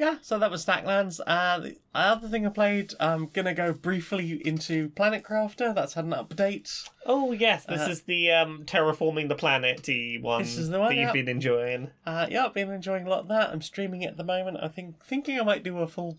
yeah, 0.00 0.16
so 0.22 0.38
that 0.38 0.50
was 0.50 0.64
Stacklands. 0.64 1.20
Uh, 1.26 1.58
the 1.60 1.76
other 1.94 2.26
thing 2.26 2.46
I 2.46 2.48
played, 2.48 2.94
I'm 2.98 3.26
gonna 3.26 3.52
go 3.52 3.74
briefly 3.74 4.40
into 4.46 4.88
Planet 4.88 5.22
Crafter. 5.22 5.74
That's 5.74 5.92
had 5.92 6.06
an 6.06 6.12
update. 6.12 6.88
oh, 7.04 7.32
yes, 7.32 7.66
this 7.66 7.82
Uh, 7.82 7.90
is 7.90 8.02
the 8.02 8.32
um, 8.32 8.64
terraforming 8.64 9.28
the 9.28 9.34
planet 9.34 9.86
one, 10.22 10.42
This 10.42 10.56
is 10.56 10.70
the 10.70 10.78
one, 10.80 10.88
that 10.88 10.94
you've 10.96 11.08
yeah. 11.08 11.12
been 11.12 11.28
enjoying. 11.28 11.90
Uh, 12.06 12.26
yeah, 12.30 12.46
I've 12.46 12.54
been 12.54 12.70
enjoying 12.70 13.06
a 13.06 13.10
lot 13.10 13.20
of 13.20 13.28
that. 13.28 13.50
I'm 13.50 13.60
streaming 13.60 14.00
it 14.00 14.06
at 14.08 14.16
the 14.16 14.24
moment. 14.24 14.56
I 14.62 14.68
think 14.68 15.04
thinking 15.04 15.38
I 15.38 15.44
might 15.44 15.62
do 15.62 15.78
a 15.78 15.86
full 15.86 16.18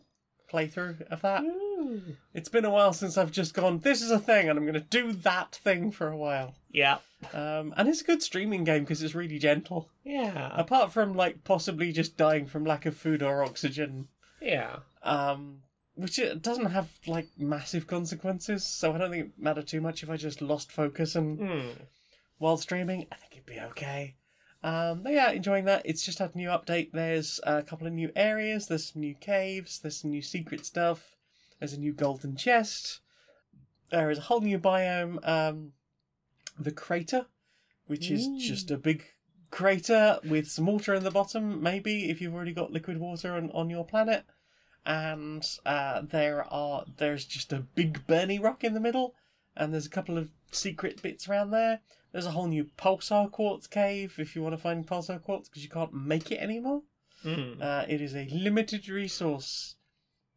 playthrough 0.53 1.01
of 1.09 1.21
that. 1.21 1.43
Ooh. 1.43 2.17
It's 2.35 2.50
been 2.50 2.65
a 2.65 2.69
while 2.69 2.93
since 2.93 3.17
I've 3.17 3.31
just 3.31 3.55
gone. 3.55 3.79
This 3.79 4.03
is 4.03 4.11
a 4.11 4.19
thing, 4.19 4.47
and 4.47 4.59
I'm 4.59 4.65
gonna 4.67 4.79
do 4.79 5.11
that 5.11 5.55
thing 5.55 5.91
for 5.91 6.07
a 6.07 6.17
while. 6.17 6.53
Yeah. 6.71 7.00
Um, 7.34 7.74
and 7.78 7.88
it's 7.88 8.01
a 8.01 8.06
good 8.06 8.22
streaming 8.24 8.63
game 8.63 8.84
because 8.84 9.01
it's 9.04 9.16
really 9.16 9.40
gentle. 9.40 9.90
Yeah. 10.04 10.50
Apart 10.54 10.92
from 10.92 11.13
like 11.13 11.44
possibly 11.44 11.92
just 11.92 12.18
dying 12.18 12.46
from 12.48 12.66
lack 12.66 12.86
of 12.86 12.96
food 12.98 13.22
or 13.22 13.44
oxygen, 13.44 14.08
Yeah. 14.42 14.78
um, 15.04 15.62
which 15.96 16.18
it 16.20 16.42
doesn't 16.42 16.72
have 16.72 16.90
like 17.06 17.28
massive 17.38 17.86
consequences. 17.88 18.66
So 18.66 18.94
I 18.94 18.98
don't 18.98 19.12
think 19.12 19.25
it 19.28 19.32
mattered 19.38 19.68
too 19.68 19.82
much 19.82 20.04
if 20.04 20.10
I 20.10 20.18
just 20.18 20.42
lost 20.42 20.72
focus 20.72 21.16
and 21.16 21.40
Hmm. 21.40 21.70
while 22.38 22.58
streaming. 22.58 23.08
I 23.12 23.16
think 23.16 23.34
it'd 23.34 23.46
be 23.46 23.60
okay. 23.60 24.16
Um, 24.63 25.01
but 25.04 25.13
yeah, 25.13 25.32
enjoying 25.32 25.66
that. 25.66 25.82
It's 25.86 26.06
just 26.06 26.20
had 26.20 26.36
a 26.36 26.38
new 26.38 26.50
update. 26.50 26.92
There's 26.92 27.40
a 27.44 27.63
couple 27.63 27.88
of 27.88 27.94
new 27.94 28.12
areas. 28.16 28.68
There's 28.68 28.92
some 28.94 29.01
new 29.01 29.16
caves. 29.16 29.80
There's 29.80 29.98
some 29.98 30.12
new 30.12 30.22
secret 30.22 30.66
stuff. 30.66 31.16
There's 31.60 31.74
a 31.74 31.80
new 31.80 31.94
golden 31.94 32.36
chest. 32.36 33.00
There 33.90 34.10
is 34.12 34.18
a 34.20 34.22
whole 34.22 34.42
new 34.42 34.58
biome. 34.60 35.18
Um, 35.28 35.74
the 36.60 36.72
crater, 36.72 37.25
which 37.88 38.10
is 38.10 38.27
Ooh. 38.27 38.39
just 38.39 38.72
a 38.72 38.77
big 38.77 39.05
crater 39.51 40.20
with 40.24 40.48
some 40.48 40.65
water 40.65 40.93
in 40.93 41.03
the 41.03 41.12
bottom. 41.12 41.62
Maybe 41.62 42.10
if 42.10 42.22
you've 42.22 42.34
already 42.34 42.53
got 42.53 42.72
liquid 42.72 43.00
water 43.00 43.34
on, 43.34 43.51
on 43.51 43.70
your 43.70 43.86
planet. 43.86 44.25
And 44.86 45.46
uh, 45.65 46.01
there 46.01 46.43
are 46.51 46.86
there's 46.98 47.25
just 47.25 47.53
a 47.53 47.60
big 47.60 48.08
burny 48.08 48.41
rock 48.41 48.63
in 48.63 48.74
the 48.74 48.79
middle, 48.79 49.13
and 49.55 49.72
there's 49.72 49.86
a 49.86 49.91
couple 49.91 50.17
of 50.17 50.31
secret 50.51 51.01
bits 51.03 51.29
around 51.29 51.51
there. 51.51 51.81
There's 52.12 52.25
a 52.25 52.31
whole 52.31 52.48
new 52.48 52.65
pulsar 52.77 53.31
quartz 53.31 53.67
cave 53.67 54.15
if 54.17 54.36
you 54.36 54.41
want 54.41 54.53
to 54.53 54.62
find 54.62 54.88
pulsar 54.88 55.22
quartz 55.22 55.50
because 55.50 55.63
you 55.63 55.70
can't 55.70 55.93
make 55.93 56.31
it 56.31 56.39
anymore. 56.39 56.81
Hmm. 57.22 57.62
Uh, 57.62 57.86
it 57.88 58.01
is 58.01 58.15
a 58.15 58.27
limited 58.31 58.89
resource 58.89 59.75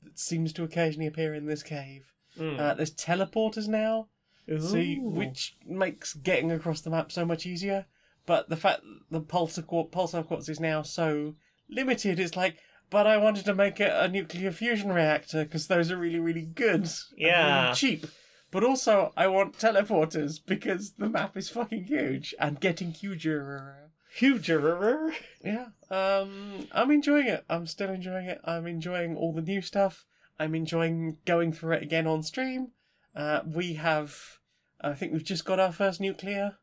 that 0.03 0.19
seems 0.19 0.53
to 0.53 0.65
occasionally 0.65 1.07
appear 1.07 1.35
in 1.35 1.47
this 1.47 1.63
cave. 1.63 2.13
Hmm. 2.37 2.57
Uh, 2.59 2.75
there's 2.75 2.95
teleporters 2.95 3.69
now, 3.69 4.09
Ooh. 4.49 5.09
which 5.11 5.57
makes 5.67 6.15
getting 6.15 6.53
across 6.53 6.81
the 6.81 6.91
map 6.91 7.11
so 7.13 7.25
much 7.25 7.47
easier. 7.47 7.87
But 8.27 8.49
the 8.49 8.57
fact 8.57 8.81
that 8.83 9.11
the 9.11 9.21
pulsar 9.21 9.67
quartz, 9.67 9.95
pulsar 9.95 10.27
quartz 10.27 10.49
is 10.49 10.59
now 10.61 10.83
so 10.83 11.35
limited, 11.69 12.19
it's 12.19 12.37
like, 12.37 12.57
but 12.91 13.07
I 13.07 13.17
wanted 13.17 13.45
to 13.47 13.55
make 13.55 13.81
it 13.81 13.93
a 13.95 14.09
nuclear 14.09 14.51
fusion 14.53 14.93
reactor 14.93 15.45
because 15.45 15.67
those 15.67 15.91
are 15.91 15.97
really, 15.97 16.21
really 16.21 16.47
good. 16.47 16.83
and 16.83 16.95
Yeah. 17.17 17.63
really 17.65 17.75
cheap. 17.75 18.07
But 18.51 18.63
also, 18.65 19.13
I 19.17 19.27
want 19.27 19.59
teleporters 19.59 20.39
because 20.47 20.93
the 20.93 21.09
map 21.09 21.37
is 21.37 21.49
fucking 21.49 21.85
huge 21.85 22.35
and 22.39 22.61
getting 22.61 22.93
huger. 22.93 23.91
Huger. 24.15 25.13
Yeah, 25.45 25.67
um, 25.91 26.69
I'm 26.73 26.91
enjoying 26.93 27.27
it. 27.27 27.45
I'm 27.51 27.67
still 27.67 27.91
enjoying 27.91 28.27
it. 28.27 28.41
I'm 28.45 28.67
enjoying 28.67 29.17
all 29.17 29.33
the 29.33 29.43
new 29.43 29.61
stuff. 29.61 30.05
I'm 30.39 30.55
enjoying 30.55 31.19
going 31.25 31.53
through 31.53 31.73
it 31.75 31.83
again 31.83 32.07
on 32.07 32.23
stream. 32.23 32.69
Uh, 33.15 33.41
we 33.47 33.75
have, 33.75 34.39
I 34.81 34.95
think 34.95 35.13
we've 35.13 35.25
just 35.25 35.45
got 35.45 35.61
our 35.61 35.73
first 35.73 36.01
nuclear, 36.01 36.57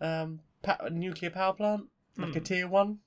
um, 0.00 0.40
pa- 0.62 0.88
nuclear 0.90 1.30
power 1.30 1.52
plant, 1.52 1.84
like 2.16 2.34
a 2.36 2.38
Hmm. 2.40 2.44
tier 2.44 2.68
one, 2.68 2.98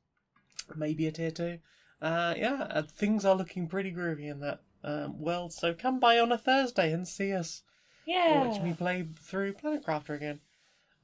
maybe 0.75 1.08
a 1.08 1.12
tier 1.12 1.31
two. 1.31 1.60
Uh, 2.01 2.34
yeah, 2.38 2.67
uh, 2.69 2.81
things 2.84 3.25
are 3.25 3.36
looking 3.36 3.67
pretty 3.67 3.91
groovy 3.91 4.29
in 4.29 4.39
that 4.41 4.62
um, 4.84 5.19
world. 5.19 5.51
So 5.53 5.73
come 5.73 5.99
by 5.99 6.19
on 6.19 6.31
a 6.31 6.38
Thursday 6.38 6.91
and 6.93 7.08
see 7.08 7.34
us 7.34 7.63
Yeah. 8.05 8.38
watch 8.38 8.60
me 8.62 8.73
play 8.73 9.08
through 9.19 9.53
Planet 9.53 9.84
Crafter 9.84 10.15
again. 10.15 10.39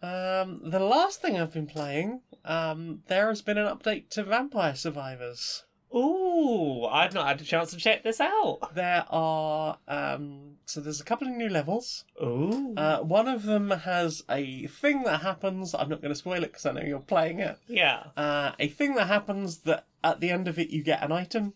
Um, 0.04 0.70
the 0.70 0.80
last 0.80 1.22
thing 1.22 1.40
I've 1.40 1.54
been 1.54 1.68
playing, 1.68 2.22
um, 2.46 3.04
there 3.08 3.28
has 3.30 3.42
been 3.42 3.58
an 3.58 3.68
update 3.68 4.10
to 4.12 4.24
Vampire 4.24 4.76
Survivors. 4.76 5.64
Ooh, 5.94 6.86
I've 6.86 7.14
not 7.14 7.28
had 7.28 7.42
a 7.42 7.44
chance 7.44 7.72
to 7.72 7.78
check 7.78 8.04
this 8.04 8.20
out. 8.22 8.74
There 8.76 9.06
are 9.10 9.78
um, 9.88 10.54
so 10.66 10.80
there's 10.80 11.02
a 11.02 11.04
couple 11.04 11.28
of 11.28 11.34
new 11.36 11.50
levels. 11.50 12.06
Ooh. 12.22 12.74
Uh, 12.78 13.00
one 13.00 13.28
of 13.28 13.44
them 13.44 13.70
has 13.72 14.24
a 14.30 14.68
thing 14.68 15.04
that 15.04 15.22
happens. 15.22 15.74
I'm 15.76 15.90
not 15.90 16.02
going 16.02 16.14
to 16.14 16.18
spoil 16.18 16.44
it 16.44 16.52
because 16.54 16.66
I 16.66 16.72
know 16.72 16.82
you're 16.82 17.00
playing 17.00 17.40
it. 17.40 17.58
yeah. 17.68 18.04
Uh, 18.16 18.52
a 18.60 18.68
thing 18.68 18.96
that 18.96 19.08
happens 19.08 19.60
that 19.60 19.86
at 20.04 20.20
the 20.22 20.30
end 20.30 20.48
of 20.48 20.58
it 20.58 20.70
you 20.70 20.82
get 20.84 21.04
an 21.04 21.12
item, 21.12 21.54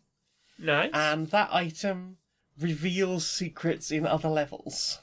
Nice. 0.60 0.91
and 0.93 1.28
that 1.32 1.50
item 1.54 2.17
reveals 2.60 3.26
secrets 3.28 3.91
in 3.91 4.06
other 4.06 4.30
levels. 4.30 5.00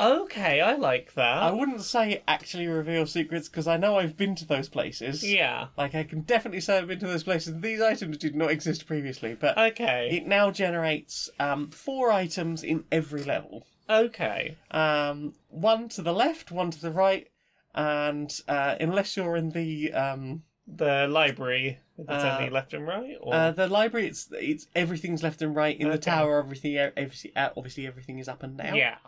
Okay, 0.00 0.60
I 0.60 0.74
like 0.76 1.14
that. 1.14 1.42
I 1.42 1.50
wouldn't 1.50 1.82
say 1.82 2.22
actually 2.28 2.66
reveal 2.66 3.06
secrets 3.06 3.48
because 3.48 3.66
I 3.66 3.76
know 3.76 3.98
I've 3.98 4.16
been 4.16 4.34
to 4.36 4.44
those 4.46 4.68
places. 4.68 5.22
yeah. 5.28 5.68
Like 5.76 5.94
I 5.94 6.04
can 6.04 6.20
definitely 6.22 6.60
say 6.60 6.78
I've 6.78 6.86
been 6.88 6.98
to 7.00 7.06
those 7.06 7.24
places. 7.24 7.60
These 7.60 7.80
items 7.80 8.18
did 8.18 8.34
not 8.34 8.50
exist 8.50 8.86
previously, 8.86 9.34
but 9.34 9.56
Okay. 9.58 10.08
it 10.12 10.26
now 10.26 10.50
generates 10.50 11.28
um, 11.40 11.70
four 11.70 12.10
items 12.12 12.62
in 12.62 12.84
every 12.92 13.24
level. 13.24 13.66
Okay. 13.90 14.56
Um, 14.70 15.34
one 15.48 15.88
to 15.90 16.02
the 16.02 16.12
left, 16.12 16.50
one 16.50 16.70
to 16.70 16.80
the 16.80 16.90
right, 16.90 17.26
and 17.74 18.30
uh, 18.48 18.76
unless 18.80 19.16
you're 19.16 19.36
in 19.36 19.50
the 19.50 19.92
um, 19.92 20.42
The 20.66 21.08
library. 21.08 21.78
That's 21.96 22.22
Uh, 22.22 22.36
only 22.38 22.50
left 22.50 22.74
and 22.74 22.86
right. 22.86 23.16
Or... 23.20 23.34
uh, 23.34 23.50
the 23.50 23.66
library, 23.66 24.06
it's 24.06 24.28
it's 24.32 24.68
everything's 24.76 25.22
left 25.22 25.42
and 25.42 25.56
right. 25.56 25.76
In 25.80 25.88
the 25.88 25.94
Okay. 25.94 26.10
tower, 26.10 26.38
everything 26.38 26.78
obviously, 26.78 27.32
obviously 27.34 27.86
everything 27.86 28.18
is 28.18 28.28
up 28.28 28.42
and 28.42 28.56
down. 28.58 28.76
yeah. 28.76 28.98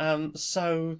Um, 0.00 0.34
so 0.34 0.98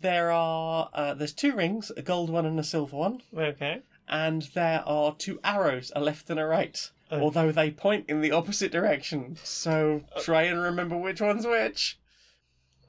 there 0.00 0.30
are 0.32 0.90
uh, 0.92 1.14
there's 1.14 1.32
two 1.32 1.54
rings, 1.54 1.90
a 1.96 2.02
gold 2.02 2.28
one 2.30 2.44
and 2.46 2.58
a 2.58 2.64
silver 2.64 2.96
one. 2.96 3.22
Okay. 3.36 3.82
and 4.08 4.42
there 4.54 4.82
are 4.86 5.14
two 5.14 5.38
arrows, 5.44 5.92
a 5.94 6.00
left 6.00 6.28
and 6.30 6.40
a 6.40 6.44
right, 6.44 6.90
Oh. 7.12 7.20
although 7.20 7.52
they 7.52 7.70
point 7.70 8.06
in 8.08 8.20
the 8.20 8.32
opposite 8.32 8.72
direction. 8.72 9.36
So 9.44 10.02
try 10.20 10.42
and 10.42 10.60
remember 10.60 10.96
which 10.96 11.20
one's 11.20 11.46
which. 11.46 11.98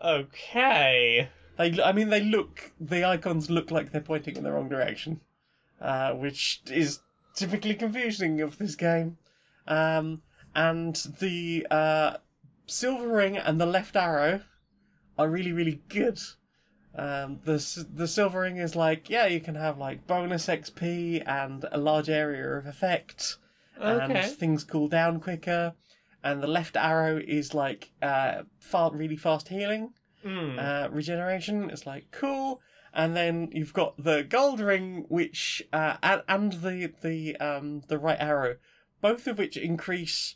Okay. 0.01 1.29
They, 1.57 1.81
I 1.83 1.91
mean, 1.91 2.09
they 2.09 2.21
look. 2.23 2.71
The 2.79 3.03
icons 3.05 3.49
look 3.49 3.69
like 3.71 3.91
they're 3.91 4.01
pointing 4.01 4.35
in 4.37 4.43
the 4.43 4.51
wrong 4.51 4.69
direction, 4.69 5.21
uh, 5.79 6.13
which 6.13 6.61
is 6.71 6.99
typically 7.35 7.75
confusing 7.75 8.41
of 8.41 8.57
this 8.57 8.75
game. 8.75 9.17
Um, 9.67 10.21
and 10.55 10.95
the 11.19 11.67
uh, 11.69 12.17
silver 12.65 13.07
ring 13.07 13.37
and 13.37 13.61
the 13.61 13.65
left 13.65 13.95
arrow 13.95 14.41
are 15.21 15.29
really, 15.29 15.51
really 15.53 15.81
good. 15.89 16.19
Um, 16.93 17.39
the 17.45 17.85
the 17.93 18.07
silver 18.07 18.41
ring 18.41 18.57
is 18.57 18.75
like, 18.75 19.09
yeah, 19.09 19.25
you 19.25 19.39
can 19.39 19.55
have 19.55 19.77
like 19.77 20.05
bonus 20.07 20.47
XP 20.47 21.23
and 21.25 21.65
a 21.71 21.77
large 21.77 22.09
area 22.09 22.57
of 22.57 22.65
effect, 22.65 23.37
and 24.03 24.13
things 24.35 24.63
cool 24.63 24.87
down 24.89 25.19
quicker. 25.19 25.73
And 26.23 26.43
the 26.43 26.47
left 26.47 26.75
arrow 26.75 27.17
is 27.17 27.53
like 27.53 27.91
uh, 28.01 28.43
far 28.59 28.91
really 28.93 29.15
fast 29.17 29.47
healing 29.47 29.93
Hmm. 30.23 30.59
uh, 30.59 30.87
regeneration. 30.91 31.69
It's 31.71 31.87
like 31.87 32.11
cool. 32.11 32.61
And 32.93 33.15
then 33.15 33.49
you've 33.53 33.73
got 33.73 34.03
the 34.03 34.23
gold 34.23 34.59
ring, 34.59 35.05
which 35.07 35.63
uh, 35.73 35.95
and, 36.03 36.21
and 36.27 36.53
the 36.53 36.91
the 37.01 37.37
um 37.37 37.81
the 37.87 37.97
right 37.97 38.19
arrow, 38.19 38.57
both 39.01 39.27
of 39.27 39.37
which 39.37 39.55
increase 39.57 40.35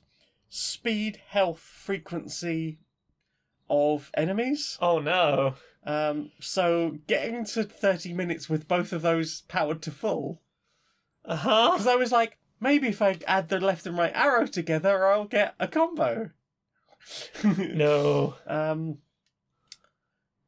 speed, 0.50 1.20
health, 1.28 1.60
frequency 1.60 2.80
of 3.70 4.12
enemies. 4.14 4.78
oh 4.82 5.00
no. 5.00 5.56
Um, 5.86 6.32
so 6.40 6.98
getting 7.08 7.46
to 7.46 7.64
thirty 7.64 8.14
minutes 8.14 8.50
with 8.50 8.68
both 8.68 8.92
of 8.94 9.02
those 9.04 9.42
powered 9.48 9.82
to 9.84 9.92
full, 9.92 10.42
Uh 11.24 11.36
huh. 11.36 11.72
because 11.74 11.88
I 11.88 11.96
was 11.96 12.12
like, 12.12 12.38
maybe 12.60 12.88
if 12.88 13.02
I 13.02 13.18
add 13.28 13.50
the 13.50 13.60
left 13.60 13.86
and 13.86 13.98
right 13.98 14.12
arrow 14.16 14.48
together, 14.48 15.06
I'll 15.08 15.26
get 15.26 15.54
a 15.60 15.68
combo. 15.68 16.32
No. 17.44 18.36
Um, 18.48 18.98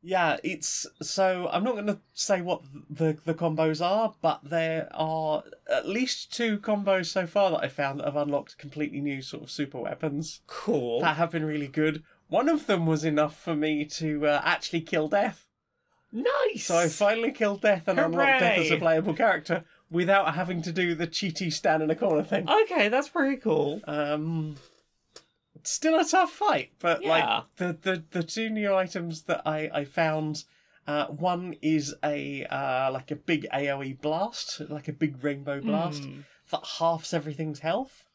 Yeah, 0.02 0.38
it's 0.44 0.88
so 1.02 1.50
I'm 1.52 1.64
not 1.64 1.74
going 1.74 1.88
to 1.88 2.00
say 2.14 2.42
what 2.42 2.62
the 2.90 3.18
the 3.26 3.34
combos 3.36 3.84
are, 3.86 4.16
but 4.22 4.40
there 4.44 4.88
are 4.94 5.44
at 5.72 5.88
least 5.88 6.34
two 6.34 6.58
combos 6.60 7.08
so 7.08 7.28
far 7.28 7.52
that 7.52 7.64
I 7.64 7.68
found 7.68 8.00
that 8.00 8.06
have 8.06 8.16
unlocked 8.16 8.58
completely 8.58 9.02
new 9.02 9.22
sort 9.22 9.44
of 9.44 9.52
super 9.52 9.80
weapons 9.80 10.42
Cool. 10.48 11.02
that 11.02 11.18
have 11.18 11.32
been 11.32 11.46
really 11.46 11.68
good. 11.68 12.04
One 12.30 12.50
of 12.50 12.68
them 12.68 12.86
was 12.86 13.04
enough 13.06 13.40
for 13.40 13.56
me 13.56 13.86
to 13.86 14.26
uh, 14.28 14.42
actually 14.44 14.82
kill 14.82 15.08
Death. 15.08 15.46
Nice. 16.12 16.66
So 16.66 16.78
I 16.78 16.88
finally 16.88 17.32
killed 17.32 17.62
Death 17.62 17.88
and 17.88 18.00
unlocked 18.00 18.40
Death 18.40 18.60
as 18.60 18.72
a 18.72 18.78
playable 18.78 19.14
character 19.14 19.64
without 19.90 20.36
having 20.36 20.62
to 20.64 20.72
do 20.72 20.96
the 20.96 21.08
cheaty 21.08 21.52
stand 21.52 21.84
in 21.84 21.90
a 21.90 21.96
corner 21.96 22.24
thing. 22.24 22.48
okay, 22.50 22.90
that's 22.90 23.10
pretty 23.10 23.38
cool. 23.38 23.82
Um, 23.88 24.56
still 25.64 26.00
a 26.00 26.06
tough 26.06 26.32
fight, 26.32 26.72
but 26.80 27.02
Yeah. 27.04 27.10
like 27.10 27.44
the, 27.58 27.78
the 27.82 28.04
the 28.12 28.24
two 28.24 28.50
new 28.50 28.74
items 28.76 29.24
that 29.24 29.42
I 29.46 29.70
I 29.74 29.84
found. 29.86 30.44
Uh, 30.88 31.08
one 31.08 31.54
is 31.62 31.94
a 32.02 32.46
uh, 32.46 32.90
like 32.94 33.12
a 33.12 33.16
big 33.18 33.46
AOE 33.54 34.00
blast, 34.02 34.62
like 34.70 34.88
a 34.88 34.94
big 34.94 35.22
rainbow 35.22 35.60
blast 35.60 36.02
Hmm. 36.06 36.20
that 36.50 36.62
halves 36.80 37.14
everything's 37.14 37.60
health. 37.60 38.06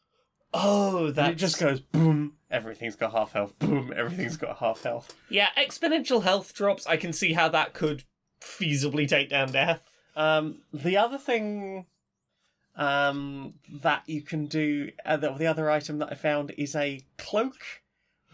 Oh, 0.53 1.11
that 1.11 1.31
it 1.31 1.35
just 1.35 1.59
goes 1.59 1.79
boom, 1.79 2.33
everything's 2.51 2.95
got 2.95 3.11
half 3.11 3.31
health. 3.31 3.57
Boom, 3.59 3.93
everything's 3.95 4.37
got 4.37 4.57
half 4.57 4.83
health. 4.83 5.15
Yeah, 5.29 5.49
exponential 5.57 6.23
health 6.23 6.53
drops. 6.53 6.85
I 6.85 6.97
can 6.97 7.13
see 7.13 7.33
how 7.33 7.49
that 7.49 7.73
could 7.73 8.03
feasibly 8.39 9.07
take 9.07 9.29
down 9.29 9.51
death. 9.51 9.89
Um, 10.15 10.61
the 10.71 10.97
other 10.97 11.17
thing 11.17 11.85
um, 12.75 13.55
that 13.69 14.03
you 14.05 14.21
can 14.21 14.45
do, 14.45 14.91
uh, 15.05 15.17
the, 15.17 15.31
the 15.33 15.47
other 15.47 15.69
item 15.69 15.99
that 15.99 16.11
I 16.11 16.15
found 16.15 16.51
is 16.57 16.75
a 16.75 17.01
cloak 17.17 17.81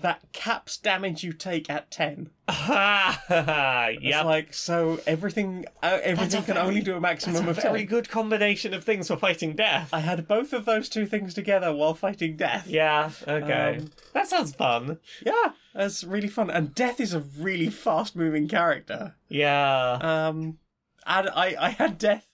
that 0.02 0.22
caps 0.34 0.78
damage 0.78 1.24
you 1.24 1.34
take 1.34 1.70
at 1.70 1.92
ten. 1.92 2.30
Ha 2.50 3.22
ha 3.28 3.42
ha. 3.44 3.88
It's 3.92 4.26
like 4.26 4.54
so 4.54 5.00
everything 5.06 5.66
uh, 5.84 6.00
everything 6.04 6.44
can 6.44 6.56
very- 6.56 6.68
only 6.68 6.82
do 6.82 6.92
a 6.92 7.00
That's 7.00 7.26
maximum 7.26 7.48
a 7.48 7.52
of 7.52 7.62
very 7.62 7.80
ten. 7.80 7.88
good 7.88 8.10
combination 8.10 8.74
of 8.74 8.84
things 8.84 9.08
for 9.08 9.18
fighting 9.18 9.56
death. 9.56 9.90
I 9.94 10.00
had 10.00 10.28
both 10.28 10.54
of 10.54 10.66
those 10.66 10.90
two 10.90 11.06
things 11.06 11.34
together 11.34 11.74
while 11.74 11.94
fighting 11.94 12.38
death. 12.38 12.68
Yeah, 12.68 13.12
okay. 13.28 13.78
Um, 13.78 13.92
that 14.14 14.28
sounds 14.28 14.54
fun. 14.56 15.00
Yeah, 15.26 15.52
that's 15.76 16.04
really 16.04 16.28
fun. 16.28 16.50
And 16.50 16.74
Death 16.74 17.00
is 17.00 17.14
a 17.14 17.20
really 17.20 17.70
fast 17.70 18.16
moving 18.16 18.48
character. 18.48 19.16
Yeah. 19.28 20.00
Um, 20.02 20.58
and 21.06 21.30
I, 21.30 21.56
I 21.60 21.70
had 21.70 21.98
Death 21.98 22.29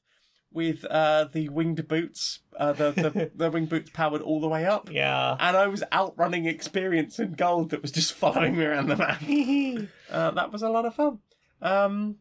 with 0.56 0.86
uh, 0.86 1.26
the 1.32 1.50
winged 1.50 1.88
boots, 1.88 2.40
uh, 2.58 2.72
the, 2.74 2.92
the, 2.92 3.32
the 3.36 3.52
winged 3.52 3.70
boots 3.70 3.92
powered 3.94 4.22
all 4.22 4.40
the 4.40 4.48
way 4.48 4.66
up. 4.66 4.90
Yeah. 4.92 5.36
And 5.40 5.56
I 5.56 5.68
was 5.68 5.84
outrunning 5.94 6.46
experience 6.46 7.20
in 7.20 7.34
gold 7.34 7.70
that 7.72 7.82
was 7.82 7.92
just 7.92 8.14
following 8.14 8.58
me 8.58 8.64
around 8.64 8.88
the 8.88 8.96
map. 8.96 9.22
Uh, 10.08 10.30
that 10.32 10.52
was 10.52 10.62
a 10.62 10.70
lot 10.70 10.86
of 10.86 10.94
fun. 10.94 11.18
Um, 11.62 12.18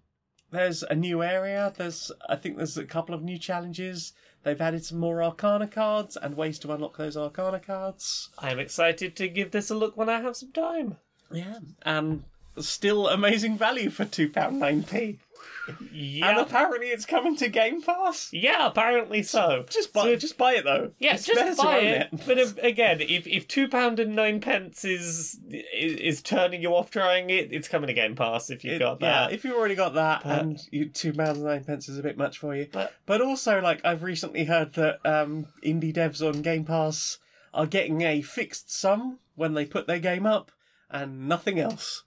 there's 0.50 0.82
a 0.82 0.94
new 0.94 1.22
area. 1.22 1.72
There's, 1.76 2.10
I 2.28 2.34
think, 2.34 2.56
there's 2.56 2.78
a 2.78 2.84
couple 2.84 3.14
of 3.14 3.22
new 3.22 3.38
challenges. 3.38 4.14
They've 4.42 4.60
added 4.60 4.84
some 4.84 4.98
more 4.98 5.22
Arcana 5.22 5.68
cards 5.68 6.16
and 6.16 6.34
ways 6.34 6.58
to 6.60 6.72
unlock 6.72 6.96
those 6.96 7.16
Arcana 7.16 7.60
cards. 7.60 8.30
I'm 8.38 8.58
excited 8.58 9.16
to 9.16 9.28
give 9.28 9.50
this 9.50 9.70
a 9.70 9.74
look 9.74 9.96
when 9.96 10.08
I 10.08 10.20
have 10.22 10.34
some 10.34 10.52
time. 10.52 10.96
Yeah, 11.30 11.58
and 11.82 12.24
still 12.58 13.08
amazing 13.08 13.58
value 13.58 13.90
for 13.90 14.04
two 14.04 14.28
pound 14.28 14.60
nine 14.60 14.82
p. 14.82 15.18
And 15.66 15.78
Yeah. 15.92 16.40
apparently, 16.40 16.88
it's 16.88 17.06
coming 17.06 17.36
to 17.36 17.48
Game 17.48 17.80
Pass. 17.82 18.28
Yeah, 18.32 18.66
apparently 18.66 19.22
so. 19.22 19.64
Just 19.70 19.92
buy, 19.92 20.02
So- 20.02 20.16
just 20.16 20.36
buy 20.36 20.54
it 20.54 20.64
though. 20.64 20.92
Yeah, 20.98 21.14
It's 21.14 21.24
just 21.26 21.56
buy 21.58 21.78
own 21.78 21.84
it. 21.86 22.08
But 22.26 22.38
if, 22.38 22.56
again, 22.62 23.00
if 23.00 23.26
if 23.26 23.48
two 23.48 23.68
pound 23.68 23.98
and 23.98 24.14
nine 24.14 24.40
pence 24.40 24.84
is, 24.84 25.40
is 25.50 25.96
is 25.96 26.22
turning 26.22 26.60
you 26.62 26.74
off 26.74 26.90
trying 26.90 27.30
it, 27.30 27.52
it's 27.52 27.68
coming 27.68 27.88
to 27.88 27.94
Game 27.94 28.14
Pass 28.14 28.50
if 28.50 28.62
you've 28.64 28.74
It- 28.74 28.78
got 28.80 29.00
yeah, 29.00 29.26
that. 29.26 29.32
if 29.32 29.44
you've 29.44 29.56
already 29.56 29.74
got 29.74 29.94
that, 29.94 30.22
But- 30.24 30.40
and 30.40 30.60
you, 30.70 30.88
two 30.88 31.12
pounds 31.12 31.38
and 31.38 31.46
nine 31.46 31.64
pence 31.64 31.88
is 31.88 31.98
a 31.98 32.02
bit 32.02 32.16
much 32.16 32.38
for 32.38 32.54
you. 32.54 32.68
But- 32.70 32.92
but 33.06 33.20
also, 33.20 33.60
like 33.60 33.80
I've 33.84 34.02
recently 34.02 34.44
heard 34.44 34.74
that 34.74 34.98
um, 35.04 35.46
indie 35.64 35.94
devs 35.94 36.20
on 36.26 36.42
Game 36.42 36.64
Pass 36.64 37.18
are 37.52 37.66
getting 37.66 38.02
a 38.02 38.20
fixed 38.22 38.72
sum 38.72 39.18
when 39.34 39.54
they 39.54 39.64
put 39.64 39.86
their 39.86 39.98
game 39.98 40.26
up, 40.26 40.52
and 40.90 41.28
nothing 41.28 41.58
else. 41.58 42.03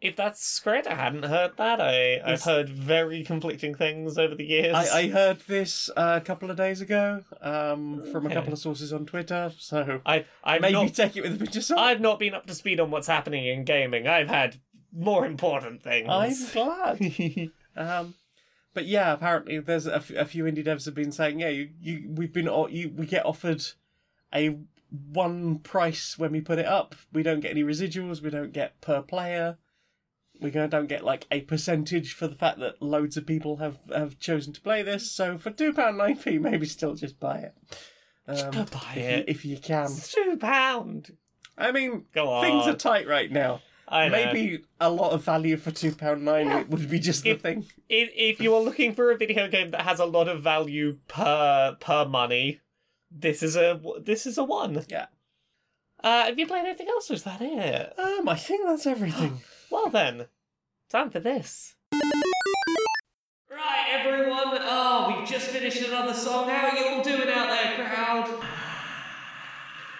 If 0.00 0.16
that's 0.16 0.58
correct, 0.60 0.86
I 0.86 0.94
hadn't 0.94 1.24
heard 1.24 1.58
that. 1.58 1.78
I 1.78 2.20
I've 2.24 2.42
heard 2.42 2.70
very 2.70 3.22
conflicting 3.22 3.74
things 3.74 4.16
over 4.16 4.34
the 4.34 4.44
years. 4.46 4.74
I, 4.74 5.00
I 5.00 5.08
heard 5.08 5.40
this 5.40 5.90
uh, 5.94 6.18
a 6.22 6.24
couple 6.24 6.50
of 6.50 6.56
days 6.56 6.80
ago 6.80 7.22
um, 7.42 8.02
from 8.10 8.26
a 8.26 8.32
couple 8.32 8.50
of 8.52 8.58
sources 8.58 8.94
on 8.94 9.04
Twitter, 9.04 9.52
so 9.58 10.00
I 10.06 10.24
I've 10.42 10.62
maybe 10.62 10.72
not 10.72 10.94
take 10.94 11.16
it 11.18 11.22
with 11.22 11.34
a 11.34 11.38
pinch 11.38 11.54
of 11.56 11.64
salt. 11.64 11.80
I've 11.80 12.00
not 12.00 12.18
been 12.18 12.34
up 12.34 12.46
to 12.46 12.54
speed 12.54 12.80
on 12.80 12.90
what's 12.90 13.08
happening 13.08 13.46
in 13.46 13.64
gaming. 13.64 14.06
I've 14.08 14.28
had 14.28 14.56
more 14.90 15.26
important 15.26 15.82
things. 15.82 16.08
I'm 16.08 16.32
glad. 16.52 17.50
Um, 17.76 18.14
but 18.72 18.86
yeah, 18.86 19.12
apparently 19.12 19.58
there's 19.58 19.86
a, 19.86 19.96
f- 19.96 20.10
a 20.10 20.24
few 20.24 20.44
indie 20.44 20.64
devs 20.64 20.86
have 20.86 20.94
been 20.94 21.12
saying, 21.12 21.40
yeah, 21.40 21.48
you, 21.48 21.70
you 21.80 22.08
we've 22.08 22.32
been 22.32 22.48
o- 22.48 22.68
you 22.68 22.88
we 22.96 23.04
get 23.04 23.26
offered 23.26 23.62
a 24.34 24.56
one 25.12 25.58
price 25.58 26.16
when 26.18 26.32
we 26.32 26.40
put 26.40 26.58
it 26.58 26.66
up. 26.66 26.94
We 27.12 27.22
don't 27.22 27.40
get 27.40 27.50
any 27.50 27.62
residuals. 27.64 28.22
We 28.22 28.30
don't 28.30 28.52
get 28.52 28.80
per 28.80 29.02
player. 29.02 29.58
We 30.40 30.50
don't 30.50 30.88
get 30.88 31.04
like 31.04 31.26
a 31.30 31.40
percentage 31.42 32.14
for 32.14 32.26
the 32.28 32.34
fact 32.34 32.58
that 32.60 32.80
loads 32.80 33.16
of 33.16 33.26
people 33.26 33.56
have 33.58 33.78
have 33.94 34.18
chosen 34.18 34.52
to 34.54 34.60
play 34.60 34.82
this. 34.82 35.10
So 35.10 35.38
for 35.38 35.50
two 35.50 35.72
pound 35.72 35.98
nine 35.98 36.16
p, 36.16 36.38
maybe 36.48 36.66
still 36.66 36.94
just 36.94 37.20
buy 37.20 37.38
it. 37.38 37.54
Um, 38.26 38.50
buy 38.50 38.94
if 38.94 38.96
you, 38.96 39.02
it. 39.02 39.24
if 39.28 39.44
you 39.44 39.58
can. 39.58 39.84
It's 39.86 40.12
two 40.12 40.36
pound. 40.40 41.16
I 41.58 41.72
mean, 41.72 42.06
Go 42.14 42.28
on. 42.28 42.44
things 42.44 42.66
are 42.66 42.76
tight 42.78 43.06
right 43.06 43.30
now. 43.30 43.60
I 43.88 44.08
know. 44.08 44.12
Maybe 44.32 44.64
a 44.80 44.88
lot 44.88 45.10
of 45.10 45.24
value 45.24 45.56
for 45.56 45.72
two 45.72 45.92
pound 45.94 46.24
nine 46.24 46.46
Yeah. 46.46 46.62
would 46.68 46.88
be 46.88 47.00
just 47.00 47.24
the 47.24 47.30
If- 47.30 47.40
thing. 47.42 47.66
if, 47.88 48.08
if 48.14 48.40
you 48.40 48.54
are 48.54 48.60
looking 48.62 48.94
for 48.94 49.10
a 49.10 49.16
video 49.16 49.48
game 49.48 49.72
that 49.72 49.82
has 49.82 49.98
a 49.98 50.04
lot 50.04 50.28
of 50.28 50.42
value 50.42 50.98
per 51.08 51.76
per 51.80 52.04
money, 52.04 52.60
this 53.10 53.42
is 53.42 53.56
a 53.56 53.80
this 54.00 54.26
is 54.26 54.38
a 54.38 54.44
one. 54.44 54.84
Yeah. 54.88 55.06
Uh, 56.02 56.24
have 56.26 56.38
you 56.38 56.46
played 56.46 56.64
anything 56.64 56.88
else? 56.88 57.10
Or 57.10 57.14
is 57.14 57.24
that 57.24 57.42
it? 57.42 57.98
Um, 57.98 58.28
I 58.28 58.36
think 58.36 58.64
that's 58.66 58.86
everything. 58.86 59.40
Well 59.70 59.88
then, 59.88 60.26
time 60.88 61.10
for 61.10 61.20
this. 61.20 61.76
Right, 63.48 63.86
everyone. 63.88 64.58
Oh, 64.62 65.14
we've 65.16 65.28
just 65.28 65.46
finished 65.46 65.80
another 65.82 66.12
song. 66.12 66.48
How 66.48 66.68
are 66.68 66.76
you 66.76 66.86
all 66.88 67.02
doing 67.04 67.28
out 67.28 67.48
there, 67.48 67.86
crowd? 67.86 68.42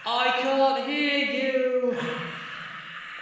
I 0.05 0.33
can't 0.41 0.89
hear 0.89 1.25
you. 1.25 1.99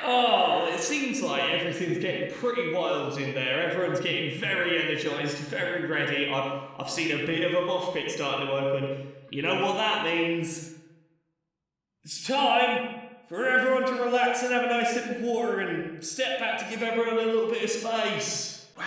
Oh, 0.00 0.70
it 0.72 0.78
seems 0.78 1.20
like 1.22 1.42
everything's 1.42 1.98
getting 1.98 2.32
pretty 2.34 2.72
wild 2.72 3.18
in 3.18 3.34
there. 3.34 3.68
Everyone's 3.68 3.98
getting 3.98 4.38
very 4.40 4.80
energised, 4.80 5.36
very 5.38 5.86
ready. 5.86 6.30
I've, 6.32 6.62
I've 6.78 6.88
seen 6.88 7.20
a 7.20 7.26
bit 7.26 7.42
of 7.52 7.60
a 7.60 7.66
mosh 7.66 7.92
pit 7.92 8.08
starting 8.08 8.46
to 8.46 8.52
open. 8.52 9.08
You 9.30 9.42
know 9.42 9.60
what 9.60 9.74
that 9.74 10.04
means? 10.04 10.72
It's 12.04 12.26
time 12.26 12.97
for 13.28 13.46
everyone 13.46 13.84
to 13.86 13.92
relax 14.02 14.42
and 14.42 14.52
have 14.52 14.64
a 14.64 14.68
nice 14.68 14.92
sip 14.94 15.16
of 15.16 15.20
water 15.22 15.60
and 15.60 16.02
step 16.04 16.38
back 16.38 16.58
to 16.58 16.64
give 16.70 16.82
everyone 16.82 17.12
a 17.12 17.16
little 17.16 17.50
bit 17.50 17.62
of 17.62 17.70
space. 17.70 18.66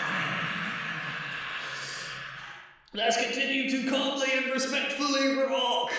Let's 2.93 3.15
continue 3.23 3.69
to 3.71 3.89
calmly 3.89 4.27
and 4.35 4.51
respectfully 4.51 5.37
rock. 5.37 5.91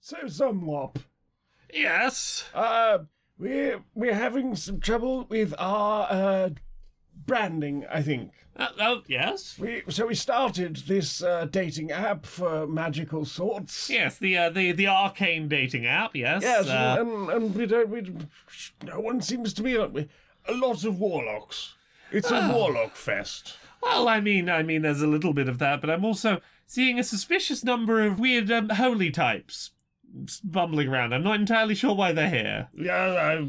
So, 0.00 0.16
Zumwop, 0.24 0.96
Yes. 1.72 2.44
uh, 2.54 3.00
we're 3.38 3.84
we're 3.94 4.14
having 4.14 4.56
some 4.56 4.80
trouble 4.80 5.26
with 5.28 5.54
our 5.58 6.06
uh, 6.10 6.50
branding. 7.28 7.86
I 7.88 8.02
think 8.02 8.32
Uh, 8.56 8.68
oh, 8.80 9.02
yes. 9.06 9.56
we 9.56 9.82
so 9.88 10.06
we 10.08 10.14
started 10.16 10.74
this 10.88 11.22
uh, 11.22 11.46
dating 11.48 11.92
app 11.92 12.26
for 12.26 12.66
magical 12.66 13.24
sorts. 13.24 13.88
Yes, 13.88 14.18
the 14.18 14.36
uh, 14.36 14.50
the 14.50 14.72
the 14.72 14.88
arcane 14.88 15.46
dating 15.46 15.86
app. 15.86 16.16
Yes. 16.16 16.42
Yes, 16.42 16.66
uh, 16.66 16.96
and, 16.98 17.30
and 17.30 17.54
we 17.54 17.66
don't. 17.66 17.88
We, 17.88 18.00
no 18.82 18.98
one 18.98 19.20
seems 19.20 19.52
to 19.54 19.62
be 19.62 19.76
a 19.76 19.88
lot 20.52 20.84
of 20.84 20.98
warlocks. 20.98 21.74
It's 22.10 22.30
a 22.32 22.50
warlock 22.52 22.96
fest. 22.96 23.56
well, 23.82 24.08
I 24.08 24.18
mean, 24.20 24.48
I 24.48 24.62
mean, 24.64 24.82
there's 24.82 25.02
a 25.02 25.06
little 25.06 25.34
bit 25.34 25.48
of 25.48 25.58
that, 25.58 25.80
but 25.80 25.90
I'm 25.90 26.04
also 26.04 26.40
seeing 26.66 26.98
a 26.98 27.04
suspicious 27.04 27.62
number 27.62 28.00
of 28.04 28.18
weird 28.18 28.50
um, 28.50 28.70
holy 28.70 29.10
types 29.10 29.70
bumbling 30.42 30.88
around. 30.88 31.12
I'm 31.12 31.22
not 31.22 31.38
entirely 31.38 31.74
sure 31.74 31.94
why 31.94 32.12
they're 32.12 32.30
here. 32.30 32.68
Yeah, 32.74 32.94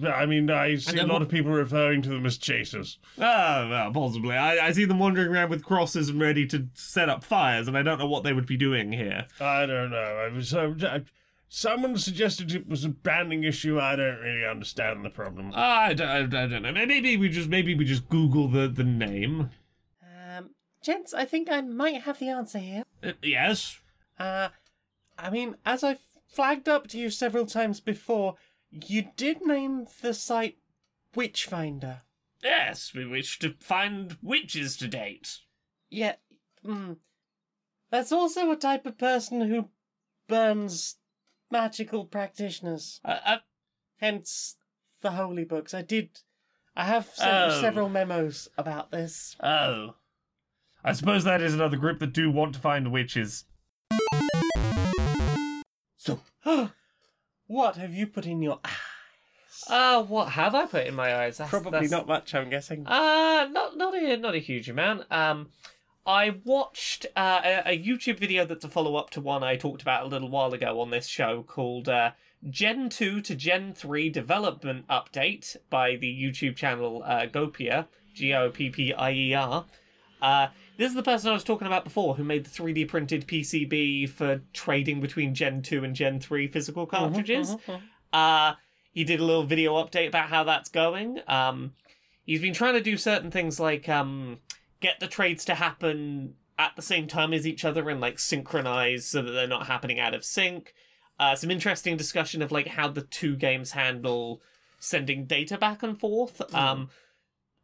I, 0.03 0.21
I 0.21 0.25
mean, 0.25 0.49
I 0.49 0.75
see 0.75 0.97
a 0.97 1.05
lot 1.05 1.21
of 1.21 1.29
people 1.29 1.51
referring 1.51 2.01
to 2.03 2.09
them 2.09 2.25
as 2.25 2.37
chasers. 2.37 2.99
Oh, 3.17 3.69
well, 3.69 3.91
possibly. 3.91 4.35
I, 4.35 4.67
I 4.67 4.71
see 4.71 4.85
them 4.85 4.99
wandering 4.99 5.29
around 5.29 5.49
with 5.49 5.63
crosses 5.63 6.09
and 6.09 6.19
ready 6.19 6.45
to 6.47 6.67
set 6.73 7.09
up 7.09 7.23
fires, 7.23 7.67
and 7.67 7.77
I 7.77 7.81
don't 7.81 7.99
know 7.99 8.07
what 8.07 8.23
they 8.23 8.33
would 8.33 8.45
be 8.45 8.57
doing 8.57 8.91
here. 8.91 9.25
I 9.39 9.65
don't 9.65 9.91
know. 9.91 9.97
I 9.97 10.33
was 10.33 10.49
so. 10.49 10.75
I, 10.81 11.03
someone 11.47 11.97
suggested 11.97 12.53
it 12.53 12.67
was 12.67 12.85
a 12.85 12.89
branding 12.89 13.43
issue. 13.43 13.79
I 13.79 13.95
don't 13.95 14.19
really 14.19 14.45
understand 14.45 15.03
the 15.03 15.09
problem. 15.09 15.51
I 15.55 15.93
don't, 15.93 16.33
I 16.33 16.47
don't 16.47 16.61
know. 16.61 16.71
Maybe 16.71 17.17
we 17.17 17.29
just 17.29 17.49
maybe 17.49 17.75
we 17.75 17.85
just 17.85 18.07
Google 18.09 18.47
the 18.47 18.67
the 18.67 18.83
name. 18.83 19.49
Um, 20.03 20.51
gents, 20.83 21.13
I 21.13 21.25
think 21.25 21.49
I 21.49 21.61
might 21.61 22.03
have 22.03 22.19
the 22.19 22.29
answer 22.29 22.59
here. 22.59 22.83
Uh, 23.03 23.13
yes. 23.23 23.79
Uh, 24.17 24.49
I 25.17 25.29
mean, 25.29 25.55
as 25.65 25.83
I've 25.83 25.99
flagged 26.29 26.69
up 26.69 26.87
to 26.87 26.97
you 26.97 27.09
several 27.09 27.45
times 27.45 27.79
before, 27.79 28.35
you 28.71 29.07
did 29.17 29.45
name 29.45 29.87
the 30.01 30.13
site 30.13 30.57
Witchfinder. 31.15 32.01
Yes, 32.43 32.93
we 32.93 33.05
wish 33.05 33.39
to 33.39 33.55
find 33.59 34.15
witches 34.21 34.77
to 34.77 34.87
date. 34.87 35.39
Yeah, 35.89 36.15
mm, 36.65 36.97
that's 37.91 38.11
also 38.11 38.51
a 38.51 38.55
type 38.55 38.85
of 38.85 38.97
person 38.97 39.41
who 39.41 39.69
burns 40.27 40.97
magical 41.51 42.05
practitioners. 42.05 43.01
Uh, 43.03 43.17
uh, 43.25 43.37
Hence 43.97 44.55
the 45.01 45.11
holy 45.11 45.43
books. 45.43 45.73
I 45.73 45.81
did. 45.81 46.19
I 46.75 46.85
have 46.85 47.07
sent 47.07 47.51
you 47.51 47.57
Oh. 47.57 47.61
several 47.61 47.89
memos 47.89 48.47
about 48.57 48.91
this. 48.91 49.35
oh. 49.41 49.95
I 50.81 50.93
suppose 50.93 51.25
that 51.25 51.41
is 51.41 51.53
another 51.53 51.75
group 51.75 51.99
that 51.99 52.13
do 52.13 52.31
want 52.31 52.53
to 52.53 52.61
find 52.61 52.89
witches. 52.93 53.43
So, 55.99 56.21
what 57.47 57.75
have 57.75 57.93
you 57.93 58.07
put 58.07 58.25
in 58.25 58.41
your? 58.41 58.59
Eyes? 58.63 59.63
Uh, 59.69 60.01
what 60.03 60.29
have 60.29 60.55
I 60.55 60.65
put 60.65 60.87
in 60.87 60.95
my 60.95 61.13
eyes? 61.23 61.37
That's, 61.37 61.49
Probably 61.49 61.71
that's- 61.71 61.91
not 61.91 62.07
much. 62.07 62.33
I'm 62.33 62.49
guessing. 62.49 62.87
Uh, 62.87 63.47
not 63.51 63.77
not 63.77 63.93
a 63.93 64.15
not 64.17 64.33
a 64.33 64.39
huge 64.39 64.69
amount. 64.69 65.11
Um, 65.11 65.49
I 66.05 66.37
watched 66.45 67.05
uh, 67.17 67.41
a, 67.43 67.73
a 67.73 67.83
YouTube 67.83 68.17
video 68.17 68.45
that's 68.45 68.63
a 68.63 68.69
follow 68.69 68.95
up 68.95 69.09
to 69.11 69.21
one 69.21 69.43
I 69.43 69.57
talked 69.57 69.81
about 69.81 70.05
a 70.05 70.07
little 70.07 70.29
while 70.29 70.53
ago 70.53 70.79
on 70.79 70.89
this 70.89 71.05
show 71.05 71.43
called 71.43 71.89
uh, 71.89 72.11
Gen 72.49 72.87
two 72.89 73.19
to 73.21 73.35
Gen 73.35 73.73
three 73.73 74.09
development 74.09 74.87
update 74.87 75.57
by 75.69 75.97
the 75.97 76.07
YouTube 76.11 76.55
channel 76.55 77.03
uh, 77.05 77.25
Goppier 77.25 77.87
G 78.13 78.33
O 78.33 78.49
P 78.49 78.69
P 78.69 78.93
I 78.93 79.11
E 79.11 79.33
R. 79.33 79.65
Uh, 80.21 80.47
this 80.79 80.91
is 80.91 80.95
the 80.95 81.03
person 81.03 81.29
I 81.29 81.33
was 81.33 81.43
talking 81.43 81.67
about 81.67 81.83
before 81.83 82.15
who 82.15 82.23
made 82.23 82.45
the 82.45 82.49
3D 82.49 82.87
printed 82.87 83.27
PCB 83.27 84.07
for 84.07 84.39
trading 84.53 85.01
between 85.01 85.35
Gen 85.35 85.61
2 85.61 85.83
and 85.83 85.93
Gen 85.93 86.21
3 86.21 86.47
physical 86.47 86.85
cartridges. 86.85 87.57
Uh, 88.13 88.53
he 88.93 89.03
did 89.03 89.19
a 89.19 89.25
little 89.25 89.43
video 89.43 89.73
update 89.73 90.07
about 90.07 90.29
how 90.29 90.45
that's 90.45 90.69
going. 90.69 91.19
Um, 91.27 91.73
he's 92.25 92.39
been 92.39 92.53
trying 92.53 92.75
to 92.75 92.81
do 92.81 92.95
certain 92.95 93.29
things 93.29 93.59
like 93.59 93.89
um, 93.89 94.39
get 94.79 95.01
the 95.01 95.07
trades 95.07 95.43
to 95.45 95.55
happen 95.55 96.35
at 96.57 96.77
the 96.77 96.81
same 96.81 97.07
time 97.07 97.33
as 97.33 97.45
each 97.45 97.65
other 97.65 97.89
and 97.89 97.99
like 97.99 98.17
synchronize 98.17 99.05
so 99.05 99.21
that 99.21 99.31
they're 99.31 99.47
not 99.47 99.67
happening 99.67 99.99
out 99.99 100.13
of 100.13 100.23
sync. 100.23 100.73
Uh, 101.19 101.35
some 101.35 101.51
interesting 101.51 101.97
discussion 101.97 102.41
of 102.41 102.53
like 102.53 102.67
how 102.67 102.87
the 102.87 103.01
two 103.01 103.35
games 103.35 103.71
handle 103.71 104.41
sending 104.79 105.25
data 105.25 105.57
back 105.57 105.83
and 105.83 105.99
forth. 105.99 106.41
Um, 106.55 106.89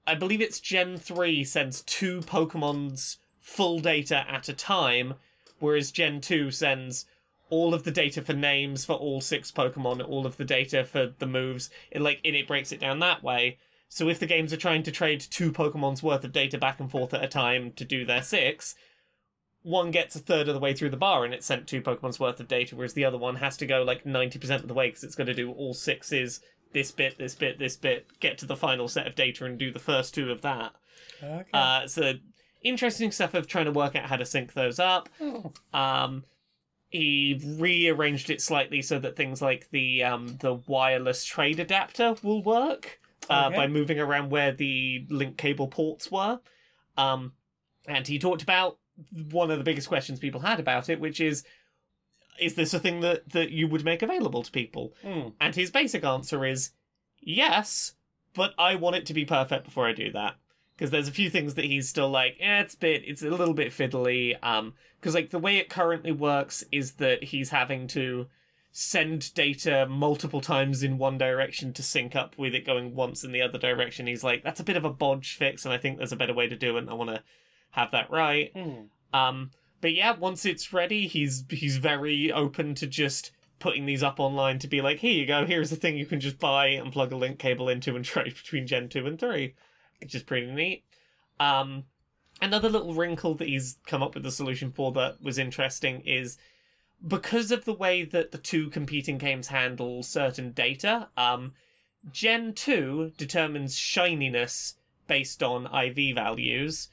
I 0.08 0.15
believe 0.15 0.41
it's 0.41 0.60
Gen 0.60 0.98
3 0.98 1.44
sends 1.44 1.82
two 1.82 2.22
Pokemon's 2.22 3.18
full 3.39 3.80
data 3.80 4.26
at 4.30 4.50
a 4.50 4.54
time, 4.54 5.15
whereas 5.60 5.91
Gen 5.91 6.22
2 6.22 6.52
sends 6.52 7.06
all 7.50 7.74
of 7.74 7.84
the 7.84 7.91
data 7.91 8.22
for 8.22 8.34
names 8.34 8.86
for 8.86 8.94
all 8.94 9.22
six 9.22 9.52
Pokemon, 9.52 10.08
all 10.08 10.26
of 10.26 10.38
the 10.38 10.46
data 10.46 10.84
for 10.84 11.13
the 11.20 11.28
moves. 11.28 11.70
It 11.91 12.02
like 12.02 12.20
and 12.24 12.36
it 12.36 12.48
breaks 12.48 12.72
it 12.72 12.80
down 12.80 13.00
that 13.00 13.24
way. 13.24 13.58
So 13.88 14.10
if 14.10 14.20
the 14.20 14.26
games 14.26 14.52
are 14.52 14.58
trying 14.58 14.84
to 14.84 14.91
trade 14.91 15.22
two 15.22 15.52
Pokemon's 15.52 16.04
worth 16.04 16.24
of 16.24 16.32
data 16.32 16.58
back 16.58 16.80
and 16.80 16.89
forth 16.89 17.13
at 17.13 17.24
a 17.24 17.28
time 17.28 17.72
to 17.74 17.86
do 17.86 18.04
their 18.04 18.24
six, 18.24 18.76
one 19.62 19.89
gets 19.89 20.15
a 20.15 20.20
third 20.20 20.48
of 20.48 20.54
the 20.54 20.60
way 20.60 20.74
through 20.74 20.89
the 20.89 20.98
bar 20.98 21.24
and 21.24 21.34
it's 21.34 21.46
sent 21.46 21.68
two 21.68 21.82
Pokemon's 21.82 22.20
worth 22.20 22.39
of 22.39 22.48
data, 22.48 22.76
whereas 22.76 22.94
the 22.94 23.06
other 23.06 23.18
one 23.18 23.38
has 23.38 23.58
to 23.58 23.65
go 23.65 23.84
like 23.84 24.04
90% 24.04 24.50
of 24.56 24.68
the 24.68 24.74
way 24.74 24.89
because 24.89 25.04
it's 25.04 25.15
going 25.15 25.28
to 25.28 25.34
do 25.34 25.52
all 25.52 25.74
sixes, 25.74 26.41
this 26.76 26.92
bit, 26.92 27.18
this 27.18 27.34
bit, 27.34 27.58
this 27.58 27.76
bit, 27.78 28.06
get 28.20 28.38
to 28.40 28.46
the 28.46 28.56
final 28.56 28.88
set 28.88 29.08
of 29.08 29.16
data 29.16 29.46
and 29.46 29.58
do 29.58 29.72
the 29.72 29.80
first 29.80 30.14
two 30.14 30.30
of 30.30 30.42
that. 30.44 30.74
Okay. 31.24 31.50
Uh, 31.54 31.88
so 31.88 32.14
interesting 32.62 33.12
stuff 33.12 33.34
of 33.34 33.48
trying 33.48 33.66
to 33.66 33.72
work 33.72 33.96
out 33.96 34.10
how 34.10 34.18
to 34.18 34.26
sync 34.26 34.54
those 34.54 34.78
up. 34.78 35.08
Oh. 35.22 35.52
Um, 35.74 36.24
he 36.90 37.42
rearranged 37.58 38.30
it 38.30 38.42
slightly 38.42 38.82
so 38.82 39.00
that 39.00 39.16
things 39.16 39.42
like 39.42 39.70
the 39.72 40.04
um, 40.04 40.38
the 40.42 40.54
wireless 40.68 41.24
trade 41.26 41.60
adapter 41.60 42.16
will 42.22 42.44
work 42.44 43.00
uh, 43.30 43.46
Okay. 43.48 43.56
by 43.56 43.68
moving 43.68 44.00
around 44.00 44.30
where 44.30 44.52
the 44.52 45.06
link 45.10 45.38
cable 45.38 45.68
ports 45.68 46.12
were. 46.12 46.40
Um, 46.98 47.34
and 47.88 48.06
he 48.08 48.20
talked 48.20 48.44
about 48.44 48.78
one 49.32 49.50
of 49.52 49.58
the 49.58 49.64
biggest 49.64 49.88
questions 49.88 50.20
people 50.20 50.42
had 50.42 50.60
about 50.60 50.90
it, 50.90 51.00
which 51.00 51.20
is, 51.22 51.44
is 52.39 52.56
this 52.56 52.74
a 52.74 52.80
thing 52.80 53.02
that, 53.02 53.30
that 53.30 53.52
you 53.52 53.67
would 53.67 53.86
make 53.86 54.02
available 54.02 54.43
to 54.43 54.52
people? 54.52 54.93
Hmm. 55.02 55.30
And 55.39 55.56
his 55.56 55.71
basic 55.71 56.04
answer 56.04 56.45
is 56.45 56.71
yes, 57.21 57.93
but 58.34 58.54
I 58.58 58.76
want 58.76 58.95
it 58.95 59.06
to 59.08 59.13
be 59.13 59.26
perfect 59.26 59.65
before 59.65 59.88
I 59.88 59.93
do 59.93 60.12
that. 60.12 60.36
Because 60.76 60.91
there's 60.91 61.08
a 61.08 61.13
few 61.13 61.30
things 61.30 61.54
that 61.54 61.65
he's 61.65 61.88
still 61.88 62.10
like, 62.10 62.36
eh, 62.41 62.60
it's 62.60 62.74
a 62.74 62.78
bit, 62.78 63.04
it's 63.06 63.21
a 63.21 63.30
little 63.30 63.54
bit 63.54 63.71
fiddly. 63.71 64.36
Um, 64.43 64.74
because 65.00 65.15
like 65.15 65.30
the 65.30 65.39
way 65.39 65.58
it 65.58 65.69
currently 65.69 66.12
works 66.12 66.63
is 66.71 66.93
that 66.93 67.26
he's 67.26 67.52
having 67.52 67.88
to 67.88 68.28
send 68.78 69.34
data 69.36 69.86
multiple 69.89 70.41
times 70.41 70.84
in 70.84 70.98
one 70.98 71.17
direction 71.17 71.71
to 71.71 71.82
sync 71.82 72.13
up 72.13 72.38
with 72.38 72.54
it 72.54 72.65
going 72.65 72.93
once 72.93 73.24
in 73.24 73.32
the 73.32 73.41
other 73.41 73.58
direction. 73.58 74.06
He's 74.06 74.24
like, 74.24 74.43
that's 74.43 74.60
a 74.60 74.65
bit 74.65 74.76
of 74.76 74.84
a 74.84 74.89
bodge 74.89 75.36
fix, 75.36 75.63
and 75.63 75.74
I 75.74 75.78
think 75.78 75.98
there's 75.98 76.12
a 76.12 76.17
better 76.17 76.34
way 76.34 76.50
to 76.50 76.58
do 76.58 76.76
it. 76.76 76.80
And 76.82 76.89
I 76.89 76.93
want 76.93 77.12
to 77.12 77.24
have 77.71 77.91
that 77.91 78.12
right. 78.12 78.52
Hmm. 78.54 79.17
Um, 79.17 79.52
but 79.86 79.93
yeah, 79.93 80.13
once 80.17 80.48
it's 80.48 80.74
ready, 80.74 81.06
he's 81.06 81.45
he's 81.48 81.78
very 81.78 82.32
open 82.32 82.74
to 82.74 82.88
just 82.88 83.30
putting 83.60 83.86
these 83.86 84.02
up 84.02 84.19
online 84.19 84.58
to 84.58 84.67
be 84.67 84.82
like, 84.82 84.98
here 84.98 85.13
you 85.13 85.28
go, 85.28 85.45
here's 85.45 85.69
the 85.69 85.76
thing 85.76 85.95
you 85.95 86.08
can 86.08 86.19
just 86.19 86.39
buy 86.39 86.69
and 86.69 86.91
plug 86.91 87.12
a 87.12 87.15
link 87.15 87.38
cable 87.38 87.69
into 87.69 87.95
and 87.95 88.04
trade 88.04 88.34
between 88.34 88.65
Gen 88.65 88.89
two 88.89 89.06
and 89.06 89.19
three, 89.19 89.54
which 90.02 90.15
is 90.15 90.24
pretty 90.24 90.48
neat. 90.48 90.86
Um, 91.39 91.84
another 92.41 92.67
little 92.67 92.95
wrinkle 92.95 93.36
that 93.36 93.48
he's 93.48 93.78
come 93.86 94.02
up 94.02 94.15
with 94.15 94.26
a 94.26 94.32
solution 94.32 94.71
for 94.71 94.91
that 94.93 95.21
was 95.21 95.38
interesting 95.38 96.02
is 96.02 96.39
because 97.08 97.52
of 97.52 97.65
the 97.65 97.71
way 97.71 98.04
that 98.04 98.32
the 98.32 98.39
two 98.39 98.71
competing 98.71 99.19
games 99.19 99.50
handle 99.50 100.02
certain 100.02 100.52
data. 100.52 101.10
Um, 101.15 101.54
Gen 102.12 102.54
two 102.54 103.12
determines 103.17 103.78
shininess 103.78 104.78
based 105.06 105.43
on 105.43 105.67
IV 105.67 106.15
values. 106.15 106.88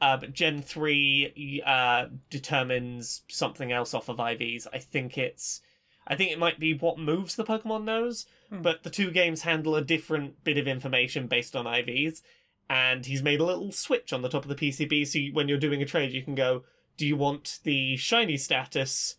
Uh, 0.00 0.16
but 0.18 0.32
Gen 0.34 0.60
3 0.62 1.62
uh, 1.64 2.06
determines 2.28 3.22
something 3.28 3.72
else 3.72 3.94
off 3.94 4.08
of 4.08 4.18
IVs. 4.18 4.66
I 4.72 4.78
think 4.78 5.16
it's. 5.18 5.62
I 6.06 6.14
think 6.14 6.30
it 6.30 6.38
might 6.38 6.60
be 6.60 6.72
what 6.74 6.98
moves 6.98 7.34
the 7.34 7.44
Pokemon 7.44 7.84
knows, 7.84 8.26
Hmm. 8.50 8.62
but 8.62 8.84
the 8.84 8.90
two 8.90 9.10
games 9.10 9.42
handle 9.42 9.74
a 9.74 9.82
different 9.82 10.44
bit 10.44 10.56
of 10.58 10.68
information 10.68 11.26
based 11.26 11.56
on 11.56 11.64
IVs. 11.64 12.22
And 12.70 13.06
he's 13.06 13.22
made 13.22 13.40
a 13.40 13.44
little 13.44 13.72
switch 13.72 14.12
on 14.12 14.22
the 14.22 14.28
top 14.28 14.44
of 14.44 14.48
the 14.48 14.54
PCB, 14.54 15.04
so 15.06 15.18
you, 15.18 15.32
when 15.32 15.48
you're 15.48 15.58
doing 15.58 15.82
a 15.82 15.86
trade, 15.86 16.12
you 16.12 16.22
can 16.22 16.34
go, 16.34 16.62
do 16.96 17.06
you 17.06 17.16
want 17.16 17.58
the 17.64 17.96
shiny 17.96 18.36
status 18.36 19.16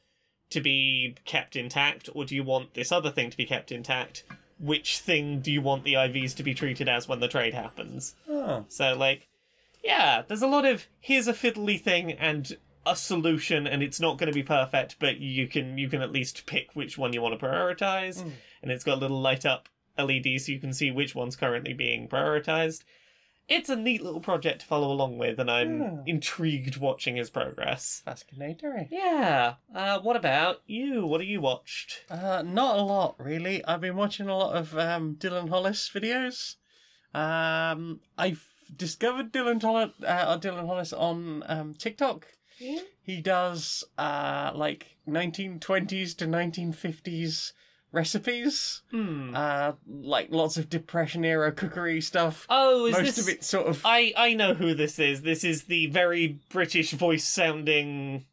to 0.50 0.62
be 0.62 1.16
kept 1.26 1.56
intact, 1.56 2.10
or 2.14 2.24
do 2.26 2.36
you 2.36 2.44
want 2.44 2.74
this 2.74 2.92
other 2.92 3.10
thing 3.12 3.30
to 3.30 3.38
be 3.38 3.46
kept 3.46 3.72
intact? 3.72 4.24
Which 4.60 5.00
thing 5.00 5.40
do 5.42 5.52
you 5.52 5.62
want 5.62 5.84
the 5.84 5.94
IVs 5.94 6.36
to 6.38 6.44
be 6.44 6.54
treated 6.54 6.88
as 6.88 7.08
when 7.08 7.20
the 7.20 7.28
trade 7.28 7.54
happens? 7.54 8.16
Oh. 8.30 8.66
So 8.70 8.96
like, 8.96 9.28
yeah, 9.88 10.22
there's 10.28 10.42
a 10.42 10.48
lot 10.48 10.66
of 10.66 10.88
here's 11.00 11.28
a 11.28 11.34
fiddly 11.34 11.80
thing 11.82 12.12
and 12.12 12.58
a 12.86 12.96
solution, 12.96 13.66
and 13.68 13.82
it's 13.84 14.00
not 14.00 14.18
going 14.18 14.32
to 14.32 14.36
be 14.36 14.44
perfect, 14.44 14.98
but 15.00 15.20
you 15.20 15.48
can 15.48 15.78
you 15.78 15.90
can 15.90 16.02
at 16.02 16.12
least 16.12 16.46
pick 16.46 16.68
which 16.74 16.98
one 16.98 17.14
you 17.14 17.22
want 17.22 17.40
to 17.40 17.46
prioritize, 17.46 18.22
Mm. 18.24 18.32
and 18.62 18.72
it's 18.72 18.84
got 18.84 18.98
a 18.98 19.02
little 19.02 19.22
light 19.22 19.46
up 19.46 19.68
LED 19.98 20.40
so 20.40 20.52
you 20.52 20.60
can 20.60 20.74
see 20.74 20.92
which 20.92 21.16
one's 21.16 21.36
currently 21.36 21.74
being 21.74 22.08
prioritized. 22.08 22.84
It's 23.50 23.70
a 23.70 23.78
neat 23.78 24.02
little 24.02 24.20
project 24.20 24.60
to 24.62 24.66
follow 24.68 24.92
along 24.92 25.18
with, 25.18 25.40
and 25.40 25.50
I'm 25.50 25.82
Yeah. 25.82 25.90
intrigued 26.06 26.78
watching 26.78 27.16
his 27.16 27.30
progress. 27.30 28.02
Fascinating. 28.06 28.90
Yeah. 28.92 29.56
Uh, 29.74 30.00
what 30.00 30.18
about 30.18 30.62
you? 30.68 31.06
What 31.06 31.22
have 31.22 31.30
you 31.30 31.40
watched? 31.42 32.04
Uh, 32.10 32.42
not 32.46 32.78
a 32.78 32.82
lot, 32.82 33.16
really. 33.20 33.64
I've 33.66 33.80
been 33.82 33.96
watching 33.96 34.28
a 34.28 34.38
lot 34.38 34.56
of 34.58 34.78
um, 34.78 35.16
Dylan 35.16 35.48
Hollis 35.50 35.90
videos. 35.94 36.56
Um, 37.14 38.02
I've 38.18 38.46
discovered 38.76 39.32
Dylan, 39.32 39.60
Toll- 39.60 39.92
uh, 40.06 40.38
Dylan 40.40 40.66
Hollis 40.66 40.94
on 40.94 41.44
um, 41.48 41.74
TikTok. 41.74 42.28
He 43.04 43.22
does 43.22 43.84
uh, 44.00 44.52
like 44.56 44.98
1920s 45.08 46.18
to 46.18 46.26
1950s 46.26 47.52
recipes. 47.92 48.82
Hmm. 48.92 49.36
Uh, 49.36 49.74
like 49.88 50.30
lots 50.32 50.58
of 50.58 50.70
Depression 50.70 51.24
era 51.24 51.52
cookery 51.52 52.02
stuff. 52.02 52.46
Oh, 52.50 52.86
is 52.88 52.94
Most 52.94 53.06
this? 53.06 53.20
of 53.20 53.30
it 53.30 53.44
sort 53.44 53.68
of. 53.68 53.82
I 53.86 54.14
I 54.18 54.34
know 54.34 54.54
who 54.56 54.74
this 54.74 54.98
is. 55.00 55.22
This 55.22 55.44
is 55.44 55.66
the 55.66 55.88
very 55.88 56.40
British 56.50 56.92
voice 56.92 57.28
sounding. 57.28 58.26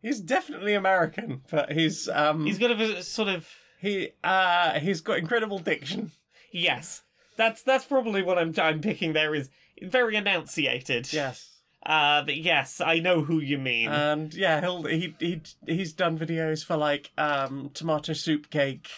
He's 0.00 0.20
definitely 0.20 0.74
American, 0.74 1.42
but 1.50 1.72
he's 1.72 2.08
um 2.08 2.44
He's 2.46 2.58
got 2.58 2.70
a 2.70 3.02
sort 3.02 3.28
of 3.28 3.48
he 3.80 4.08
uh 4.24 4.78
he's 4.80 5.00
got 5.02 5.18
incredible 5.18 5.58
diction. 5.58 6.12
yes. 6.52 7.02
That's 7.36 7.62
that's 7.62 7.84
probably 7.84 8.22
what 8.22 8.38
I'm 8.38 8.54
I'm 8.58 8.80
picking. 8.80 9.12
There 9.12 9.34
is 9.34 9.50
very 9.82 10.16
enunciated. 10.16 11.12
Yes. 11.12 11.50
Uh, 11.84 12.22
but 12.22 12.36
yes, 12.36 12.80
I 12.80 12.98
know 12.98 13.22
who 13.22 13.40
you 13.40 13.58
mean. 13.58 13.88
And 13.90 14.32
yeah, 14.32 14.60
he'll 14.60 14.84
he 14.84 15.14
he 15.18 15.42
he's 15.66 15.92
done 15.92 16.18
videos 16.18 16.64
for 16.64 16.76
like 16.76 17.10
um 17.18 17.70
tomato 17.74 18.12
soup 18.14 18.50
cake, 18.50 18.88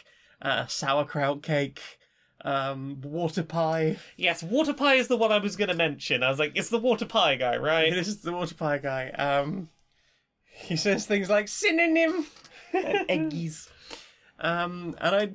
uh 0.40 0.66
sauerkraut 0.66 1.42
cake, 1.42 1.81
um 2.44 3.01
water 3.03 3.42
pie. 3.42 3.96
yes, 4.16 4.42
water 4.42 4.72
pie 4.72 4.94
is 4.94 5.09
the 5.09 5.16
one 5.16 5.33
I 5.33 5.38
was 5.38 5.57
going 5.57 5.68
to 5.68 5.75
mention. 5.75 6.22
I 6.22 6.31
was 6.31 6.38
like, 6.38 6.53
it's 6.55 6.68
the 6.68 6.79
water 6.79 7.07
pie 7.07 7.35
guy, 7.37 7.57
right? 7.57 7.92
This 7.92 8.09
is 8.09 8.20
the 8.22 8.33
water 8.33 8.55
pie 8.55 8.79
guy. 8.79 9.11
Um 9.11 9.68
he 10.44 10.77
says 10.77 11.07
things 11.07 11.29
like 11.29 11.49
synonym 11.49 12.27
and 12.72 13.09
eggies. 13.09 13.68
Um, 14.38 14.94
and 15.01 15.16
I 15.16 15.31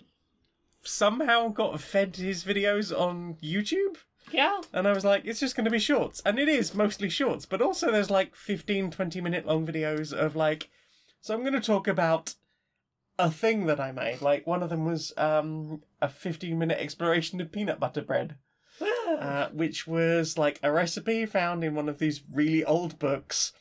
somehow 0.83 1.49
got 1.49 1.79
fed 1.79 2.15
his 2.15 2.43
videos 2.43 2.97
on 2.97 3.35
YouTube. 3.35 3.97
Yeah. 4.31 4.61
And 4.73 4.87
I 4.87 4.93
was 4.93 5.03
like, 5.05 5.23
it's 5.25 5.39
just 5.39 5.55
going 5.55 5.65
to 5.65 5.71
be 5.71 5.79
shorts. 5.79 6.21
And 6.25 6.39
it 6.39 6.47
is 6.47 6.73
mostly 6.73 7.09
shorts, 7.09 7.45
but 7.45 7.61
also 7.61 7.91
there's 7.91 8.09
like 8.09 8.35
15, 8.35 8.91
20 8.91 9.21
minute 9.21 9.45
long 9.45 9.65
videos 9.65 10.13
of 10.13 10.35
like, 10.35 10.69
so 11.21 11.33
I'm 11.33 11.41
going 11.41 11.53
to 11.53 11.59
talk 11.61 11.87
about 11.87 12.35
a 13.19 13.29
thing 13.29 13.65
that 13.67 13.79
I 13.79 13.91
made. 13.91 14.21
Like 14.21 14.47
one 14.47 14.63
of 14.63 14.69
them 14.69 14.85
was 14.85 15.13
um, 15.17 15.81
a 16.01 16.09
15 16.09 16.57
minute 16.57 16.79
exploration 16.79 17.39
of 17.41 17.51
peanut 17.51 17.79
butter 17.79 18.01
bread, 18.01 18.35
uh, 18.81 19.49
which 19.49 19.85
was 19.87 20.37
like 20.37 20.59
a 20.63 20.71
recipe 20.71 21.25
found 21.25 21.63
in 21.63 21.75
one 21.75 21.89
of 21.89 21.99
these 21.99 22.21
really 22.31 22.63
old 22.63 22.99
books. 22.99 23.53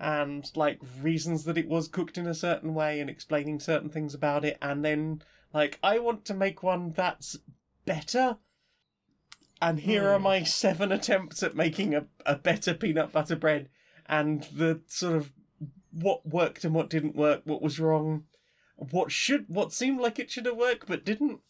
And 0.00 0.48
like 0.54 0.78
reasons 1.02 1.44
that 1.44 1.58
it 1.58 1.68
was 1.68 1.88
cooked 1.88 2.18
in 2.18 2.26
a 2.28 2.34
certain 2.34 2.72
way 2.72 3.00
and 3.00 3.10
explaining 3.10 3.58
certain 3.58 3.88
things 3.88 4.14
about 4.14 4.44
it. 4.44 4.56
And 4.62 4.84
then, 4.84 5.22
like, 5.52 5.78
I 5.82 5.98
want 5.98 6.24
to 6.26 6.34
make 6.34 6.62
one 6.62 6.92
that's 6.92 7.36
better. 7.84 8.38
And 9.60 9.80
here 9.80 10.08
are 10.08 10.20
my 10.20 10.44
seven 10.44 10.92
attempts 10.92 11.42
at 11.42 11.56
making 11.56 11.94
a, 11.94 12.06
a 12.24 12.36
better 12.36 12.74
peanut 12.74 13.12
butter 13.12 13.36
bread. 13.36 13.68
And 14.06 14.44
the 14.54 14.80
sort 14.86 15.16
of 15.16 15.32
what 15.90 16.26
worked 16.26 16.64
and 16.64 16.74
what 16.74 16.90
didn't 16.90 17.16
work 17.16 17.42
what 17.44 17.62
was 17.62 17.80
wrong 17.80 18.24
what 18.76 19.10
should 19.10 19.46
what 19.48 19.72
seemed 19.72 20.00
like 20.00 20.18
it 20.18 20.30
should 20.30 20.46
have 20.46 20.56
worked 20.56 20.86
but 20.86 21.04
didn't. 21.04 21.40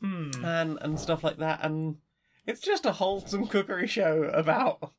Hmm. 0.00 0.30
and 0.44 0.78
and 0.82 1.00
stuff 1.00 1.24
like 1.24 1.38
that. 1.38 1.60
And 1.62 1.96
it's 2.46 2.60
just 2.60 2.86
a 2.86 2.92
wholesome 2.92 3.46
cookery 3.46 3.86
show 3.86 4.24
about 4.24 4.92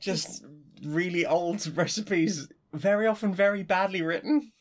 just 0.00 0.44
really 0.82 1.26
old 1.26 1.76
recipes 1.76 2.48
very 2.72 3.06
often 3.06 3.34
very 3.34 3.62
badly 3.62 4.02
written. 4.02 4.52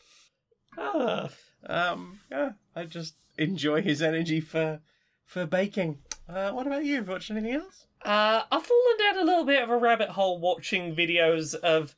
Ah. 0.77 1.29
um 1.67 2.19
yeah 2.31 2.53
i 2.75 2.83
just 2.83 3.15
enjoy 3.37 3.81
his 3.81 4.01
energy 4.01 4.39
for 4.39 4.79
for 5.25 5.45
baking 5.45 5.99
uh 6.29 6.51
what 6.51 6.67
about 6.67 6.85
you 6.85 6.95
Have 6.95 7.05
you 7.07 7.11
watched 7.11 7.31
anything 7.31 7.53
else 7.53 7.85
Uh, 8.05 8.43
I've 8.51 8.63
fallen 8.65 8.97
down 8.99 9.17
a 9.17 9.23
little 9.25 9.45
bit 9.45 9.63
of 9.63 9.69
a 9.69 9.77
rabbit 9.77 10.09
hole 10.09 10.39
watching 10.39 10.93
videos 10.95 11.55
of 11.55 11.95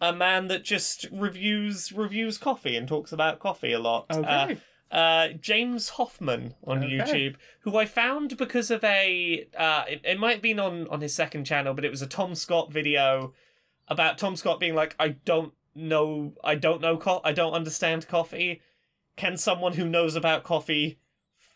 a 0.00 0.12
man 0.12 0.48
that 0.48 0.64
just 0.64 1.06
reviews 1.12 1.92
reviews 1.92 2.38
coffee 2.38 2.76
and 2.76 2.86
talks 2.88 3.12
about 3.12 3.38
coffee 3.38 3.72
a 3.72 3.78
lot. 3.78 4.06
Uh, 4.10 4.46
Okay. 4.50 4.58
uh, 4.90 5.28
James 5.40 5.90
Hoffmann 5.90 6.54
on 6.66 6.82
Okay. 6.82 6.98
YouTube, 6.98 7.36
who 7.60 7.76
I 7.76 7.86
found 7.86 8.36
because 8.36 8.70
of 8.72 8.82
a 8.84 9.46
uh, 9.56 9.84
it, 9.88 10.00
it 10.04 10.18
might 10.18 10.32
have 10.32 10.42
been 10.42 10.58
on 10.58 10.88
on 10.88 11.00
his 11.00 11.14
second 11.14 11.44
channel, 11.44 11.72
but 11.74 11.84
it 11.84 11.90
was 11.90 12.02
a 12.02 12.06
Tom 12.08 12.34
Scott 12.34 12.72
video 12.72 13.32
about 13.86 14.18
Tom 14.18 14.34
Scott 14.36 14.58
being 14.58 14.74
like, 14.74 14.96
I 14.98 15.08
don't 15.24 15.52
know, 15.76 16.34
I 16.42 16.56
don't 16.56 16.80
know, 16.82 16.96
co- 16.96 17.20
I 17.24 17.32
don't 17.32 17.52
understand 17.52 18.08
coffee. 18.08 18.60
Can 19.16 19.36
someone 19.36 19.74
who 19.74 19.88
knows 19.88 20.16
about 20.16 20.44
coffee 20.44 20.98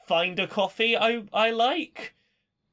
find 0.07 0.39
a 0.39 0.47
coffee 0.47 0.97
I 0.97 1.25
I 1.33 1.51
like? 1.51 2.15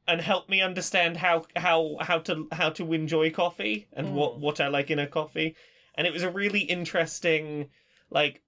and 0.07 0.21
help 0.21 0.49
me 0.49 0.61
understand 0.61 1.17
how 1.17 1.45
how 1.55 1.97
how 2.01 2.19
to 2.19 2.47
how 2.51 2.69
to 2.69 2.93
enjoy 2.93 3.31
coffee 3.31 3.87
and 3.93 4.13
what 4.13 4.39
what 4.39 4.59
I 4.61 4.67
like 4.67 4.91
in 4.91 4.99
a 4.99 5.07
coffee. 5.07 5.55
And 5.95 6.05
it 6.05 6.13
was 6.13 6.23
a 6.23 6.29
really 6.29 6.61
interesting 6.61 7.69
like 8.09 8.41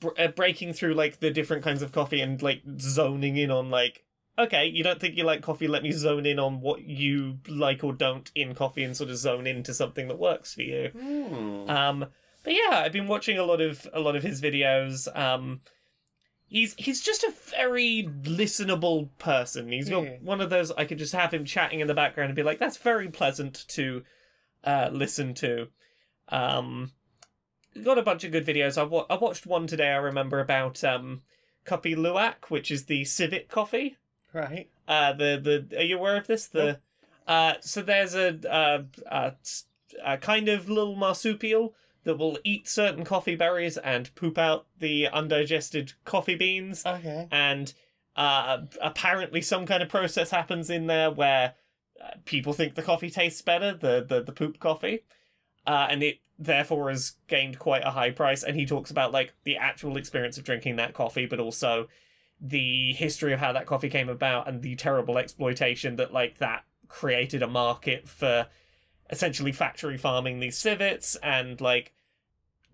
br- 0.00 0.18
uh, 0.18 0.28
breaking 0.28 0.74
through 0.74 0.94
like 0.94 1.20
the 1.20 1.30
different 1.30 1.64
kinds 1.64 1.82
of 1.82 1.92
coffee 1.92 2.20
and 2.20 2.40
like 2.42 2.62
zoning 2.78 3.36
in 3.36 3.50
on 3.50 3.70
like 3.70 4.04
okay, 4.38 4.66
you 4.66 4.84
don't 4.84 5.00
think 5.00 5.16
you 5.16 5.24
like 5.24 5.42
coffee, 5.42 5.66
let 5.66 5.82
me 5.82 5.90
zone 5.90 6.24
in 6.24 6.38
on 6.38 6.60
what 6.60 6.82
you 6.84 7.38
like 7.48 7.82
or 7.82 7.92
don't 7.92 8.30
in 8.36 8.54
coffee 8.54 8.84
and 8.84 8.96
sort 8.96 9.10
of 9.10 9.16
zone 9.16 9.48
into 9.48 9.74
something 9.74 10.06
that 10.06 10.16
works 10.16 10.54
for 10.54 10.62
you. 10.62 10.90
Hmm. 10.90 11.68
Um, 11.68 12.06
but 12.48 12.54
yeah, 12.56 12.78
I've 12.80 12.92
been 12.92 13.06
watching 13.06 13.38
a 13.38 13.44
lot 13.44 13.60
of 13.60 13.86
a 13.92 14.00
lot 14.00 14.16
of 14.16 14.22
his 14.22 14.40
videos. 14.40 15.06
Um, 15.16 15.60
he's 16.46 16.74
he's 16.78 17.02
just 17.02 17.22
a 17.24 17.32
very 17.50 18.08
listenable 18.22 19.10
person. 19.18 19.70
He's 19.70 19.90
got 19.90 20.04
Yeah. 20.04 20.16
one 20.22 20.40
of 20.40 20.48
those 20.50 20.70
I 20.72 20.84
could 20.86 20.98
just 20.98 21.12
have 21.12 21.32
him 21.34 21.44
chatting 21.44 21.80
in 21.80 21.86
the 21.88 21.94
background 21.94 22.30
and 22.30 22.36
be 22.36 22.42
like, 22.42 22.58
"That's 22.58 22.78
very 22.78 23.08
pleasant 23.08 23.66
to 23.68 24.02
uh, 24.64 24.88
listen 24.92 25.34
to." 25.34 25.68
Um, 26.28 26.92
got 27.84 27.98
a 27.98 28.02
bunch 28.02 28.24
of 28.24 28.32
good 28.32 28.46
videos. 28.46 28.78
I 28.78 28.82
wa- 28.84 29.06
I 29.10 29.16
watched 29.16 29.46
one 29.46 29.66
today. 29.66 29.88
I 29.90 29.96
remember 29.96 30.40
about 30.40 30.82
um, 30.84 31.22
Kopi 31.66 31.94
Luwak, 31.94 32.48
which 32.48 32.70
is 32.70 32.86
the 32.86 33.04
civet 33.04 33.48
coffee. 33.48 33.98
right 34.32 34.70
Uh, 34.86 35.12
the 35.12 35.66
the 35.68 35.78
are 35.78 35.82
you 35.84 35.98
aware 35.98 36.16
of 36.16 36.26
this? 36.26 36.46
The 36.46 36.80
uh, 37.26 37.54
so 37.60 37.82
there's 37.82 38.14
a, 38.14 38.38
uh 38.50 38.82
a 39.06 39.32
a 40.02 40.16
kind 40.16 40.48
of 40.48 40.68
little 40.70 40.96
marsupial 40.96 41.74
that 42.08 42.16
will 42.16 42.38
eat 42.42 42.66
certain 42.66 43.04
coffee 43.04 43.34
berries 43.34 43.76
and 43.76 44.14
poop 44.14 44.38
out 44.38 44.64
the 44.78 45.06
undigested 45.08 45.92
coffee 46.06 46.36
beans, 46.36 46.82
okay. 46.86 47.28
And 47.30 47.74
uh, 48.16 48.62
apparently 48.80 49.42
some 49.42 49.66
kind 49.66 49.82
of 49.82 49.90
process 49.90 50.30
happens 50.30 50.70
in 50.70 50.86
there 50.86 51.10
where 51.10 51.52
uh, 52.02 52.12
people 52.24 52.54
think 52.54 52.76
the 52.76 52.82
coffee 52.82 53.10
tastes 53.10 53.42
better, 53.42 53.74
the 53.74 54.02
the 54.08 54.22
the 54.22 54.32
poop 54.32 54.58
coffee, 54.58 55.00
uh, 55.66 55.88
and 55.90 56.02
it 56.02 56.20
therefore 56.38 56.88
has 56.88 57.16
gained 57.26 57.58
quite 57.58 57.84
a 57.84 57.90
high 57.90 58.10
price. 58.10 58.42
And 58.42 58.56
he 58.56 58.64
talks 58.64 58.90
about 58.90 59.12
like 59.12 59.34
the 59.44 59.58
actual 59.58 59.98
experience 59.98 60.38
of 60.38 60.44
drinking 60.44 60.76
that 60.76 60.94
coffee, 60.94 61.26
but 61.26 61.40
also 61.40 61.88
the 62.40 62.94
history 62.94 63.34
of 63.34 63.40
how 63.40 63.52
that 63.52 63.66
coffee 63.66 63.90
came 63.90 64.08
about 64.08 64.48
and 64.48 64.62
the 64.62 64.76
terrible 64.76 65.18
exploitation 65.18 65.96
that 65.96 66.10
like 66.10 66.38
that 66.38 66.64
created 66.88 67.42
a 67.42 67.48
market 67.48 68.08
for 68.08 68.46
essentially 69.10 69.52
factory 69.52 69.98
farming 69.98 70.40
these 70.40 70.56
civets 70.56 71.16
and 71.22 71.60
like 71.60 71.92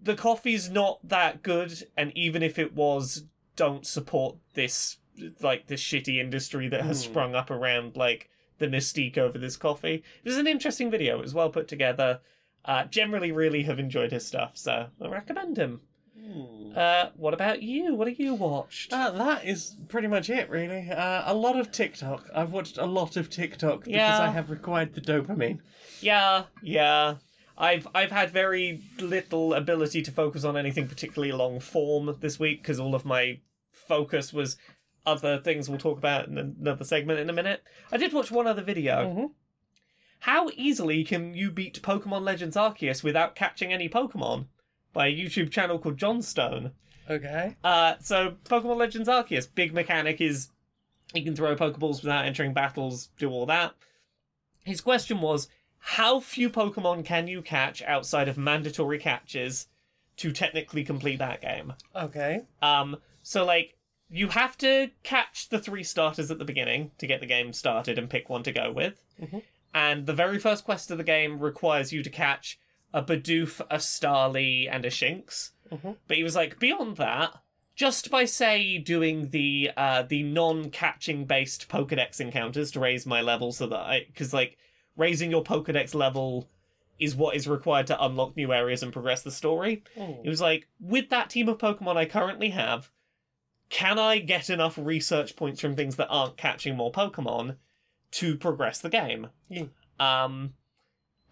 the 0.03 0.15
coffee's 0.15 0.69
not 0.71 0.99
that 1.07 1.43
good 1.43 1.87
and 1.97 2.13
even 2.17 2.43
if 2.43 2.59
it 2.59 2.75
was 2.75 3.25
don't 3.57 3.87
support 3.87 4.37
this 4.55 4.99
like 5.41 5.67
this 5.69 5.83
shitty 5.83 6.19
industry 6.21 6.69
that 6.69 6.83
has 6.83 7.05
Hmm. 7.05 7.11
sprung 7.11 7.35
up 7.35 7.51
around 7.51 7.97
like 7.97 8.29
the 8.59 8.67
mystique 8.67 9.17
over 9.19 9.39
this 9.39 9.57
coffee 9.57 10.03
it 10.23 10.29
was 10.29 10.37
an 10.37 10.47
interesting 10.47 10.91
video 10.91 11.19
it 11.19 11.23
was 11.23 11.35
well 11.35 11.51
put 11.51 11.69
together 11.69 12.21
uh 12.65 12.85
generally 12.85 13.31
really 13.33 13.63
have 13.65 13.79
enjoyed 13.79 14.11
his 14.13 14.27
stuff 14.27 14.53
so 14.57 14.87
i 15.01 15.07
recommend 15.09 15.57
him 15.57 15.81
Hmm. 16.17 16.73
uh 16.77 17.07
what 17.17 17.35
about 17.35 17.63
you 17.63 17.95
what 17.95 18.09
have 18.09 18.19
you 18.21 18.35
watched 18.35 18.93
Uh, 18.93 19.11
that 19.11 19.45
is 19.45 19.77
pretty 19.89 20.07
much 20.09 20.31
it, 20.31 20.49
really. 20.49 20.89
Uh, 20.91 21.23
a 21.27 21.35
lot 21.35 21.59
of 21.59 21.71
TikTok. 21.73 22.31
I've 22.35 22.53
watched 22.53 22.79
a 22.79 22.87
lot 22.87 23.17
of 23.17 23.29
TikTok 23.29 23.81
because 23.81 23.93
Yeah. 23.97 24.23
I 24.23 24.31
have 24.31 24.49
required 24.49 24.95
the 24.95 25.01
dopamine. 25.03 25.59
Yeah, 26.01 26.45
yeah. 26.63 27.17
I've 27.57 27.87
I've 27.95 28.11
had 28.11 28.31
very 28.31 28.83
little 28.99 29.55
ability 29.55 30.03
to 30.03 30.11
focus 30.11 30.45
on 30.45 30.57
anything 30.57 30.89
particularly 30.89 31.33
long 31.33 31.61
form 31.61 32.17
this 32.21 32.39
week 32.39 32.63
because 32.63 32.81
all 32.81 32.95
of 32.95 33.05
my 33.05 33.39
focus 33.71 34.33
was 34.33 34.57
other 35.07 35.39
things 35.39 35.69
we'll 35.69 35.79
talk 35.79 35.99
about 35.99 36.27
in 36.29 36.39
another 36.39 36.85
segment 36.85 37.21
in 37.21 37.31
a 37.31 37.33
minute. 37.33 37.63
I 37.93 37.97
did 37.97 38.13
watch 38.13 38.31
one 38.31 38.47
other 38.47 38.63
video. 38.63 39.15
Mhm. 39.15 39.31
How 40.21 40.49
easily 40.57 41.05
can 41.05 41.35
you 41.35 41.51
beat 41.51 41.83
Pokemon 41.83 42.23
Legends 42.23 42.57
Arceus 42.57 43.05
without 43.05 43.35
catching 43.35 43.73
any 43.73 43.89
Pokemon? 43.89 44.47
By 44.95 45.09
a 45.09 45.15
YouTube 45.15 45.51
channel 45.51 45.79
called 45.79 45.99
Johnstone. 45.99 46.73
Okay. 47.11 47.57
Uh, 47.63 47.97
so 48.01 48.37
Pokemon 48.45 48.79
Legends 48.79 49.09
Arceus, 49.09 49.47
big 49.55 49.75
mechanic 49.75 50.21
is 50.23 50.49
you 51.13 51.23
can 51.23 51.37
throw 51.37 51.55
Pokeballs 51.55 52.03
without 52.03 52.25
entering 52.25 52.55
battles, 52.55 53.09
do 53.19 53.31
all 53.31 53.45
that. 53.47 53.75
His 54.65 54.81
question 54.81 55.21
was, 55.21 55.49
how 55.89 56.19
few 56.19 56.49
Pokemon 56.49 57.05
can 57.05 57.29
you 57.29 57.43
catch 57.43 57.83
outside 57.83 58.27
of 58.27 58.39
mandatory 58.39 58.99
catches 58.99 59.69
to 60.17 60.33
technically 60.33 60.83
complete 60.83 61.19
that 61.19 61.43
game? 61.43 61.75
Okay. 61.95 62.41
Um, 62.63 62.97
so 63.23 63.45
like 63.45 63.77
you 64.09 64.29
have 64.29 64.57
to 64.59 64.91
catch 65.03 65.51
the 65.51 65.59
three 65.59 65.83
starters 65.83 66.31
at 66.31 66.39
the 66.39 66.45
beginning 66.45 66.93
to 66.99 67.07
get 67.07 67.21
the 67.21 67.27
game 67.27 67.53
started 67.53 67.99
and 67.99 68.09
pick 68.09 68.31
one 68.31 68.43
to 68.45 68.53
go 68.53 68.73
with. 68.73 69.05
Mhm. 69.21 69.43
And 69.75 70.07
the 70.07 70.15
very 70.15 70.39
first 70.39 70.65
quest 70.65 70.91
of 70.91 70.97
the 70.99 71.05
game 71.05 71.39
requires 71.39 71.93
you 71.93 72.03
to 72.03 72.11
catch 72.11 72.59
a 72.95 73.03
Bidoof, 73.03 73.61
a 73.71 73.77
Starly, 73.77 74.67
and 74.71 74.85
a 74.87 74.91
Shinx. 74.91 75.51
Mhm. 75.71 75.97
But 76.07 76.17
he 76.17 76.23
was 76.23 76.37
like, 76.37 76.59
beyond 76.59 76.97
that, 76.97 77.35
just 77.75 78.11
by 78.11 78.25
say 78.25 78.79
doing 78.79 79.31
the 79.31 79.71
uh 79.77 80.03
the 80.03 80.23
non-catching 80.23 81.27
based 81.27 81.69
Pokedex 81.69 82.21
encounters 82.21 82.71
to 82.71 82.81
raise 82.81 83.05
my 83.05 83.21
level 83.21 83.53
so 83.53 83.67
that 83.67 83.81
I 83.81 84.05
because 84.07 84.33
like 84.33 84.57
raising 84.97 85.31
your 85.31 85.43
Pokedex 85.43 85.95
level 85.95 86.49
is 86.99 87.17
what 87.17 87.35
is 87.35 87.49
required 87.49 87.89
to 87.89 88.05
unlock 88.05 88.37
new 88.37 88.53
areas 88.53 88.83
and 88.83 88.93
progress 88.93 89.23
the 89.23 89.31
story. 89.31 89.83
It 89.97 90.29
was 90.29 90.41
like, 90.41 90.69
with 90.79 91.11
that 91.11 91.31
team 91.31 91.49
of 91.49 91.59
Pokemon 91.59 91.97
I 91.97 92.05
currently 92.07 92.51
have, 92.51 92.91
can 93.69 93.99
I 93.99 94.19
get 94.19 94.51
enough 94.51 94.79
research 94.81 95.35
points 95.35 95.61
from 95.61 95.75
things 95.75 95.97
that 95.97 96.09
aren't 96.09 96.37
catching 96.37 96.77
more 96.77 96.93
Pokemon 96.93 97.57
to 98.13 98.37
progress 98.37 98.81
the 98.81 98.91
game? 98.91 99.29
Yeah. 99.49 99.65
Um, 99.99 100.55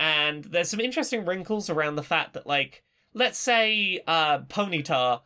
and 0.00 0.44
there's 0.44 0.70
some 0.70 0.80
interesting 0.80 1.24
wrinkles 1.24 1.70
around 1.70 1.94
the 1.94 2.02
fact 2.02 2.32
that, 2.34 2.46
like, 2.46 2.82
let's 3.14 3.38
say 3.38 4.02
uh, 4.06 4.40
Ponyta, 4.40 5.20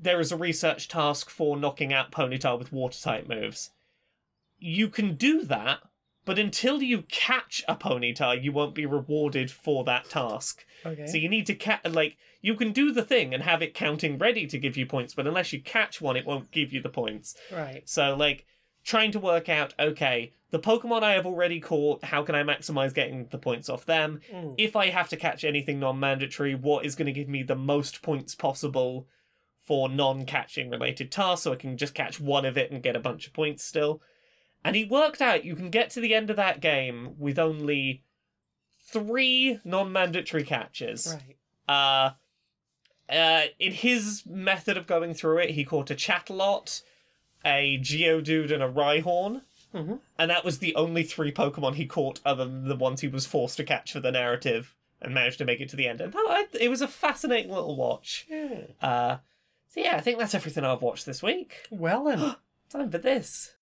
there 0.00 0.20
is 0.20 0.30
a 0.30 0.36
research 0.36 0.86
task 0.86 1.30
for 1.30 1.56
knocking 1.56 1.92
out 1.92 2.12
Ponyta 2.12 2.56
with 2.56 2.72
water 2.72 3.00
type 3.00 3.28
moves. 3.28 3.70
You 4.58 4.88
can 4.88 5.14
do 5.16 5.42
that, 5.46 5.80
but 6.30 6.38
until 6.38 6.80
you 6.80 7.02
catch 7.08 7.64
a 7.66 7.74
ponyta, 7.74 8.40
you 8.40 8.52
won't 8.52 8.72
be 8.72 8.86
rewarded 8.86 9.50
for 9.50 9.82
that 9.82 10.08
task. 10.08 10.64
Okay. 10.86 11.08
So 11.08 11.16
you 11.16 11.28
need 11.28 11.44
to 11.46 11.56
catch, 11.56 11.84
like, 11.90 12.18
you 12.40 12.54
can 12.54 12.70
do 12.70 12.92
the 12.92 13.02
thing 13.02 13.34
and 13.34 13.42
have 13.42 13.62
it 13.62 13.74
counting 13.74 14.16
ready 14.16 14.46
to 14.46 14.56
give 14.56 14.76
you 14.76 14.86
points, 14.86 15.12
but 15.12 15.26
unless 15.26 15.52
you 15.52 15.60
catch 15.60 16.00
one, 16.00 16.16
it 16.16 16.24
won't 16.24 16.52
give 16.52 16.72
you 16.72 16.80
the 16.80 16.88
points. 16.88 17.34
right. 17.50 17.82
So, 17.84 18.14
like, 18.14 18.46
trying 18.84 19.10
to 19.10 19.18
work 19.18 19.48
out, 19.48 19.74
okay, 19.76 20.32
the 20.52 20.60
Pokemon 20.60 21.02
I 21.02 21.14
have 21.14 21.26
already 21.26 21.58
caught, 21.58 22.04
how 22.04 22.22
can 22.22 22.36
I 22.36 22.44
maximize 22.44 22.94
getting 22.94 23.26
the 23.32 23.38
points 23.38 23.68
off 23.68 23.84
them? 23.84 24.20
Mm. 24.32 24.54
If 24.56 24.76
I 24.76 24.90
have 24.90 25.08
to 25.08 25.16
catch 25.16 25.42
anything 25.42 25.80
non 25.80 25.98
mandatory, 25.98 26.54
what 26.54 26.86
is 26.86 26.94
going 26.94 27.06
to 27.06 27.12
give 27.12 27.28
me 27.28 27.42
the 27.42 27.56
most 27.56 28.02
points 28.02 28.36
possible 28.36 29.08
for 29.66 29.88
non 29.88 30.26
catching 30.26 30.70
related 30.70 31.10
tasks 31.10 31.42
so 31.42 31.52
I 31.52 31.56
can 31.56 31.76
just 31.76 31.92
catch 31.92 32.20
one 32.20 32.44
of 32.44 32.56
it 32.56 32.70
and 32.70 32.84
get 32.84 32.94
a 32.94 33.00
bunch 33.00 33.26
of 33.26 33.32
points 33.32 33.64
still? 33.64 34.00
And 34.64 34.76
he 34.76 34.84
worked 34.84 35.22
out 35.22 35.44
you 35.44 35.56
can 35.56 35.70
get 35.70 35.90
to 35.90 36.00
the 36.00 36.14
end 36.14 36.28
of 36.30 36.36
that 36.36 36.60
game 36.60 37.14
with 37.18 37.38
only 37.38 38.02
three 38.78 39.58
non 39.64 39.92
mandatory 39.92 40.44
catches. 40.44 41.16
Right. 41.16 41.36
Uh, 41.68 42.10
uh, 43.12 43.46
in 43.58 43.72
his 43.72 44.22
method 44.26 44.76
of 44.76 44.86
going 44.86 45.14
through 45.14 45.38
it, 45.38 45.50
he 45.50 45.64
caught 45.64 45.90
a 45.90 45.94
Chatot, 45.94 46.82
a 47.44 47.78
Geodude, 47.78 48.52
and 48.52 48.62
a 48.62 48.68
Rhyhorn. 48.70 49.42
Mhm. 49.74 50.00
And 50.18 50.30
that 50.30 50.44
was 50.44 50.58
the 50.58 50.74
only 50.74 51.04
three 51.04 51.32
Pokemon 51.32 51.76
he 51.76 51.86
caught 51.86 52.20
other 52.24 52.44
than 52.44 52.68
the 52.68 52.76
ones 52.76 53.00
he 53.00 53.08
was 53.08 53.26
forced 53.26 53.56
to 53.56 53.64
catch 53.64 53.92
for 53.92 54.00
the 54.00 54.10
narrative 54.12 54.74
and 55.00 55.14
managed 55.14 55.38
to 55.38 55.44
make 55.44 55.60
it 55.60 55.68
to 55.70 55.76
the 55.76 55.86
end. 55.88 56.00
And 56.00 56.12
that, 56.12 56.48
it 56.60 56.68
was 56.68 56.82
a 56.82 56.88
fascinating 56.88 57.52
little 57.52 57.76
watch. 57.76 58.26
Yeah. 58.28 58.62
Uh, 58.82 59.16
so 59.68 59.80
yeah, 59.80 59.96
I 59.96 60.00
think 60.00 60.18
that's 60.18 60.34
everything 60.34 60.64
I've 60.64 60.82
watched 60.82 61.06
this 61.06 61.22
week. 61.22 61.66
Well 61.70 62.04
then, 62.04 62.34
Time 62.70 62.90
for 62.90 62.98
this. 62.98 63.54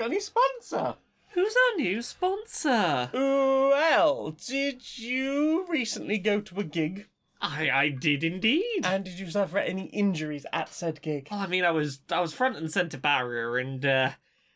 Got 0.00 0.12
any 0.12 0.20
sponsor? 0.20 0.94
Who's 1.32 1.54
our 1.54 1.76
new 1.76 2.00
sponsor? 2.00 3.10
Well, 3.12 4.30
did 4.30 4.98
you 4.98 5.66
recently 5.68 6.16
go 6.16 6.40
to 6.40 6.60
a 6.60 6.64
gig? 6.64 7.06
I, 7.38 7.68
I 7.68 7.88
did 7.90 8.24
indeed. 8.24 8.80
And 8.82 9.04
did 9.04 9.18
you 9.18 9.30
suffer 9.30 9.58
any 9.58 9.88
injuries 9.88 10.46
at 10.54 10.70
said 10.72 11.02
gig? 11.02 11.28
Oh, 11.30 11.36
I 11.36 11.46
mean, 11.48 11.64
I 11.66 11.70
was 11.72 12.00
I 12.10 12.20
was 12.20 12.32
front 12.32 12.56
and 12.56 12.72
center 12.72 12.96
barrier, 12.96 13.58
and 13.58 13.84
uh, 13.84 14.12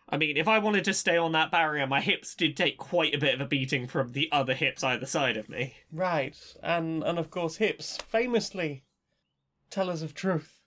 I 0.08 0.16
mean, 0.16 0.38
if 0.38 0.48
I 0.48 0.58
wanted 0.60 0.84
to 0.84 0.94
stay 0.94 1.18
on 1.18 1.32
that 1.32 1.50
barrier, 1.50 1.86
my 1.86 2.00
hips 2.00 2.34
did 2.34 2.56
take 2.56 2.78
quite 2.78 3.14
a 3.14 3.18
bit 3.18 3.34
of 3.34 3.42
a 3.42 3.46
beating 3.46 3.86
from 3.86 4.12
the 4.12 4.30
other 4.32 4.54
hips 4.54 4.82
either 4.82 5.04
side 5.04 5.36
of 5.36 5.50
me. 5.50 5.74
Right, 5.92 6.38
and 6.62 7.04
and 7.04 7.18
of 7.18 7.30
course 7.30 7.56
hips, 7.56 7.98
famously 8.08 8.82
tellers 9.68 10.00
of 10.00 10.14
truth. 10.14 10.62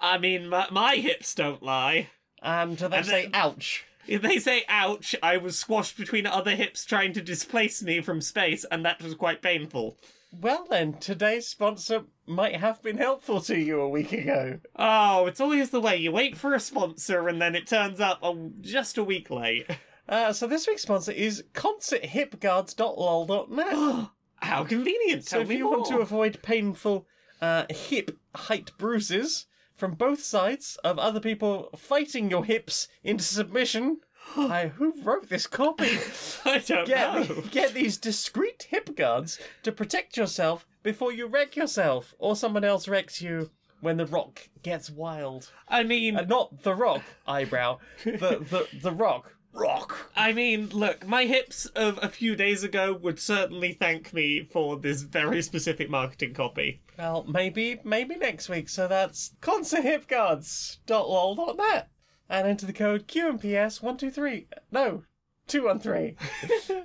I 0.00 0.16
mean, 0.16 0.48
my, 0.48 0.68
my 0.70 0.94
hips 0.94 1.34
don't 1.34 1.62
lie. 1.62 2.08
And 2.40 2.78
do 2.78 2.88
they 2.88 2.96
And 2.96 3.06
say 3.06 3.22
then- 3.24 3.34
ouch? 3.34 3.84
If 4.06 4.22
they 4.22 4.38
say 4.38 4.64
"ouch," 4.68 5.14
I 5.22 5.36
was 5.36 5.58
squashed 5.58 5.96
between 5.96 6.26
other 6.26 6.54
hips 6.54 6.84
trying 6.84 7.12
to 7.14 7.22
displace 7.22 7.82
me 7.82 8.00
from 8.00 8.20
space, 8.20 8.64
and 8.70 8.84
that 8.84 9.02
was 9.02 9.14
quite 9.14 9.42
painful. 9.42 9.98
Well 10.32 10.66
then, 10.68 10.94
today's 10.94 11.48
sponsor 11.48 12.04
might 12.26 12.56
have 12.56 12.82
been 12.82 12.98
helpful 12.98 13.40
to 13.42 13.58
you 13.58 13.80
a 13.80 13.88
week 13.88 14.12
ago. 14.12 14.58
Oh, 14.76 15.26
it's 15.26 15.40
always 15.40 15.70
the 15.70 15.80
way. 15.80 15.96
You 15.96 16.12
wait 16.12 16.36
for 16.36 16.54
a 16.54 16.60
sponsor, 16.60 17.28
and 17.28 17.40
then 17.40 17.54
it 17.54 17.66
turns 17.66 18.00
up 18.00 18.22
just 18.60 18.98
a 18.98 19.04
week 19.04 19.30
late. 19.30 19.66
Uh, 20.08 20.32
so 20.32 20.46
this 20.46 20.68
week's 20.68 20.82
sponsor 20.82 21.10
is 21.10 21.42
concerthipguards.lol.net. 21.52 24.08
How 24.36 24.64
convenient. 24.64 25.24
So 25.24 25.36
Tell 25.36 25.42
if 25.42 25.48
me 25.48 25.56
you 25.56 25.64
more. 25.64 25.78
want 25.78 25.88
to 25.88 25.98
avoid 25.98 26.42
painful 26.42 27.06
uh, 27.40 27.64
hip 27.70 28.16
height 28.34 28.70
bruises 28.78 29.46
from 29.76 29.92
both 29.94 30.22
sides 30.22 30.76
of 30.82 30.98
other 30.98 31.20
people 31.20 31.70
fighting 31.76 32.30
your 32.30 32.44
hips 32.44 32.88
into 33.04 33.22
submission, 33.24 34.00
I, 34.36 34.68
who 34.68 34.94
wrote 35.02 35.28
this 35.28 35.46
copy? 35.46 35.98
I 36.44 36.58
don't 36.58 36.86
Get, 36.86 37.28
know. 37.28 37.42
get 37.50 37.74
these 37.74 37.96
discreet 37.96 38.66
hip 38.70 38.96
guards 38.96 39.38
to 39.62 39.70
protect 39.72 40.16
yourself 40.16 40.66
before 40.82 41.12
you 41.12 41.26
wreck 41.26 41.56
yourself 41.56 42.14
or 42.18 42.34
someone 42.34 42.64
else 42.64 42.88
wrecks 42.88 43.20
you 43.22 43.50
when 43.80 43.98
the 43.98 44.06
rock 44.06 44.48
gets 44.62 44.90
wild. 44.90 45.50
I 45.68 45.82
mean, 45.84 46.16
Uh, 46.16 46.22
not 46.22 46.62
the 46.62 46.74
rock, 46.74 47.02
eyebrow. 47.26 47.78
The, 48.04 48.10
the, 48.50 48.66
the 48.80 48.90
rock. 48.92 49.35
Rock. 49.56 50.12
I 50.14 50.32
mean, 50.32 50.68
look, 50.68 51.04
my 51.06 51.24
hips 51.24 51.66
of 51.66 51.98
a 52.02 52.08
few 52.08 52.36
days 52.36 52.62
ago 52.62 52.92
would 52.92 53.18
certainly 53.18 53.72
thank 53.72 54.12
me 54.12 54.44
for 54.44 54.76
this 54.76 55.02
very 55.02 55.42
specific 55.42 55.90
marketing 55.90 56.34
copy. 56.34 56.82
Well, 56.98 57.24
maybe 57.28 57.80
maybe 57.82 58.16
next 58.16 58.48
week. 58.48 58.68
So 58.68 58.86
that's 58.86 59.32
concerthipguards.lol.net. 59.40 61.90
And 62.28 62.46
enter 62.46 62.66
the 62.66 62.72
code 62.72 63.06
QMPS123. 63.06 64.46
No, 64.72 65.04
213. 65.46 66.16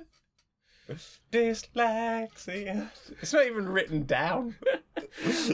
Dyslexia. 1.30 2.90
It's 3.20 3.32
not 3.32 3.46
even 3.46 3.68
written 3.68 4.04
down. 4.04 4.56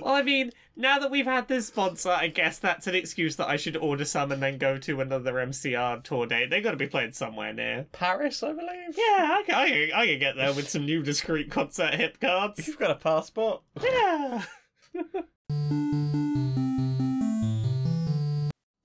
Well, 0.02 0.14
I 0.14 0.22
mean, 0.22 0.52
now 0.76 0.98
that 1.00 1.10
we've 1.10 1.24
had 1.26 1.48
this 1.48 1.66
sponsor, 1.66 2.10
I 2.10 2.28
guess 2.28 2.58
that's 2.58 2.86
an 2.86 2.94
excuse 2.94 3.36
that 3.36 3.48
I 3.48 3.56
should 3.56 3.76
order 3.76 4.04
some 4.04 4.30
and 4.30 4.40
then 4.42 4.56
go 4.58 4.78
to 4.78 5.00
another 5.00 5.32
MCR 5.34 6.04
tour 6.04 6.26
date. 6.26 6.50
They've 6.50 6.62
got 6.62 6.72
to 6.72 6.76
be 6.76 6.86
played 6.86 7.14
somewhere 7.16 7.52
near. 7.52 7.86
Paris, 7.92 8.42
I 8.42 8.52
believe. 8.52 8.96
Yeah, 8.96 9.36
I 9.38 9.42
can, 9.44 9.54
I 9.54 9.68
can, 9.68 9.92
I 9.94 10.06
can 10.06 10.18
get 10.20 10.36
there 10.36 10.52
with 10.52 10.68
some 10.68 10.84
new 10.84 11.02
discreet 11.02 11.50
concert 11.50 11.94
hip 11.94 12.20
cards. 12.20 12.68
You've 12.68 12.78
got 12.78 12.92
a 12.92 12.94
passport. 12.94 13.62
Yeah. 13.82 14.44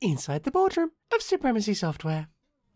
Inside 0.01 0.43
the 0.43 0.51
boardroom 0.51 0.91
of 1.13 1.21
Supremacy 1.21 1.73
Software. 1.73 2.27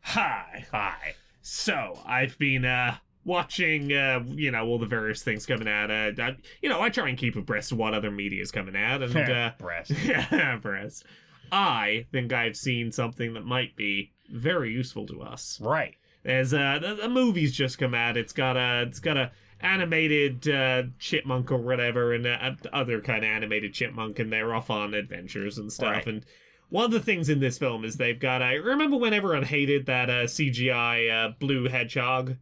Hi, 0.02 0.66
hi. 0.72 1.16
So 1.42 2.00
I've 2.06 2.38
been 2.38 2.64
uh 2.66 2.98
watching 3.28 3.92
uh 3.92 4.24
you 4.26 4.50
know 4.50 4.66
all 4.66 4.80
the 4.80 4.88
various 4.88 5.22
things 5.22 5.46
coming 5.46 5.68
out. 5.68 5.92
Uh, 5.92 6.12
I, 6.18 6.38
you 6.62 6.70
know 6.70 6.82
I 6.82 6.90
try 6.90 7.10
and 7.10 7.18
keep 7.18 7.36
abreast 7.36 7.72
of 7.72 7.78
what 7.78 7.94
other 7.94 8.10
media 8.10 8.42
is 8.42 8.52
coming 8.52 8.76
out, 8.76 9.04
and 9.04 9.16
uh, 9.16 9.52
Breast. 9.60 9.92
yeah, 10.04 10.56
abreast. 10.56 11.06
I 11.52 12.08
think 12.12 12.34
I've 12.34 12.56
seen 12.56 12.92
something 12.92 13.34
that 13.34 13.46
might 13.46 13.76
be 13.76 14.14
very 14.30 14.72
useful 14.72 15.06
to 15.08 15.22
us. 15.22 15.60
Right. 15.62 15.96
There's 16.24 16.54
uh 16.54 16.80
the, 16.82 16.96
the 16.96 17.10
movie's 17.10 17.56
just 17.56 17.78
come 17.78 17.94
out. 17.94 18.18
It's 18.18 18.34
got 18.34 18.58
a 18.58 18.84
it's 18.88 19.00
got 19.00 19.18
a 19.18 19.32
animated 19.60 20.48
uh, 20.48 20.84
chipmunk 21.00 21.52
or 21.52 21.58
whatever, 21.58 22.14
and 22.14 22.28
uh, 22.28 22.52
other 22.72 23.02
kind 23.02 23.24
of 23.24 23.30
animated 23.30 23.74
chipmunk, 23.74 24.20
and 24.20 24.32
they're 24.32 24.54
off 24.54 24.70
on 24.70 24.94
adventures 24.94 25.58
and 25.58 25.72
stuff. 25.72 25.92
Right. 25.92 26.08
And 26.08 26.26
one 26.70 26.86
of 26.86 26.92
the 26.92 27.00
things 27.00 27.30
in 27.30 27.40
this 27.40 27.58
film 27.58 27.84
is 27.84 27.98
they've 27.98 28.20
got. 28.20 28.42
I 28.42 28.54
remember 28.54 28.98
when 28.98 29.14
everyone 29.14 29.44
hated 29.44 29.86
that 29.88 30.10
uh, 30.10 30.24
CGI 30.24 31.12
uh, 31.12 31.34
blue 31.40 31.68
hedgehog 31.68 32.38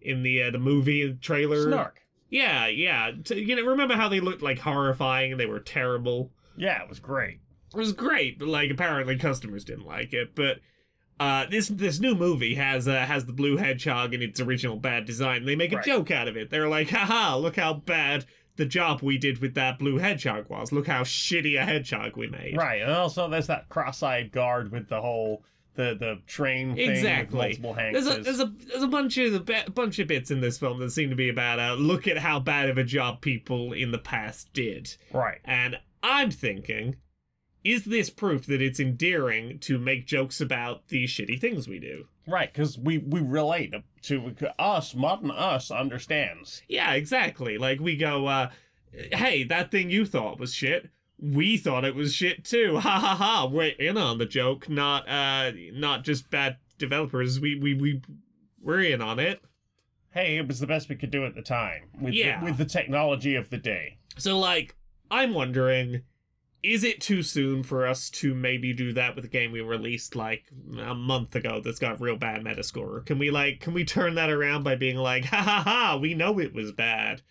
in 0.00 0.22
the 0.22 0.42
uh, 0.44 0.50
the 0.50 0.58
movie 0.58 1.14
trailer. 1.20 1.62
Snark. 1.64 2.00
Yeah, 2.28 2.66
yeah. 2.66 3.12
T- 3.24 3.40
you 3.40 3.54
know, 3.56 3.62
remember 3.64 3.94
how 3.94 4.08
they 4.08 4.20
looked 4.20 4.42
like 4.42 4.58
horrifying 4.58 5.32
and 5.32 5.40
they 5.40 5.46
were 5.46 5.60
terrible. 5.60 6.32
Yeah, 6.56 6.82
it 6.82 6.88
was 6.88 6.98
great. 6.98 7.40
It 7.74 7.78
was 7.78 7.92
great, 7.92 8.38
but 8.38 8.48
like 8.48 8.70
apparently 8.70 9.16
customers 9.16 9.64
didn't 9.64 9.86
like 9.86 10.12
it. 10.12 10.34
But 10.34 10.58
uh, 11.20 11.46
this 11.50 11.68
this 11.68 12.00
new 12.00 12.14
movie 12.14 12.54
has 12.56 12.88
uh, 12.88 13.04
has 13.06 13.24
the 13.26 13.32
blue 13.32 13.56
hedgehog 13.56 14.12
in 14.14 14.22
its 14.22 14.40
original 14.40 14.76
bad 14.76 15.04
design. 15.04 15.44
They 15.44 15.56
make 15.56 15.72
a 15.72 15.76
Right. 15.76 15.84
joke 15.84 16.10
out 16.10 16.28
of 16.28 16.36
it. 16.36 16.50
They're 16.50 16.68
like, 16.68 16.90
haha, 16.90 17.36
look 17.36 17.56
how 17.56 17.74
bad 17.74 18.24
the 18.56 18.64
job 18.66 19.02
we 19.02 19.18
did 19.18 19.38
with 19.42 19.54
that 19.54 19.78
blue 19.78 19.98
hedgehog 19.98 20.48
was. 20.48 20.72
Look 20.72 20.86
how 20.86 21.02
shitty 21.02 21.60
a 21.60 21.64
hedgehog 21.64 22.16
we 22.16 22.26
made. 22.26 22.56
Right, 22.56 22.80
and 22.80 22.90
also 22.90 23.28
there's 23.28 23.48
that 23.48 23.68
cross-eyed 23.68 24.32
guard 24.32 24.72
with 24.72 24.88
the 24.88 25.00
whole 25.02 25.44
the 25.76 25.94
the 25.98 26.20
train 26.26 26.74
thing 26.74 26.90
Exactly. 26.90 27.48
with 27.48 27.60
multiple 27.60 27.92
There's 27.92 28.06
a 28.06 28.20
there's 28.22 28.40
a 28.40 28.52
there's 28.70 28.82
a 28.82 28.88
bunch 28.88 29.16
of 29.18 29.48
a 29.48 29.70
bunch 29.70 29.98
of 29.98 30.08
bits 30.08 30.30
in 30.30 30.40
this 30.40 30.58
film 30.58 30.78
that 30.80 30.90
seem 30.90 31.10
to 31.10 31.16
be 31.16 31.28
about 31.28 31.58
uh, 31.60 31.74
look 31.74 32.08
at 32.08 32.18
how 32.18 32.40
bad 32.40 32.68
of 32.68 32.78
a 32.78 32.84
job 32.84 33.20
people 33.20 33.72
in 33.72 33.90
the 33.92 33.98
past 33.98 34.52
did. 34.52 34.96
right. 35.12 35.38
And 35.44 35.78
I'm 36.02 36.30
thinking, 36.30 36.96
is 37.64 37.84
this 37.84 38.10
proof 38.10 38.46
that 38.46 38.62
it's 38.62 38.78
endearing 38.80 39.58
to 39.60 39.78
make 39.78 40.06
jokes 40.06 40.40
about 40.40 40.88
the 40.88 41.04
shitty 41.04 41.40
things 41.40 41.66
we 41.68 41.78
do? 41.78 42.06
Right, 42.28 42.52
because 42.52 42.76
we 42.78 42.98
we 42.98 43.20
relate 43.20 43.72
to 44.02 44.34
us. 44.60 44.94
Modern 44.94 45.30
us 45.30 45.70
understands. 45.70 46.62
Yeah, 46.68 46.92
exactly. 46.94 47.56
Like 47.58 47.78
we 47.80 47.96
go, 47.96 48.26
uh, 48.26 48.50
hey, 49.12 49.44
that 49.44 49.70
thing 49.70 49.90
you 49.90 50.04
thought 50.04 50.38
was 50.40 50.52
shit. 50.54 50.90
We 51.18 51.56
thought 51.56 51.84
it 51.84 51.94
was 51.94 52.14
shit 52.14 52.44
too. 52.44 52.78
Ha 52.80 52.98
ha 52.98 53.14
ha. 53.16 53.48
We're 53.50 53.72
in 53.78 53.96
on 53.96 54.18
the 54.18 54.26
joke, 54.26 54.68
not 54.68 55.08
uh 55.08 55.52
not 55.72 56.04
just 56.04 56.30
bad 56.30 56.56
developers. 56.78 57.40
We 57.40 57.58
we 57.58 57.74
we 57.74 58.02
we're 58.60 58.82
in 58.82 59.00
on 59.00 59.18
it. 59.18 59.40
Hey, 60.10 60.36
it 60.38 60.48
was 60.48 60.60
the 60.60 60.66
best 60.66 60.88
we 60.88 60.96
could 60.96 61.10
do 61.10 61.24
at 61.26 61.34
the 61.34 61.42
time 61.42 61.90
with 62.00 62.14
Yeah. 62.14 62.40
the, 62.40 62.46
with 62.46 62.56
the 62.58 62.64
technology 62.64 63.34
of 63.34 63.50
the 63.50 63.58
day. 63.58 63.98
So 64.18 64.38
like, 64.38 64.74
I'm 65.10 65.34
wondering, 65.34 66.02
is 66.62 66.82
it 66.84 67.00
too 67.02 67.22
soon 67.22 67.62
for 67.62 67.86
us 67.86 68.08
to 68.10 68.34
maybe 68.34 68.72
do 68.72 68.92
that 68.94 69.14
with 69.14 69.24
a 69.26 69.28
game 69.28 69.52
we 69.52 69.60
released 69.60 70.16
like 70.16 70.44
a 70.80 70.94
month 70.94 71.36
ago 71.36 71.60
that's 71.62 71.78
got 71.78 72.00
real 72.00 72.16
bad 72.16 72.42
metascore? 72.42 73.04
Can 73.06 73.18
we 73.18 73.30
like 73.30 73.60
can 73.60 73.72
we 73.74 73.84
turn 73.84 74.14
that 74.16 74.30
around 74.30 74.62
by 74.64 74.74
being 74.74 74.96
like, 74.96 75.26
ha 75.26 75.36
ha 75.42 75.62
ha, 75.64 75.98
we 76.00 76.14
know 76.14 76.38
it 76.40 76.52
was 76.54 76.72
bad. 76.72 77.22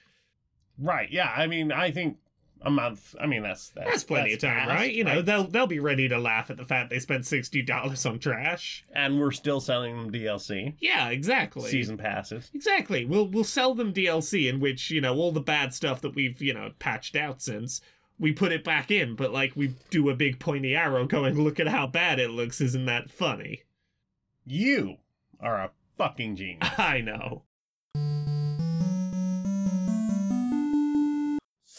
Right. 0.77 1.09
Yeah. 1.11 1.31
I 1.35 1.47
mean, 1.47 1.71
I 1.71 1.89
think 1.91 2.17
a 2.61 2.69
month. 2.71 3.15
I 3.19 3.27
mean, 3.27 3.43
that's 3.43 3.69
that's, 3.69 3.89
That's 3.89 4.03
plenty 4.03 4.31
that's 4.31 4.43
of 4.43 4.49
time, 4.49 4.67
right? 4.69 4.91
You 4.93 5.03
know, 5.03 5.21
they'll 5.21 5.43
they'll 5.45 5.67
be 5.67 5.79
ready 5.79 6.07
to 6.09 6.17
laugh 6.17 6.49
at 6.49 6.57
the 6.57 6.65
fact 6.65 6.89
they 6.89 6.99
spent 6.99 7.25
sixty 7.25 7.61
dollars 7.61 8.05
on 8.05 8.19
trash. 8.19 8.83
and 8.93 9.19
we're 9.19 9.31
still 9.31 9.59
selling 9.59 9.95
them 9.97 10.11
DLC 10.11 10.75
Yeah, 10.79 11.09
exactly. 11.09 11.69
season 11.69 11.97
passes. 11.97 12.49
Exactly. 12.53 13.05
We'll 13.05 13.27
we'll 13.27 13.43
sell 13.43 13.75
them 13.75 13.93
DLC 13.93 14.49
in 14.49 14.59
which, 14.59 14.89
you 14.91 15.01
know, 15.01 15.15
all 15.15 15.31
the 15.31 15.41
bad 15.41 15.73
stuff 15.73 16.01
that 16.01 16.15
we've, 16.15 16.41
you 16.41 16.53
know, 16.53 16.71
patched 16.79 17.15
out 17.15 17.41
since 17.41 17.81
we 18.17 18.31
put 18.31 18.51
it 18.53 18.63
back 18.63 18.89
in, 18.91 19.15
but 19.15 19.31
like 19.33 19.53
we 19.55 19.75
do 19.89 20.09
a 20.09 20.15
big 20.15 20.39
pointy 20.39 20.73
arrow 20.75 21.05
going, 21.05 21.37
look 21.41 21.59
at 21.59 21.67
how 21.67 21.85
bad 21.85 22.17
it 22.19 22.29
looks, 22.31 22.61
isn't 22.61 22.85
that 22.85 23.11
funny? 23.11 23.63
You 24.45 24.97
are 25.39 25.55
a 25.57 25.71
fucking 25.97 26.35
genius. 26.37 26.69
I 26.77 27.01
know. 27.01 27.43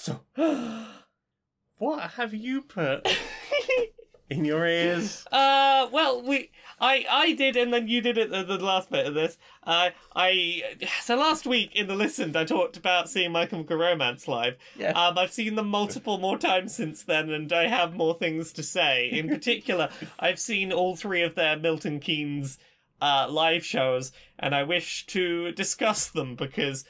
So, 0.07 0.21
what 1.79 2.11
have 2.13 2.33
you 2.33 2.63
put 2.63 3.09
in 4.31 4.45
your 4.45 4.65
ears? 4.65 5.27
Uh, 5.33 5.89
well, 5.91 6.23
we, 6.23 6.53
I, 6.79 7.05
I 7.11 7.33
did, 7.33 7.57
and 7.57 7.73
then 7.73 7.89
you 7.89 8.01
did 8.01 8.17
it. 8.17 8.31
The, 8.31 8.45
the 8.45 8.59
last 8.59 8.89
bit 8.89 9.05
of 9.05 9.15
this. 9.15 9.37
Uh, 9.65 9.91
I, 10.15 10.63
so 11.03 11.17
last 11.17 11.45
week 11.45 11.75
in 11.75 11.89
the 11.89 11.97
listened, 11.97 12.37
I 12.37 12.45
talked 12.45 12.77
about 12.77 13.11
seeing 13.11 13.33
My 13.33 13.47
Chemical 13.47 13.79
Romance 13.79 14.29
live. 14.29 14.55
Yeah. 14.79 14.93
Um, 14.93 15.19
I've 15.19 15.33
seen 15.33 15.57
them 15.57 15.71
multiple 15.71 16.19
more 16.19 16.39
times 16.39 16.73
since 16.73 17.03
then, 17.03 17.31
and 17.31 17.53
I 17.53 17.67
have 17.67 17.93
more 17.93 18.15
things 18.15 18.53
to 18.53 18.63
say. 18.63 19.11
In 19.11 19.29
particular, 19.29 19.89
I've 20.21 20.39
seen 20.39 20.73
all 20.73 20.95
three 20.95 21.23
of 21.23 21.35
their 21.35 21.59
Milton 21.59 21.99
Keynes 21.99 22.59
uh, 23.03 23.27
live 23.29 23.67
shows, 23.67 24.13
and 24.39 24.55
I 24.55 24.63
wish 24.63 25.05
to 25.07 25.51
discuss 25.51 26.09
them 26.09 26.37
because 26.37 26.85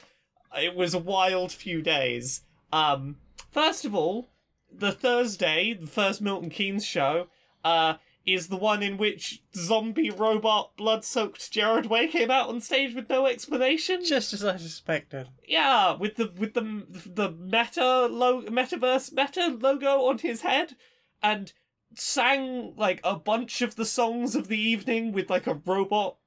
it 0.55 0.75
was 0.75 0.93
a 0.93 0.99
wild 0.99 1.51
few 1.51 1.81
days. 1.81 2.43
Um, 2.71 3.17
first 3.51 3.85
of 3.85 3.95
all, 3.95 4.29
the 4.71 4.91
Thursday, 4.91 5.73
the 5.73 5.87
first 5.87 6.21
Milton 6.21 6.49
Keynes 6.49 6.85
show, 6.85 7.27
uh, 7.63 7.95
is 8.25 8.49
the 8.49 8.57
one 8.57 8.83
in 8.83 8.97
which 8.97 9.41
zombie 9.55 10.09
robot 10.09 10.75
blood 10.75 11.05
soaked 11.05 11.49
Gerard 11.49 11.85
Way 11.85 12.07
came 12.07 12.29
out 12.29 12.49
on 12.49 12.59
stage 12.59 12.93
with 12.93 13.09
no 13.09 13.25
explanation. 13.25 14.03
Just 14.03 14.33
as 14.33 14.43
I 14.43 14.57
suspected. 14.57 15.29
Yeah, 15.47 15.95
with 15.95 16.15
the 16.17 16.33
with 16.37 16.53
the 16.53 16.85
the 17.05 17.31
meta 17.31 18.07
lo- 18.07 18.43
metaverse 18.43 19.13
meta 19.13 19.57
logo 19.59 20.01
on 20.01 20.17
his 20.17 20.41
head, 20.41 20.75
and 21.23 21.53
sang 21.95 22.75
like 22.75 22.99
a 23.03 23.15
bunch 23.15 23.61
of 23.61 23.75
the 23.75 23.85
songs 23.85 24.35
of 24.35 24.49
the 24.49 24.59
evening 24.59 25.13
with 25.13 25.29
like 25.29 25.47
a 25.47 25.61
robot 25.65 26.17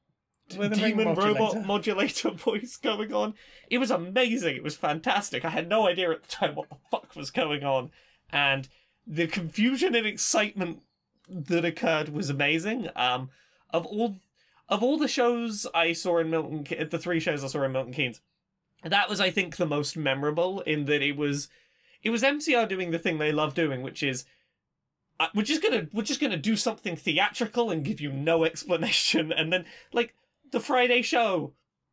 With 0.57 0.75
demon 0.75 1.15
robot 1.15 1.65
modulator. 1.65 1.67
modulator 1.67 2.31
voice 2.31 2.77
going 2.77 3.13
on. 3.13 3.35
It 3.69 3.79
was 3.79 3.91
amazing. 3.91 4.57
It 4.57 4.63
was 4.63 4.77
fantastic. 4.77 5.45
I 5.45 5.51
had 5.51 5.69
no 5.69 5.87
idea 5.87 6.11
at 6.11 6.23
the 6.23 6.29
time 6.29 6.55
what 6.55 6.69
the 6.69 6.77
fuck 6.91 7.15
was 7.17 7.31
going 7.31 7.65
on, 7.65 7.91
and 8.33 8.69
the 9.07 9.27
confusion 9.27 9.95
and 9.95 10.07
excitement 10.07 10.81
that 11.29 11.65
occurred 11.65 12.09
was 12.09 12.31
amazing. 12.31 12.89
Um, 12.97 13.31
of 13.71 13.87
all 13.87 14.19
of 14.69 14.83
all 14.83 14.99
the 14.99 15.09
shows 15.09 15.67
I 15.75 15.93
saw 15.93 16.19
in 16.19 16.31
Milton, 16.31 16.67
the 16.91 16.99
three 16.99 17.21
shows 17.21 17.43
I 17.43 17.49
saw 17.49 17.63
in 17.63 17.73
Milton 17.73 17.93
Keynes, 17.93 18.21
that 18.85 19.09
was 19.09 19.21
I 19.21 19.31
think 19.31 19.57
the 19.57 19.67
most 19.67 19.97
memorable 19.97 20.61
in 20.61 20.85
that 20.87 21.03
it 21.03 21.17
was 21.17 21.49
it 22.03 22.11
was 22.11 22.23
MCR 22.23 22.69
doing 22.69 22.91
the 22.91 22.99
thing 22.99 23.19
they 23.19 23.33
love 23.33 23.55
doing, 23.55 23.83
which 23.83 24.03
is 24.03 24.25
uh, 25.19 25.29
we're 25.35 25.43
just 25.43 25.63
gonna 25.63 25.87
we're 25.93 26.03
just 26.03 26.21
gonna 26.21 26.37
do 26.37 26.57
something 26.57 26.97
theatrical 26.97 27.71
and 27.71 27.85
give 27.85 28.01
you 28.01 28.13
no 28.13 28.45
explanation, 28.47 29.33
and 29.33 29.53
then 29.53 29.65
like 29.93 30.15
the 30.51 30.61
Friday 30.61 31.03
show, 31.03 31.53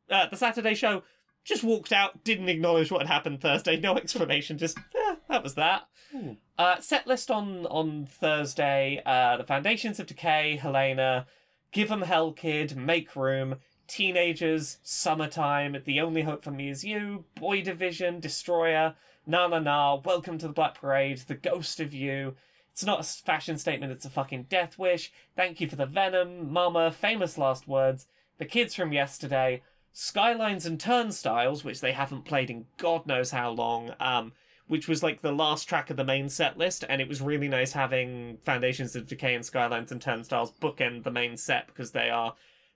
uh, 0.09 0.27
the 0.27 0.37
Saturday 0.37 0.73
show, 0.73 1.03
just 1.43 1.63
walked 1.63 1.93
out, 1.93 2.23
didn't 2.23 2.49
acknowledge 2.49 2.91
what 2.91 3.01
had 3.01 3.07
happened 3.07 3.41
Thursday, 3.41 3.79
no 3.79 3.95
explanation, 3.97 4.57
just 4.57 4.77
eh, 4.77 5.15
that 5.29 5.43
was 5.43 5.55
that. 5.55 5.87
Hmm. 6.11 6.33
Uh, 6.57 6.79
set 6.79 7.07
list 7.07 7.29
on 7.31 7.65
on 7.67 8.05
Thursday: 8.05 9.01
uh, 9.05 9.37
the 9.37 9.43
Foundations 9.43 9.99
of 9.99 10.07
Decay, 10.07 10.57
Helena, 10.57 11.27
Give 11.71 11.91
'em 11.91 12.01
Hell 12.01 12.31
Kid, 12.31 12.75
Make 12.75 13.15
Room, 13.15 13.55
Teenagers, 13.87 14.77
Summertime, 14.83 15.81
The 15.85 16.01
Only 16.01 16.23
Hope 16.23 16.43
for 16.43 16.51
Me 16.51 16.69
Is 16.69 16.83
You, 16.83 17.25
Boy 17.35 17.61
Division, 17.61 18.19
Destroyer, 18.19 18.95
Na 19.25 19.47
Na 19.47 19.59
Na, 19.59 19.95
Welcome 19.95 20.37
to 20.39 20.47
the 20.47 20.53
Black 20.53 20.75
Parade, 20.75 21.19
The 21.19 21.35
Ghost 21.35 21.79
of 21.79 21.93
You. 21.93 22.35
It's 22.71 22.85
not 22.85 22.99
a 22.99 23.03
fashion 23.03 23.57
statement, 23.57 23.91
it's 23.91 24.05
a 24.05 24.09
fucking 24.09 24.43
death 24.49 24.77
wish. 24.77 25.11
Thank 25.35 25.59
you 25.59 25.67
for 25.67 25.75
the 25.75 25.85
Venom, 25.85 26.51
Mama, 26.51 26.91
Famous 26.91 27.37
Last 27.37 27.67
Words, 27.67 28.07
The 28.37 28.45
Kids 28.45 28.75
from 28.75 28.93
Yesterday, 28.93 29.63
Skylines 29.91 30.65
and 30.65 30.79
Turnstiles, 30.79 31.63
which 31.63 31.81
they 31.81 31.91
haven't 31.91 32.25
played 32.25 32.49
in 32.49 32.65
God 32.77 33.07
knows 33.07 33.31
how 33.31 33.49
long, 33.49 33.93
um, 33.99 34.33
which 34.67 34.87
was 34.87 35.01
like 35.01 35.21
the 35.21 35.31
last 35.31 35.65
track 35.65 35.89
of 35.89 35.97
the 35.97 36.03
main 36.03 36.29
set 36.29 36.57
list, 36.57 36.83
and 36.87 37.01
it 37.01 37.07
was 37.07 37.21
really 37.21 37.47
nice 37.47 37.71
having 37.71 38.37
Foundations 38.43 38.95
of 38.95 39.07
Decay 39.07 39.33
and 39.33 39.45
Skylines 39.45 39.91
and 39.91 40.01
Turnstiles 40.01 40.53
bookend 40.61 41.03
the 41.03 41.11
main 41.11 41.35
set 41.35 41.67
because 41.67 41.91
they 41.91 42.09
are 42.09 42.35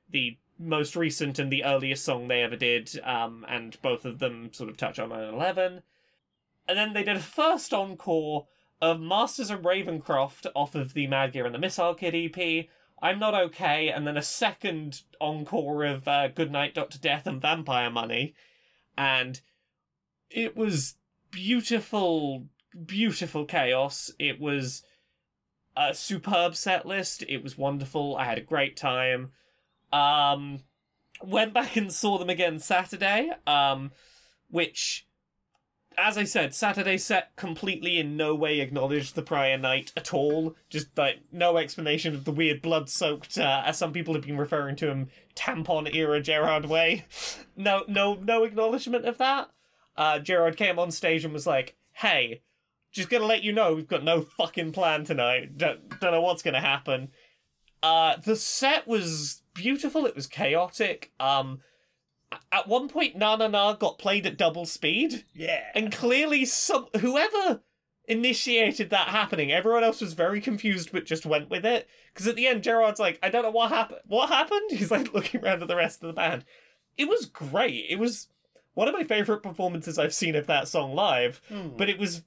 the 0.09 0.37
most 0.57 0.95
recent 0.95 1.39
and 1.39 1.51
the 1.51 1.63
earliest 1.63 2.03
song 2.03 2.27
they 2.27 2.41
ever 2.41 2.55
did, 2.55 2.99
um, 3.03 3.45
and 3.47 3.79
both 3.81 4.05
of 4.05 4.19
them 4.19 4.51
sort 4.53 4.69
of 4.69 4.77
touch 4.77 4.97
on 4.99 5.09
9 5.09 5.33
11. 5.33 5.81
And 6.67 6.77
then 6.77 6.93
they 6.93 7.03
did 7.03 7.17
a 7.17 7.21
first 7.21 7.73
encore 7.73 8.47
of 8.81 8.99
Masters 8.99 9.51
of 9.51 9.61
Ravencroft 9.61 10.47
off 10.55 10.73
of 10.73 10.93
the 10.93 11.07
Mad 11.07 11.33
Gear 11.33 11.45
and 11.45 11.53
the 11.53 11.59
Missile 11.59 11.93
Kid 11.93 12.15
EP. 12.15 12.67
I'm 13.01 13.17
Not 13.17 13.33
Okay, 13.33 13.89
and 13.89 14.05
then 14.05 14.17
a 14.17 14.21
second 14.21 15.01
encore 15.19 15.83
of 15.83 16.07
uh, 16.07 16.27
Goodnight, 16.27 16.75
Dr. 16.75 16.99
Death 16.99 17.25
and 17.25 17.41
Vampire 17.41 17.89
Money. 17.89 18.35
And 18.95 19.41
it 20.29 20.55
was 20.55 20.95
beautiful, 21.31 22.45
beautiful 22.85 23.45
chaos. 23.45 24.11
It 24.19 24.39
was 24.39 24.83
a 25.75 25.95
superb 25.95 26.55
set 26.55 26.85
list. 26.85 27.23
It 27.27 27.41
was 27.41 27.57
wonderful. 27.57 28.15
I 28.17 28.25
had 28.25 28.37
a 28.37 28.41
great 28.41 28.77
time. 28.77 29.31
Um, 29.91 30.59
went 31.23 31.53
back 31.53 31.75
and 31.75 31.91
saw 31.91 32.19
them 32.19 32.29
again 32.29 32.59
Saturday, 32.59 33.31
um, 33.47 33.91
which, 34.49 35.07
as 35.97 36.17
I 36.17 36.23
said, 36.23 36.53
Saturday 36.55 36.97
set 36.97 37.35
completely 37.35 37.99
in 37.99 38.15
no 38.15 38.33
way 38.33 38.59
acknowledged 38.59 39.15
the 39.15 39.21
prior 39.21 39.57
night 39.57 39.91
at 39.95 40.13
all. 40.13 40.55
Just 40.69 40.97
like 40.97 41.19
no 41.31 41.57
explanation 41.57 42.13
of 42.15 42.25
the 42.25 42.31
weird 42.31 42.61
blood 42.61 42.89
soaked, 42.89 43.37
uh, 43.37 43.63
as 43.65 43.77
some 43.77 43.93
people 43.93 44.13
have 44.13 44.23
been 44.23 44.37
referring 44.37 44.75
to 44.77 44.89
him, 44.89 45.09
tampon 45.35 45.93
era 45.93 46.21
Gerard 46.21 46.65
way. 46.65 47.05
No, 47.55 47.83
no, 47.87 48.15
no 48.15 48.43
acknowledgement 48.43 49.05
of 49.05 49.17
that. 49.17 49.49
Uh, 49.97 50.19
Gerard 50.19 50.57
came 50.57 50.79
on 50.79 50.91
stage 50.91 51.25
and 51.25 51.33
was 51.33 51.45
like, 51.45 51.75
"Hey, 51.93 52.41
just 52.91 53.09
gonna 53.09 53.25
let 53.25 53.43
you 53.43 53.51
know 53.51 53.73
we've 53.73 53.87
got 53.87 54.03
no 54.03 54.21
fucking 54.21 54.71
plan 54.71 55.03
tonight. 55.03 55.57
Don't, 55.57 55.99
don't 55.99 56.11
know 56.11 56.21
what's 56.21 56.41
gonna 56.41 56.61
happen." 56.61 57.11
Uh, 57.83 58.15
the 58.17 58.35
set 58.35 58.87
was 58.87 59.41
beautiful. 59.53 60.05
It 60.05 60.15
was 60.15 60.27
chaotic. 60.27 61.11
Um, 61.19 61.61
at 62.51 62.67
one 62.67 62.87
point, 62.87 63.15
Na 63.15 63.35
Na 63.35 63.47
Na 63.47 63.73
got 63.73 63.97
played 63.97 64.25
at 64.25 64.37
double 64.37 64.65
speed, 64.65 65.25
Yeah. 65.33 65.63
and 65.75 65.91
clearly, 65.91 66.45
some 66.45 66.87
whoever 66.99 67.61
initiated 68.07 68.89
that 68.89 69.07
happening, 69.09 69.51
everyone 69.51 69.83
else 69.83 70.01
was 70.01 70.13
very 70.13 70.41
confused, 70.41 70.91
but 70.91 71.05
just 71.05 71.25
went 71.25 71.49
with 71.49 71.65
it. 71.65 71.87
Because 72.13 72.27
at 72.27 72.35
the 72.35 72.47
end, 72.47 72.63
Gerard's 72.63 72.99
like, 72.99 73.19
"I 73.23 73.29
don't 73.29 73.43
know 73.43 73.51
what 73.51 73.69
happened. 73.71 74.01
What 74.07 74.29
happened?" 74.29 74.69
He's 74.71 74.91
like 74.91 75.13
looking 75.13 75.43
around 75.43 75.61
at 75.61 75.67
the 75.67 75.75
rest 75.75 76.03
of 76.03 76.07
the 76.07 76.13
band. 76.13 76.45
It 76.97 77.07
was 77.07 77.25
great. 77.25 77.85
It 77.89 77.99
was 77.99 78.27
one 78.73 78.87
of 78.87 78.93
my 78.93 79.03
favorite 79.03 79.43
performances 79.43 79.97
I've 79.97 80.13
seen 80.13 80.35
of 80.35 80.47
that 80.47 80.67
song 80.67 80.93
live. 80.95 81.41
Hmm. 81.47 81.69
But 81.77 81.89
it 81.89 81.97
was, 81.99 82.23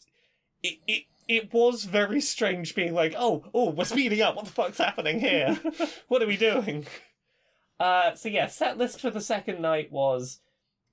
it 0.62 0.78
it. 0.86 1.02
It 1.26 1.54
was 1.54 1.84
very 1.84 2.20
strange 2.20 2.74
being 2.74 2.92
like, 2.92 3.14
oh, 3.16 3.46
oh, 3.54 3.70
we're 3.70 3.86
speeding 3.86 4.20
up. 4.20 4.36
What 4.36 4.44
the 4.44 4.50
fuck's 4.52 4.76
happening 4.76 5.20
here? 5.20 5.58
what 6.08 6.22
are 6.22 6.26
we 6.26 6.36
doing? 6.36 6.86
Uh, 7.84 8.14
so 8.14 8.30
yeah, 8.30 8.46
set 8.46 8.78
list 8.78 8.98
for 8.98 9.10
the 9.10 9.20
second 9.20 9.60
night 9.60 9.92
was 9.92 10.40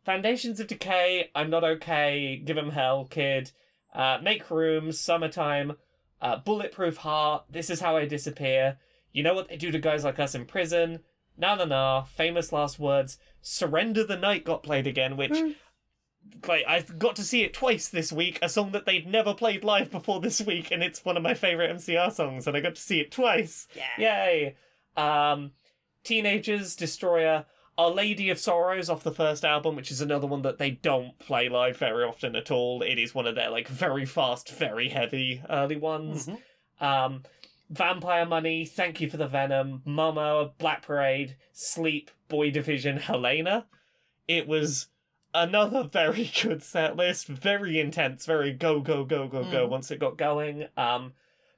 Foundations 0.03 0.59
of 0.59 0.67
Decay, 0.67 1.29
I'm 1.33 1.49
Not 1.49 1.63
Okay, 1.63 2.35
Give 2.43 2.57
'em 2.57 2.71
Hell, 2.71 3.05
Kid, 3.05 3.51
uh, 3.95 4.17
Make 4.21 4.51
Room, 4.51 4.91
Summertime, 4.91 5.77
uh, 6.21 6.35
Bulletproof 6.35 6.97
Heart, 6.97 7.45
This 7.49 7.69
Is 7.69 7.79
How 7.79 7.95
I 7.95 8.07
Disappear, 8.07 8.77
You 9.13 9.23
Know 9.23 9.33
What 9.33 9.47
They 9.47 9.55
Do 9.55 9.71
to 9.71 9.79
Guys 9.79 10.03
Like 10.03 10.19
Us 10.19 10.35
in 10.35 10.43
Prison, 10.45 10.99
Na 11.37 11.55
Na 11.55 11.63
Na, 11.63 12.03
Famous 12.03 12.51
Last 12.51 12.77
Words, 12.77 13.17
Surrender 13.41 14.03
the 14.03 14.17
Night 14.17 14.43
got 14.43 14.61
played 14.61 14.85
again, 14.85 15.15
which 15.15 15.55
like 16.45 16.65
I 16.67 16.81
got 16.81 17.15
to 17.15 17.23
see 17.23 17.43
it 17.43 17.53
twice 17.53 17.87
this 17.87 18.11
week, 18.11 18.37
a 18.41 18.49
song 18.49 18.73
that 18.73 18.85
they'd 18.85 19.07
never 19.07 19.33
played 19.33 19.63
live 19.63 19.91
before 19.91 20.19
this 20.19 20.41
week, 20.41 20.71
and 20.71 20.83
it's 20.83 21.05
one 21.05 21.15
of 21.15 21.23
my 21.23 21.35
favorite 21.35 21.71
MCR 21.71 22.11
songs, 22.11 22.47
and 22.47 22.57
I 22.57 22.59
got 22.59 22.75
to 22.75 22.81
see 22.81 22.99
it 22.99 23.13
twice. 23.13 23.69
Yeah. 23.73 24.25
Yay! 24.25 24.55
Um, 24.97 25.53
Teenagers, 26.03 26.75
Destroyer, 26.75 27.45
Our 27.77 27.89
Lady 27.89 28.29
of 28.29 28.39
Sorrows 28.39 28.89
off 28.89 29.03
the 29.03 29.11
first 29.11 29.45
album, 29.45 29.75
which 29.75 29.91
is 29.91 30.01
another 30.01 30.27
one 30.27 30.41
that 30.43 30.57
they 30.57 30.71
don't 30.71 31.17
play 31.19 31.49
live 31.49 31.77
very 31.77 32.03
often 32.03 32.35
at 32.35 32.51
all. 32.51 32.81
It 32.81 32.97
is 32.99 33.13
one 33.15 33.27
of 33.27 33.35
their 33.35 33.49
like 33.49 33.67
very 33.67 34.05
fast, 34.05 34.49
very 34.51 34.89
heavy 34.89 35.41
early 35.49 35.77
ones. 35.77 36.29
Um, 36.79 37.23
Vampire 37.69 38.25
Money, 38.25 38.65
Thank 38.65 38.99
You 38.99 39.09
for 39.09 39.17
the 39.17 39.27
Venom, 39.27 39.81
Mama, 39.85 40.51
Black 40.57 40.81
Parade, 40.81 41.37
Sleep, 41.53 42.11
Boy 42.27 42.51
Division, 42.51 42.97
Helena. 42.97 43.65
It 44.27 44.47
was 44.47 44.87
another 45.33 45.83
very 45.83 46.29
good 46.41 46.61
set 46.63 46.97
list, 46.97 47.27
very 47.27 47.79
intense, 47.79 48.25
very 48.25 48.51
go 48.51 48.81
go 48.81 49.05
go 49.05 49.27
go 49.27 49.43
go. 49.43 49.67
Mm. 49.67 49.69
Once 49.69 49.89
it 49.91 49.99
got 49.99 50.17
going, 50.17 50.67
um, 50.75 51.13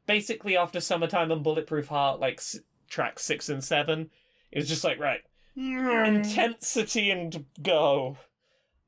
basically 0.06 0.56
after 0.56 0.80
summertime 0.80 1.32
and 1.32 1.44
bulletproof 1.44 1.88
heart, 1.88 2.20
like 2.20 2.38
s- 2.38 2.60
track 2.88 3.18
six 3.18 3.50
and 3.50 3.64
seven, 3.64 4.12
it 4.54 4.60
was 4.60 4.70
just 4.70 4.84
like 4.84 5.00
right 5.00 5.22
intensity 5.56 7.12
and 7.12 7.46
go. 7.62 8.18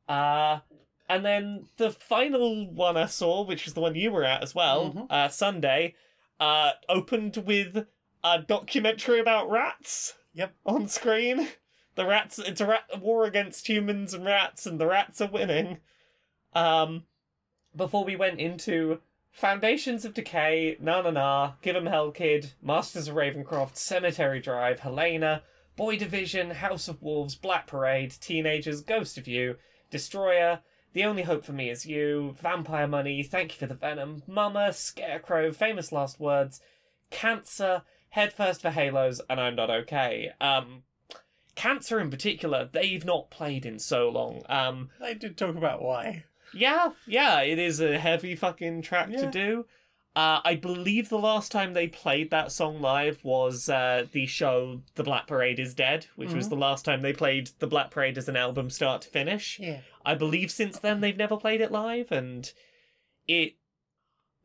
Uh 0.08 0.60
and 1.08 1.24
then 1.24 1.68
the 1.78 1.92
final 1.92 2.68
one 2.72 2.98
I 2.98 3.06
saw, 3.06 3.44
which 3.44 3.68
is 3.68 3.74
the 3.74 3.82
one 3.82 3.96
you 3.96 4.12
were 4.12 4.24
at 4.24 4.42
as 4.44 4.56
well, 4.56 4.92
Mhm. 4.92 5.08
uh 5.10 5.30
Sunday, 5.30 5.96
uh 6.40 6.72
opened 6.90 7.38
with 7.38 7.88
a 8.24 8.40
documentary 8.42 9.20
about 9.20 9.50
rats. 9.50 10.16
Yep. 10.34 10.54
On 10.66 10.88
screen. 10.88 11.48
The 11.96 12.06
rats 12.06 12.40
it's 12.40 12.62
a 12.62 12.66
rat 12.66 13.00
war 13.02 13.26
against 13.26 13.68
humans 13.70 14.14
and 14.14 14.26
rats 14.26 14.66
and 14.66 14.80
the 14.80 14.88
rats 14.88 15.22
are 15.22 15.30
winning. 15.32 15.80
Um 16.54 17.06
before 17.76 18.04
we 18.06 18.16
went 18.16 18.40
into 18.40 19.02
Foundations 19.32 20.06
of 20.06 20.14
Decay, 20.14 20.78
Na 20.80 21.02
Na 21.02 21.12
Na, 21.12 21.54
Give 21.62 21.76
'em 21.76 21.88
Hell 21.88 22.12
Kid, 22.12 22.54
Masters 22.62 23.10
of 23.10 23.16
Ravencroft, 23.16 23.76
Cemetery 23.76 24.40
Drive, 24.40 24.80
Helena, 24.80 25.44
Boy 25.76 25.98
Division, 25.98 26.52
House 26.52 26.88
of 26.88 27.02
Wolves, 27.02 27.36
Black 27.36 27.68
Parade, 27.68 28.14
Teenagers, 28.20 28.82
Ghost 28.82 29.18
of 29.18 29.28
You, 29.28 29.58
Destroyer, 29.90 30.60
The 30.94 31.04
Only 31.04 31.24
Hope 31.24 31.44
for 31.44 31.52
Me 31.52 31.70
Is 31.70 31.86
You, 31.86 32.36
Vampire 32.42 32.88
Money, 32.88 33.24
Thank 33.24 33.54
You 33.54 33.60
for 33.60 33.68
the 33.68 33.74
Venom, 33.74 34.24
Mama, 34.28 34.72
Scarecrow, 34.74 35.52
Famous 35.52 35.92
Last 35.92 36.20
Words, 36.20 36.62
Cancer, 37.10 37.84
Headfirst 38.10 38.62
for 38.62 38.70
Halos, 38.72 39.20
and 39.30 39.40
I'm 39.40 39.56
Not 39.56 39.70
Okay. 39.70 40.32
Um, 40.40 40.84
Cancer 41.56 42.00
in 42.00 42.10
particular, 42.10 42.70
they've 42.72 43.06
not 43.06 43.30
played 43.30 43.66
in 43.66 43.80
so 43.80 44.10
long. 44.10 44.44
Um, 44.48 44.90
I 45.02 45.14
did 45.14 45.38
talk 45.38 45.56
about 45.56 45.82
why. 45.82 46.26
yeah, 46.54 46.92
yeah, 47.08 47.42
it 47.42 47.60
is 47.60 47.80
a 47.80 47.98
heavy 47.98 48.36
fucking 48.36 48.82
track 48.82 49.10
to 49.12 49.30
do. 49.32 49.66
Uh, 50.16 50.40
I 50.46 50.56
believe 50.56 51.10
the 51.10 51.20
last 51.20 51.52
time 51.52 51.74
they 51.74 51.88
played 51.88 52.32
that 52.32 52.50
song 52.52 52.80
live 52.80 53.22
was 53.26 53.68
uh, 53.68 54.06
the 54.14 54.26
show 54.26 54.82
The 54.96 55.04
Black 55.04 55.28
Parade 55.28 55.60
is 55.60 55.74
Dead, 55.74 56.08
which 56.16 56.32
was 56.32 56.48
Mhm. 56.48 56.52
the 56.52 56.56
last 56.56 56.86
time 56.86 57.02
they 57.02 57.12
played 57.12 57.50
The 57.60 57.68
Black 57.68 57.92
Parade 57.92 58.18
as 58.18 58.30
an 58.30 58.38
album 58.38 58.70
start 58.70 59.02
to 59.02 59.10
finish. 59.10 59.60
Yeah. 59.60 59.82
I 60.06 60.16
believe 60.16 60.52
since 60.52 60.80
then 60.80 61.02
they've 61.02 61.18
never 61.18 61.36
played 61.36 61.60
it 61.60 61.72
live, 61.72 62.12
and 62.14 62.50
it. 63.28 63.56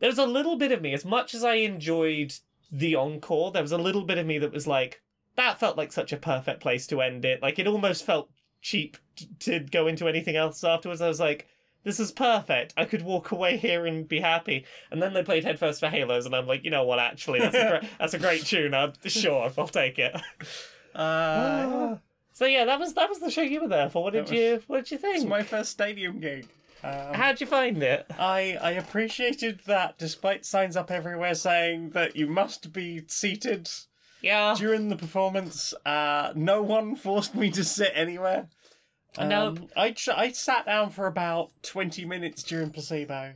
There 0.00 0.08
was 0.08 0.18
a 0.18 0.26
little 0.26 0.56
bit 0.56 0.72
of 0.72 0.82
me, 0.82 0.92
as 0.92 1.04
much 1.04 1.34
as 1.34 1.44
I 1.44 1.54
enjoyed 1.56 2.34
the 2.72 2.94
encore, 2.96 3.52
there 3.52 3.62
was 3.62 3.70
a 3.72 3.78
little 3.78 4.02
bit 4.02 4.18
of 4.18 4.26
me 4.26 4.38
that 4.38 4.52
was 4.52 4.66
like, 4.66 5.02
that 5.36 5.60
felt 5.60 5.76
like 5.76 5.92
such 5.92 6.12
a 6.12 6.16
perfect 6.16 6.60
place 6.60 6.86
to 6.88 7.00
end 7.00 7.24
it. 7.24 7.40
Like, 7.42 7.58
it 7.60 7.66
almost 7.68 8.04
felt 8.04 8.30
cheap 8.62 8.96
t- 9.14 9.28
to 9.40 9.60
go 9.60 9.86
into 9.86 10.08
anything 10.08 10.34
else 10.36 10.64
afterwards. 10.64 11.00
I 11.00 11.08
was 11.08 11.20
like, 11.20 11.46
this 11.84 11.98
is 12.00 12.12
perfect. 12.12 12.74
I 12.76 12.84
could 12.84 13.02
walk 13.02 13.30
away 13.30 13.56
here 13.56 13.86
and 13.86 14.06
be 14.08 14.20
happy. 14.20 14.64
And 14.90 15.00
then 15.02 15.12
they 15.14 15.22
played 15.22 15.44
Headfirst 15.44 15.80
for 15.80 15.88
Halos, 15.88 16.26
and 16.26 16.34
I'm 16.34 16.46
like, 16.46 16.64
you 16.64 16.70
know 16.70 16.84
what? 16.84 16.98
Actually, 16.98 17.40
that's 17.40 17.54
a 17.56 17.68
great, 17.68 17.90
that's 17.98 18.14
a 18.14 18.18
great 18.18 18.44
tune. 18.44 18.74
I'm 18.74 18.92
sure 19.06 19.50
I'll 19.56 19.68
take 19.68 19.98
it. 19.98 20.14
Uh, 20.94 21.96
so 22.32 22.44
yeah, 22.46 22.64
that 22.64 22.78
was 22.78 22.94
that 22.94 23.08
was 23.08 23.18
the 23.20 23.30
show 23.30 23.42
you 23.42 23.62
were 23.62 23.68
there 23.68 23.88
for. 23.90 24.02
What 24.02 24.12
did 24.12 24.22
was- 24.22 24.32
you 24.32 24.62
What 24.66 24.84
did 24.84 24.90
you 24.92 24.98
think? 24.98 25.16
it's 25.16 25.24
my 25.24 25.42
first 25.42 25.70
stadium 25.70 26.20
gig. 26.20 26.46
Um, 26.82 27.12
How'd 27.12 27.40
you 27.40 27.46
find 27.46 27.82
it? 27.82 28.06
I 28.18 28.56
I 28.60 28.70
appreciated 28.72 29.60
that, 29.66 29.98
despite 29.98 30.46
signs 30.46 30.76
up 30.76 30.90
everywhere 30.90 31.34
saying 31.34 31.90
that 31.90 32.16
you 32.16 32.26
must 32.26 32.72
be 32.72 33.02
seated 33.06 33.68
Yeah, 34.22 34.54
during 34.56 34.88
the 34.88 34.96
performance, 34.96 35.74
uh, 35.84 36.32
no 36.34 36.62
one 36.62 36.96
forced 36.96 37.34
me 37.34 37.50
to 37.50 37.64
sit 37.64 37.92
anywhere. 37.94 38.48
Nope. 39.18 39.58
Um, 39.58 39.68
I 39.76 39.90
tr- 39.90 40.12
I 40.16 40.32
sat 40.32 40.66
down 40.66 40.90
for 40.90 41.06
about 41.06 41.50
twenty 41.62 42.04
minutes 42.04 42.42
during 42.42 42.70
placebo, 42.70 43.34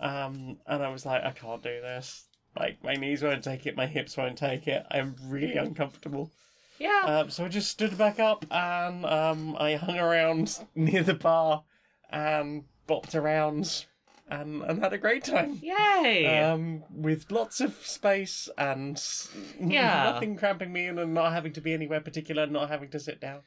um, 0.00 0.58
and 0.66 0.82
I 0.82 0.88
was 0.88 1.06
like, 1.06 1.24
I 1.24 1.30
can't 1.30 1.62
do 1.62 1.80
this. 1.80 2.24
Like 2.58 2.82
my 2.82 2.94
knees 2.94 3.22
won't 3.22 3.44
take 3.44 3.66
it, 3.66 3.76
my 3.76 3.86
hips 3.86 4.16
won't 4.16 4.38
take 4.38 4.66
it. 4.66 4.84
I'm 4.90 5.14
really 5.24 5.56
uncomfortable. 5.56 6.30
yeah. 6.78 7.02
Um, 7.04 7.30
so 7.30 7.44
I 7.44 7.48
just 7.48 7.70
stood 7.70 7.96
back 7.98 8.18
up 8.18 8.44
and 8.50 9.04
um, 9.04 9.56
I 9.58 9.74
hung 9.76 9.98
around 9.98 10.58
near 10.74 11.02
the 11.02 11.14
bar 11.14 11.64
and 12.10 12.64
bopped 12.88 13.14
around 13.14 13.84
and, 14.28 14.62
and 14.62 14.82
had 14.82 14.92
a 14.94 14.98
great 14.98 15.24
time. 15.24 15.58
Yay! 15.62 16.40
Um, 16.42 16.82
with 16.90 17.30
lots 17.30 17.60
of 17.60 17.74
space 17.86 18.48
and 18.56 19.02
Yeah. 19.60 20.04
nothing 20.12 20.36
cramping 20.36 20.72
me 20.72 20.86
in 20.86 20.98
and 20.98 21.12
not 21.12 21.32
having 21.34 21.52
to 21.54 21.60
be 21.60 21.74
anywhere 21.74 22.00
particular, 22.00 22.46
not 22.46 22.70
having 22.70 22.88
to 22.90 22.98
sit 23.00 23.20
down. 23.20 23.40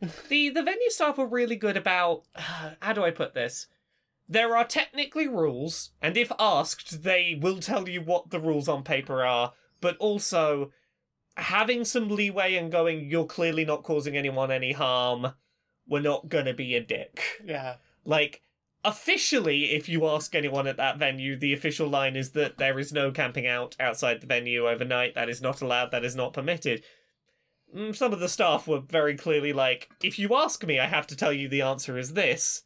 The 0.00 0.50
the 0.50 0.62
venue 0.62 0.90
staff 0.90 1.18
were 1.18 1.26
really 1.26 1.56
good 1.56 1.76
about 1.76 2.24
how 2.34 2.92
do 2.92 3.04
I 3.04 3.10
put 3.10 3.34
this? 3.34 3.66
There 4.26 4.56
are 4.56 4.64
technically 4.64 5.28
rules, 5.28 5.90
and 6.00 6.16
if 6.16 6.32
asked, 6.38 7.02
they 7.02 7.38
will 7.38 7.58
tell 7.58 7.88
you 7.88 8.00
what 8.00 8.30
the 8.30 8.40
rules 8.40 8.68
on 8.68 8.82
paper 8.82 9.22
are, 9.22 9.52
but 9.82 9.98
also 9.98 10.72
having 11.36 11.84
some 11.84 12.08
leeway 12.08 12.54
and 12.54 12.72
going, 12.72 13.10
you're 13.10 13.26
clearly 13.26 13.64
not 13.64 13.82
causing 13.82 14.16
anyone 14.16 14.50
any 14.50 14.72
harm. 14.72 15.32
We're 15.86 16.00
not 16.00 16.30
gonna 16.30 16.54
be 16.54 16.74
a 16.74 16.80
dick. 16.80 17.20
Yeah. 17.44 17.76
Like, 18.06 18.40
officially, 18.82 19.72
if 19.72 19.88
you 19.88 20.06
ask 20.06 20.34
anyone 20.34 20.66
at 20.66 20.76
that 20.76 20.98
venue, 20.98 21.36
the 21.36 21.52
official 21.52 21.88
line 21.88 22.16
is 22.16 22.30
that 22.30 22.56
there 22.56 22.78
is 22.78 22.92
no 22.92 23.10
camping 23.10 23.46
out 23.46 23.76
outside 23.78 24.20
the 24.20 24.26
venue 24.26 24.68
overnight. 24.68 25.14
That 25.14 25.28
is 25.28 25.42
not 25.42 25.60
allowed. 25.60 25.90
That 25.90 26.04
is 26.04 26.16
not 26.16 26.32
permitted. 26.32 26.82
Mm, 27.74 27.94
Some 27.96 28.12
of 28.12 28.20
the 28.20 28.28
staff 28.28 28.68
were 28.68 28.80
very 28.80 29.16
clearly 29.16 29.52
like, 29.52 29.88
if 30.02 30.18
you 30.18 30.34
ask 30.34 30.64
me, 30.64 30.78
I 30.78 30.86
have 30.86 31.06
to 31.08 31.16
tell 31.16 31.32
you 31.32 31.48
the 31.48 31.62
answer 31.62 31.98
is 31.98 32.12
this. 32.14 32.62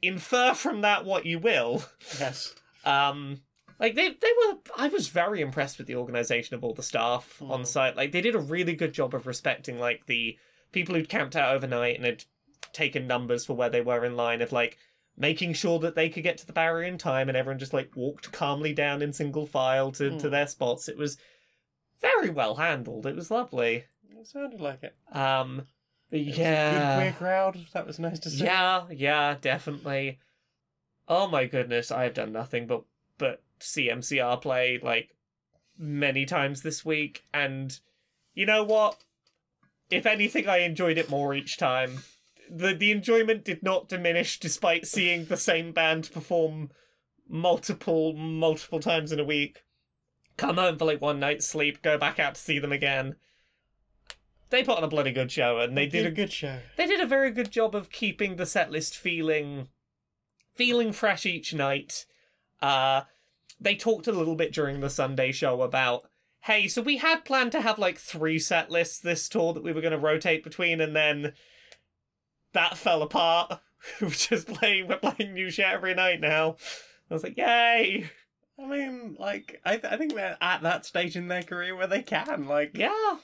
Infer 0.00 0.54
from 0.54 0.80
that 0.82 1.04
what 1.04 1.26
you 1.26 1.38
will. 1.38 1.84
Yes. 2.18 2.54
Um, 2.84 3.42
like 3.78 3.94
they 3.94 4.08
they 4.08 4.32
were. 4.44 4.54
I 4.76 4.88
was 4.88 5.06
very 5.06 5.40
impressed 5.40 5.78
with 5.78 5.86
the 5.86 5.94
organization 5.94 6.56
of 6.56 6.64
all 6.64 6.74
the 6.74 6.82
staff 6.82 7.40
on 7.40 7.62
Mm. 7.62 7.66
site. 7.68 7.96
Like 7.96 8.10
they 8.10 8.20
did 8.20 8.34
a 8.34 8.40
really 8.40 8.74
good 8.74 8.92
job 8.92 9.14
of 9.14 9.24
respecting 9.24 9.78
like 9.78 10.06
the 10.06 10.36
people 10.72 10.96
who'd 10.96 11.08
camped 11.08 11.36
out 11.36 11.54
overnight 11.54 11.94
and 11.94 12.04
had 12.04 12.24
taken 12.72 13.06
numbers 13.06 13.46
for 13.46 13.54
where 13.54 13.68
they 13.70 13.82
were 13.82 14.04
in 14.04 14.16
line 14.16 14.42
of 14.42 14.50
like 14.50 14.78
making 15.16 15.52
sure 15.52 15.78
that 15.78 15.94
they 15.94 16.08
could 16.08 16.24
get 16.24 16.38
to 16.38 16.46
the 16.46 16.52
barrier 16.52 16.88
in 16.88 16.98
time 16.98 17.28
and 17.28 17.36
everyone 17.38 17.60
just 17.60 17.72
like 17.72 17.94
walked 17.94 18.32
calmly 18.32 18.72
down 18.72 19.00
in 19.00 19.12
single 19.12 19.46
file 19.46 19.92
to, 19.92 20.10
to 20.18 20.26
Mm. 20.26 20.30
their 20.32 20.46
spots. 20.48 20.88
It 20.88 20.96
was 20.96 21.16
very 22.00 22.30
well 22.30 22.56
handled. 22.56 23.06
It 23.06 23.14
was 23.14 23.30
lovely. 23.30 23.84
It 24.22 24.28
sounded 24.28 24.60
like 24.60 24.84
it. 24.84 24.94
Um, 25.12 25.66
It 26.12 26.18
yeah. 26.18 26.94
Good 26.94 27.00
queer 27.00 27.12
crowd. 27.18 27.58
That 27.72 27.88
was 27.88 27.98
nice 27.98 28.20
to 28.20 28.30
see. 28.30 28.44
Yeah, 28.44 28.84
yeah, 28.88 29.34
definitely. 29.40 30.20
Oh 31.08 31.26
my 31.26 31.46
goodness, 31.46 31.90
I 31.90 32.04
have 32.04 32.14
done 32.14 32.30
nothing 32.30 32.68
but 32.68 32.84
but 33.18 33.42
CMCR 33.58 34.40
play 34.40 34.78
like 34.80 35.16
many 35.76 36.24
times 36.24 36.62
this 36.62 36.84
week, 36.84 37.24
and 37.34 37.76
you 38.32 38.46
know 38.46 38.62
what? 38.62 39.02
If 39.90 40.06
anything, 40.06 40.48
I 40.48 40.58
enjoyed 40.58 40.98
it 40.98 41.10
more 41.10 41.34
each 41.34 41.56
time. 41.56 42.04
the 42.48 42.74
The 42.74 42.92
enjoyment 42.92 43.44
did 43.44 43.64
not 43.64 43.88
diminish 43.88 44.38
despite 44.38 44.86
seeing 44.86 45.24
the 45.24 45.36
same 45.36 45.72
band 45.72 46.08
perform 46.12 46.70
multiple 47.28 48.12
multiple 48.12 48.78
times 48.78 49.10
in 49.10 49.18
a 49.18 49.24
week. 49.24 49.64
Come 50.36 50.58
home 50.58 50.78
for 50.78 50.84
like 50.84 51.00
one 51.00 51.18
night's 51.18 51.48
sleep, 51.48 51.82
go 51.82 51.98
back 51.98 52.20
out 52.20 52.36
to 52.36 52.40
see 52.40 52.60
them 52.60 52.70
again. 52.70 53.16
They 54.52 54.62
put 54.62 54.76
on 54.76 54.84
a 54.84 54.88
bloody 54.88 55.12
good 55.12 55.32
show, 55.32 55.58
and 55.58 55.74
they 55.76 55.86
did 55.86 56.04
a 56.04 56.10
good 56.10 56.30
show. 56.30 56.58
they 56.76 56.86
did 56.86 57.00
a 57.00 57.06
very 57.06 57.30
good 57.30 57.50
job 57.50 57.74
of 57.74 57.90
keeping 57.90 58.36
the 58.36 58.44
set 58.44 58.70
list 58.70 58.96
feeling 58.96 59.68
feeling 60.54 60.92
fresh 60.92 61.24
each 61.24 61.54
night. 61.54 62.04
Uh 62.60 63.02
they 63.58 63.74
talked 63.74 64.06
a 64.06 64.12
little 64.12 64.36
bit 64.36 64.52
during 64.52 64.80
the 64.80 64.90
Sunday 64.90 65.32
show 65.32 65.62
about 65.62 66.02
hey, 66.40 66.68
so 66.68 66.82
we 66.82 66.98
had 66.98 67.24
planned 67.24 67.52
to 67.52 67.62
have 67.62 67.78
like 67.78 67.96
three 67.96 68.38
set 68.38 68.70
lists 68.70 68.98
this 68.98 69.26
tour 69.26 69.54
that 69.54 69.62
we 69.62 69.72
were 69.72 69.80
going 69.80 69.92
to 69.92 69.98
rotate 69.98 70.44
between 70.44 70.80
and 70.80 70.94
then 70.94 71.32
that 72.52 72.76
fell 72.76 73.02
apart. 73.02 73.58
we're 74.02 74.10
just 74.10 74.48
playing 74.48 74.86
we're 74.86 74.98
playing 74.98 75.32
new 75.32 75.50
shit 75.50 75.64
every 75.64 75.94
night 75.94 76.20
now. 76.20 76.56
I 77.10 77.14
was 77.14 77.22
like, 77.22 77.38
"Yay!" 77.38 78.10
I 78.58 78.66
mean, 78.66 79.16
like, 79.18 79.60
I, 79.64 79.76
th- 79.78 79.92
I 79.92 79.96
think 79.96 80.14
they're 80.14 80.36
at 80.40 80.62
that 80.62 80.84
stage 80.84 81.16
in 81.16 81.28
their 81.28 81.42
career 81.42 81.74
where 81.74 81.86
they 81.86 82.02
can. 82.02 82.46
Like, 82.46 82.76
Yeah. 82.76 83.16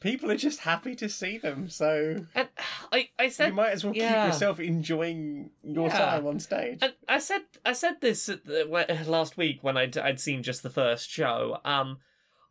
People 0.00 0.30
are 0.30 0.36
just 0.36 0.60
happy 0.60 0.94
to 0.96 1.08
see 1.08 1.38
them, 1.38 1.68
so 1.68 2.24
And 2.34 2.48
I 2.92 3.10
I 3.18 3.28
said 3.28 3.48
you 3.48 3.54
might 3.54 3.70
as 3.70 3.84
well 3.84 3.94
yeah. 3.94 4.24
keep 4.24 4.32
yourself 4.32 4.58
enjoying 4.60 5.50
your 5.62 5.88
Yeah. 5.88 5.98
time 5.98 6.26
on 6.26 6.40
stage. 6.40 6.78
And 6.82 6.94
I 7.08 7.18
said 7.18 7.42
I 7.64 7.72
said 7.72 8.00
this 8.00 8.26
the, 8.26 8.66
last 9.06 9.36
week 9.36 9.62
when 9.62 9.76
I'd 9.76 9.96
I'd 9.96 10.20
seen 10.20 10.42
just 10.42 10.62
the 10.62 10.70
first 10.70 11.08
show. 11.10 11.58
Um, 11.64 11.98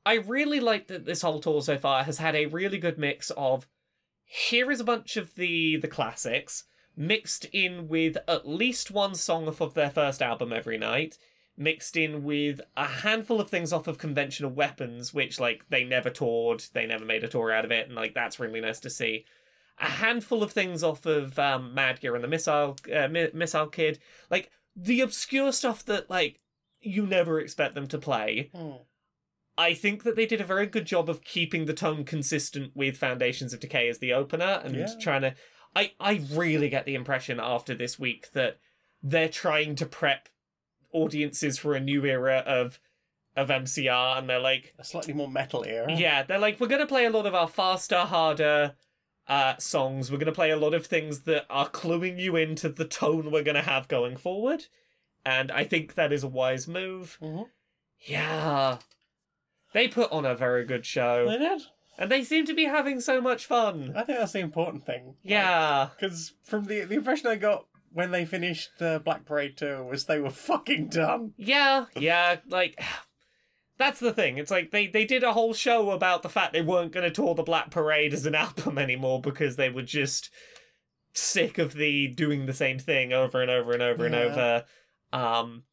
I 0.05 0.13
really 0.15 0.59
like 0.59 0.87
that 0.87 1.05
this 1.05 1.21
whole 1.23 1.39
tour 1.41 1.61
so 1.61 1.77
far 1.77 2.03
has 2.03 2.17
had 2.19 2.35
a 2.35 2.45
really 2.45 2.77
good 2.77 2.97
mix 2.97 3.31
of 3.31 3.67
here 4.23 4.71
is 4.71 4.79
a 4.79 4.83
bunch 4.85 5.17
of 5.17 5.35
the 5.35 5.77
the 5.77 5.87
classics 5.87 6.63
mixed 6.95 7.45
in 7.45 7.87
with 7.87 8.17
at 8.27 8.47
least 8.47 8.91
one 8.91 9.15
song 9.15 9.47
off 9.47 9.61
of 9.61 9.73
their 9.73 9.89
first 9.89 10.21
album 10.21 10.51
every 10.53 10.77
night 10.77 11.17
mixed 11.59 11.95
in 11.97 12.23
with 12.23 12.61
a 12.77 12.85
handful 12.87 13.39
of 13.41 13.49
things 13.49 13.71
off 13.73 13.85
of 13.87 13.97
conventional 13.97 14.49
weapons 14.49 15.13
which 15.13 15.39
like 15.39 15.65
they 15.69 15.83
never 15.83 16.09
toured 16.09 16.63
they 16.73 16.85
never 16.87 17.03
made 17.05 17.23
a 17.23 17.27
tour 17.27 17.51
out 17.51 17.65
of 17.65 17.71
it 17.71 17.85
and 17.87 17.95
like 17.95 18.13
that's 18.15 18.39
really 18.39 18.61
nice 18.61 18.79
to 18.79 18.89
see 18.89 19.25
a 19.81 19.85
handful 19.85 20.41
of 20.43 20.51
things 20.51 20.83
off 20.83 21.05
of 21.05 21.37
um, 21.39 21.73
Mad 21.73 22.01
Gear 22.01 22.13
and 22.15 22.23
the 22.23 22.27
Missile 22.27 22.75
uh, 22.93 23.07
Mi- 23.07 23.29
Missile 23.33 23.67
Kid, 23.67 23.97
like 24.29 24.51
the 24.75 24.99
obscure 24.99 25.53
stuff 25.53 25.85
that 25.85 26.09
like 26.09 26.41
you 26.81 27.05
never 27.07 27.39
expect 27.39 27.75
them 27.75 27.87
to 27.87 27.97
play. 27.97 28.49
Hmm. 28.53 28.71
I 29.57 29.73
think 29.73 30.03
that 30.03 30.17
they 30.17 30.25
did 30.25 30.41
a 30.41 30.45
very 30.45 30.65
good 30.65 30.85
job 30.85 31.09
of 31.09 31.23
keeping 31.23 31.65
the 31.65 31.73
tone 31.73 32.03
consistent 32.03 32.71
with 32.75 32.97
Foundations 32.97 33.53
of 33.53 33.61
Decay 33.61 33.87
as 33.87 33.99
the 33.99 34.11
opener 34.13 34.61
and 34.65 34.75
Yeah. 34.75 34.87
trying 34.99 35.21
to. 35.21 35.35
I 35.73 35.93
I 35.97 36.25
really 36.33 36.67
get 36.67 36.85
the 36.85 36.95
impression 36.95 37.39
after 37.41 37.73
this 37.73 37.97
week 37.97 38.31
that 38.33 38.57
they're 39.01 39.29
trying 39.29 39.75
to 39.75 39.85
prep 39.85 40.27
audiences 40.91 41.57
for 41.57 41.73
a 41.75 41.79
new 41.79 42.05
era 42.05 42.43
of 42.45 42.79
of 43.35 43.47
MCR, 43.49 44.17
and 44.17 44.29
they're 44.29 44.39
like, 44.39 44.73
A 44.79 44.83
slightly 44.83 45.13
more 45.13 45.29
metal 45.29 45.63
era. 45.65 45.93
yeah, 45.95 46.23
they're 46.23 46.39
like, 46.39 46.59
we're 46.59 46.67
gonna 46.67 46.85
play 46.87 47.05
a 47.05 47.09
lot 47.09 47.25
of 47.25 47.33
our 47.35 47.47
faster, 47.47 47.99
harder 47.99 48.73
uh, 49.27 49.55
songs. 49.57 50.11
We're 50.11 50.17
gonna 50.17 50.31
play 50.31 50.49
a 50.51 50.57
lot 50.57 50.73
of 50.73 50.85
things 50.87 51.21
that 51.21 51.45
are 51.49 51.69
cluing 51.69 52.19
you 52.19 52.35
into 52.35 52.67
the 52.69 52.85
tone 52.85 53.31
we're 53.31 53.43
gonna 53.43 53.61
have 53.61 53.87
going 53.87 54.17
forward, 54.17 54.65
and 55.25 55.51
I 55.51 55.63
think 55.63 55.93
that 55.95 56.11
is 56.11 56.23
a 56.23 56.27
wise 56.27 56.67
move. 56.67 57.17
Mhm. 57.21 57.47
Yeah, 58.01 58.79
they 59.73 59.87
put 59.87 60.11
on 60.11 60.25
a 60.25 60.35
very 60.35 60.65
good 60.65 60.85
show, 60.85 61.29
They 61.29 61.37
did. 61.37 61.61
and 61.97 62.11
they 62.11 62.23
seem 62.23 62.45
to 62.45 62.53
be 62.55 62.65
having 62.65 62.99
so 62.99 63.21
much 63.21 63.45
fun. 63.45 63.93
I 63.95 64.03
think 64.03 64.17
that's 64.19 64.31
the 64.33 64.39
important 64.39 64.85
thing. 64.85 65.15
Yeah, 65.21 65.89
Because 65.95 66.33
from 66.43 66.65
the 66.65 66.81
the 66.85 66.95
impression 66.95 67.27
I 67.27 67.35
got 67.35 67.65
when 67.91 68.11
they 68.11 68.25
finished 68.25 68.69
the 68.79 69.01
Black 69.03 69.25
Parade 69.25 69.57
tour 69.57 69.83
was 69.83 70.05
they 70.05 70.19
were 70.19 70.29
fucking 70.29 70.89
done. 70.89 71.33
yeah, 71.37 71.85
yeah. 71.95 72.37
Like. 72.47 72.81
That's 73.77 74.01
the 74.01 74.11
thing. 74.11 74.37
It's 74.37 74.51
like 74.51 74.71
they, 74.71 74.87
they 74.87 75.05
did 75.05 75.23
a 75.23 75.31
whole 75.31 75.53
show 75.53 75.91
about 75.91 76.21
the 76.21 76.27
fact 76.27 76.51
they 76.51 76.61
weren't 76.61 76.91
going 76.91 77.05
to 77.05 77.09
tour 77.09 77.33
the 77.33 77.43
Black 77.43 77.71
Parade 77.71 78.13
as 78.13 78.25
an 78.25 78.35
album 78.35 78.77
anymore 78.77 79.21
because 79.21 79.55
they 79.55 79.69
were 79.69 79.83
just 79.83 80.29
sick 81.13 81.57
of 81.57 81.73
the 81.73 82.07
doing 82.07 82.45
the 82.45 82.53
same 82.53 82.77
thing 82.77 83.13
over 83.13 83.41
and 83.41 83.49
over 83.49 83.71
and 83.71 83.81
over 83.81 84.05
and 84.05 84.15
over. 84.15 84.65
Um, 85.13 85.63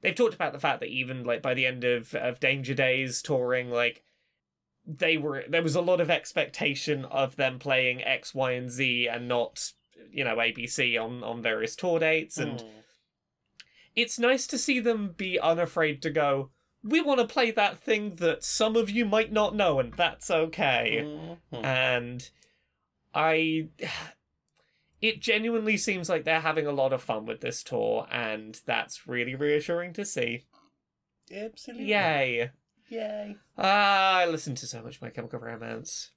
they've 0.00 0.14
talked 0.14 0.34
about 0.34 0.52
the 0.52 0.60
fact 0.60 0.80
that 0.80 0.88
even 0.88 1.24
like 1.24 1.42
by 1.42 1.54
the 1.54 1.66
end 1.66 1.84
of, 1.84 2.14
of 2.14 2.40
Danger 2.40 2.74
Days 2.74 3.22
touring, 3.22 3.70
like 3.70 4.04
they 4.86 5.16
were 5.16 5.44
there 5.48 5.62
was 5.62 5.74
a 5.74 5.80
lot 5.80 6.00
of 6.00 6.10
expectation 6.10 7.04
of 7.04 7.36
them 7.36 7.58
playing 7.58 8.02
X, 8.02 8.34
Y, 8.34 8.52
and 8.52 8.70
Z 8.70 9.08
and 9.08 9.28
not 9.28 9.72
you 10.10 10.24
know 10.24 10.36
ABC 10.36 10.96
on 11.02 11.22
on 11.24 11.42
various 11.42 11.74
tour 11.76 11.98
dates 11.98 12.38
and 12.38 12.60
Hmm. 12.60 12.68
it's 13.96 14.18
nice 14.18 14.46
to 14.48 14.58
see 14.58 14.80
them 14.80 15.12
be 15.16 15.38
unafraid 15.40 16.00
to 16.02 16.10
go. 16.10 16.50
We 16.82 17.00
want 17.00 17.18
to 17.20 17.26
play 17.26 17.50
that 17.50 17.78
thing 17.78 18.14
that 18.16 18.44
some 18.44 18.76
of 18.76 18.88
you 18.88 19.04
might 19.04 19.32
not 19.32 19.54
know, 19.54 19.80
and 19.80 19.92
that's 19.94 20.30
okay. 20.30 21.00
Mhm. 21.52 21.64
And 21.64 22.30
I. 23.14 23.68
It 25.00 25.20
genuinely 25.20 25.76
seems 25.76 26.08
like 26.08 26.24
they're 26.24 26.40
having 26.40 26.66
a 26.66 26.72
lot 26.72 26.92
of 26.92 27.00
fun 27.00 27.24
with 27.24 27.40
this 27.40 27.62
tour, 27.62 28.08
and 28.10 28.60
that's 28.66 29.06
really 29.06 29.36
reassuring 29.36 29.92
to 29.92 30.04
see. 30.04 30.46
Absolutely. 31.32 31.86
Yay! 31.90 32.50
Yay. 32.88 33.36
Ah, 33.56 34.16
I 34.18 34.26
listen 34.26 34.56
to 34.56 34.66
so 34.66 34.82
much 34.82 35.00
My 35.00 35.10
Chemical 35.10 35.38
Romance. 35.38 36.10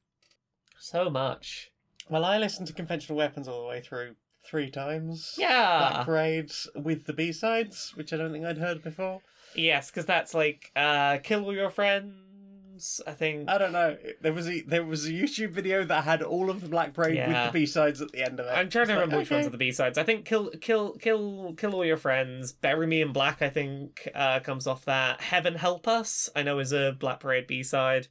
So 0.79 1.11
much. 1.11 1.70
Well, 2.11 2.25
I 2.25 2.37
listened 2.37 2.67
to 2.67 2.73
Conventional 2.73 3.17
Weapons 3.17 3.47
all 3.47 3.61
the 3.61 3.67
way 3.69 3.79
through 3.81 4.15
three 4.45 4.69
times. 4.69 5.35
Yeah. 5.37 5.89
Black! 5.91 6.05
Parade 6.05 6.51
with 6.75 7.05
the 7.05 7.13
B 7.13 7.31
sides, 7.31 7.93
which 7.95 8.11
I 8.11 8.17
don't 8.17 8.31
think 8.33 8.45
I'd 8.45 8.57
heard 8.57 8.83
before. 8.83 9.21
Yes, 9.55 9.89
because 9.89 10.05
that's 10.05 10.33
like 10.33 10.71
uh, 10.75 11.17
Kill 11.23 11.45
All 11.45 11.53
Your 11.53 11.69
Friends, 11.69 13.01
I 13.07 13.11
think. 13.11 13.49
I 13.49 13.57
don't 13.57 13.71
know. 13.71 13.97
There 14.21 14.33
was 14.33 14.49
a 14.49 14.61
there 14.61 14.83
was 14.83 15.05
a 15.07 15.11
YouTube 15.11 15.51
video 15.51 15.83
that 15.85 16.03
had 16.03 16.21
all 16.21 16.49
of 16.49 16.61
the 16.61 16.67
Black 16.69 16.93
Parade 16.93 17.15
Yeah. 17.15 17.27
with 17.45 17.53
the 17.53 17.59
B 17.59 17.65
sides 17.65 18.01
at 18.01 18.11
the 18.11 18.23
end 18.23 18.39
of 18.41 18.45
it. 18.45 18.49
I'm 18.49 18.69
trying 18.69 18.87
to 18.87 18.91
It's 18.93 18.97
like, 18.97 18.99
remember 18.99 19.17
which 19.17 19.31
ones 19.31 19.47
are 19.47 19.49
the 19.51 19.57
B 19.57 19.71
sides. 19.71 19.97
I 19.97 20.03
think 20.03 20.25
kill, 20.25 20.49
kill, 20.59 20.93
kill, 20.97 21.53
kill 21.57 21.73
all 21.75 21.85
your 21.85 21.97
friends. 21.97 22.51
Bury 22.51 22.87
me 22.87 23.01
in 23.01 23.13
black. 23.13 23.41
I 23.41 23.49
think 23.49 24.09
uh, 24.15 24.39
comes 24.41 24.67
off 24.67 24.83
that. 24.85 25.21
Heaven 25.21 25.55
help 25.55 25.87
us. 25.87 26.29
I 26.35 26.43
know 26.43 26.59
is 26.59 26.73
a 26.73 26.91
Black 26.99 27.19
Parade 27.21 27.47
B 27.47 27.63
side. 27.63 28.07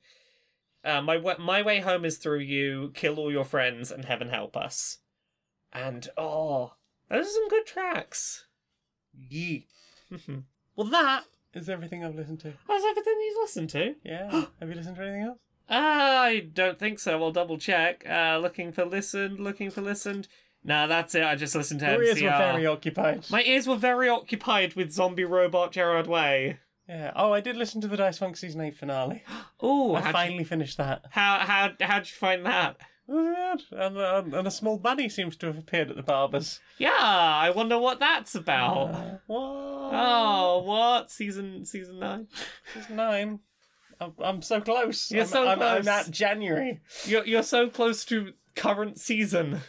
Uh, 0.85 1.03
my 1.03 1.18
my 1.39 1.62
way 1.62 1.81
home 1.81 2.05
is 2.05 2.16
through 2.16 2.39
you. 2.41 2.91
Kill 2.95 3.18
all 3.18 3.31
your 3.31 3.45
friends 3.45 3.91
and 3.91 4.05
heaven 4.05 4.28
help 4.31 4.57
us. 4.57 4.99
And 5.72 6.09
oh, 6.16 6.74
those 7.09 7.26
are 7.26 7.31
some 7.31 7.49
good 7.49 7.66
tracks. 7.66 8.47
Yee. 9.28 9.66
Well, 10.76 10.89
that 10.89 11.24
is 11.55 11.68
everything 11.68 12.05
I've 12.05 12.14
listened 12.14 12.41
to. 12.41 12.53
That's 12.66 12.85
everything 12.85 13.14
you've 13.20 13.43
listened 13.43 13.70
to. 13.70 13.95
Yeah. 14.03 14.31
Have 14.61 14.68
you 14.68 14.74
listened 14.74 14.97
to 14.97 15.03
anything 15.03 15.22
else? 15.22 15.39
I 15.68 16.49
don't 16.53 16.78
think 16.78 16.99
so. 16.99 17.22
I'll 17.22 17.31
double 17.31 17.59
check. 17.59 18.05
Uh, 18.09 18.39
looking 18.41 18.72
for 18.72 18.85
listened. 18.85 19.39
Looking 19.39 19.70
for 19.70 19.83
listened. 19.83 20.26
No, 20.64 20.87
that's 20.89 21.14
it. 21.14 21.22
I 21.22 21.37
just 21.37 21.55
listened 21.55 21.81
to 21.81 21.87
Your 21.87 22.03
ears 22.03 22.20
were 22.22 22.28
very 22.28 22.66
occupied. 22.66 23.24
My 23.31 23.43
ears 23.43 23.66
were 23.66 23.76
very 23.76 24.09
occupied 24.09 24.74
with 24.74 24.93
zombie 24.93 25.24
robot 25.24 25.72
Gerard 25.72 26.07
Way. 26.07 26.59
Yeah. 26.91 27.12
Oh, 27.14 27.32
I 27.32 27.41
did 27.41 27.57
listen 27.57 27.80
to 27.82 27.88
the 27.88 27.97
Dice 27.97 28.18
Funk 28.18 28.36
season 28.36 28.61
eight 28.61 28.76
finale. 28.76 29.22
Oh, 29.62 29.95
I 29.95 30.11
finally 30.11 30.45
finished 30.45 30.78
that. 30.78 31.05
how 31.11 31.38
how 31.41 31.70
how'd 31.82 32.07
you 32.07 32.14
find 32.14 32.47
that? 32.47 32.78
It 33.07 33.12
was 33.12 33.61
good. 33.68 33.78
And, 33.78 33.99
uh, 33.99 34.38
and 34.38 34.47
a 34.47 34.51
small 34.51 34.78
bunny 34.78 35.11
seems 35.11 35.36
to 35.36 35.47
have 35.49 35.59
appeared 35.59 35.91
at 35.91 35.97
the 35.97 36.03
barber's. 36.03 36.61
Yeah, 36.78 36.91
I 36.99 37.51
wonder 37.51 37.78
what 37.78 38.01
that's 38.01 38.34
about. 38.34 38.88
Uh, 38.88 39.18
what? 39.26 39.38
oh, 39.93 40.62
what 40.64 41.11
season 41.11 41.66
season 41.66 41.99
nine? 41.99 42.28
Season 42.72 42.97
nine. 42.97 43.41
I'm, 44.01 44.14
I'm 44.18 44.43
so 44.43 44.62
close. 44.62 45.11
You're 45.11 45.22
I'm, 45.22 45.28
so 45.28 45.47
I'm, 45.47 45.61
I'm 45.61 45.86
at 45.86 46.11
January. 46.11 46.80
You're 47.05 47.26
you're 47.26 47.43
so 47.43 47.68
close 47.68 48.05
to 48.07 48.32
current 48.57 48.99
season. 48.99 49.61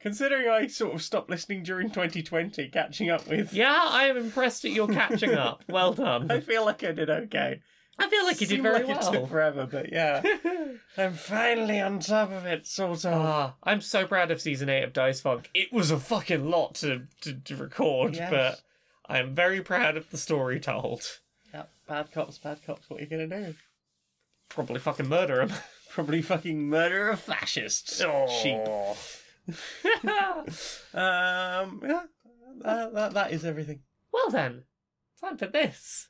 Considering 0.00 0.48
I 0.48 0.66
sort 0.66 0.94
of 0.94 1.02
stopped 1.02 1.28
listening 1.28 1.62
during 1.62 1.88
2020, 1.90 2.68
catching 2.68 3.10
up 3.10 3.26
with. 3.28 3.52
Yeah, 3.52 3.78
I 3.84 4.04
am 4.06 4.16
impressed 4.16 4.64
at 4.64 4.70
your 4.70 4.88
catching 4.88 5.34
up. 5.34 5.62
Well 5.68 5.92
done. 5.92 6.30
I 6.30 6.40
feel 6.40 6.64
like 6.64 6.82
I 6.82 6.92
did 6.92 7.10
okay. 7.10 7.60
I 7.98 8.08
feel 8.08 8.24
like 8.24 8.40
you 8.40 8.46
did 8.46 8.54
Seemed 8.54 8.62
very 8.62 8.82
like 8.84 8.96
It 8.96 9.12
took 9.12 9.28
forever, 9.28 9.68
but 9.70 9.92
yeah, 9.92 10.22
I'm 10.96 11.12
finally 11.12 11.80
on 11.80 11.98
top 12.00 12.32
of 12.32 12.46
it, 12.46 12.66
sort 12.66 13.04
of. 13.04 13.12
Ah, 13.12 13.54
I'm 13.62 13.82
so 13.82 14.06
proud 14.06 14.30
of 14.30 14.40
season 14.40 14.70
eight 14.70 14.84
of 14.84 14.94
Dice 14.94 15.20
Funk. 15.20 15.50
It 15.52 15.70
was 15.70 15.90
a 15.90 15.98
fucking 16.00 16.48
lot 16.48 16.76
to 16.76 17.02
to, 17.20 17.34
to 17.34 17.56
record, 17.56 18.14
Yes. 18.16 18.30
but 18.30 18.62
I'm 19.14 19.34
very 19.34 19.60
proud 19.60 19.98
of 19.98 20.08
the 20.08 20.16
story 20.16 20.58
told. 20.60 21.02
Yep, 21.52 21.70
bad 21.86 22.10
cops, 22.12 22.38
bad 22.38 22.64
cops. 22.64 22.88
What 22.88 23.00
are 23.00 23.02
you 23.04 23.08
gonna 23.10 23.26
do? 23.26 23.54
Probably 24.48 24.80
fucking 24.80 25.08
murder 25.08 25.42
him. 25.42 25.52
Probably 25.90 26.22
fucking 26.22 26.68
murder 26.70 27.10
a 27.10 27.16
fascist. 27.18 27.98
Sheep. 28.42 28.60
Um, 30.92 31.80
yeah, 31.86 32.02
that, 32.62 32.94
that, 32.94 33.14
that 33.14 33.32
is 33.32 33.44
everything. 33.44 33.80
Well 34.12 34.30
then, 34.30 34.64
time 35.20 35.36
for 35.36 35.46
this. 35.46 36.08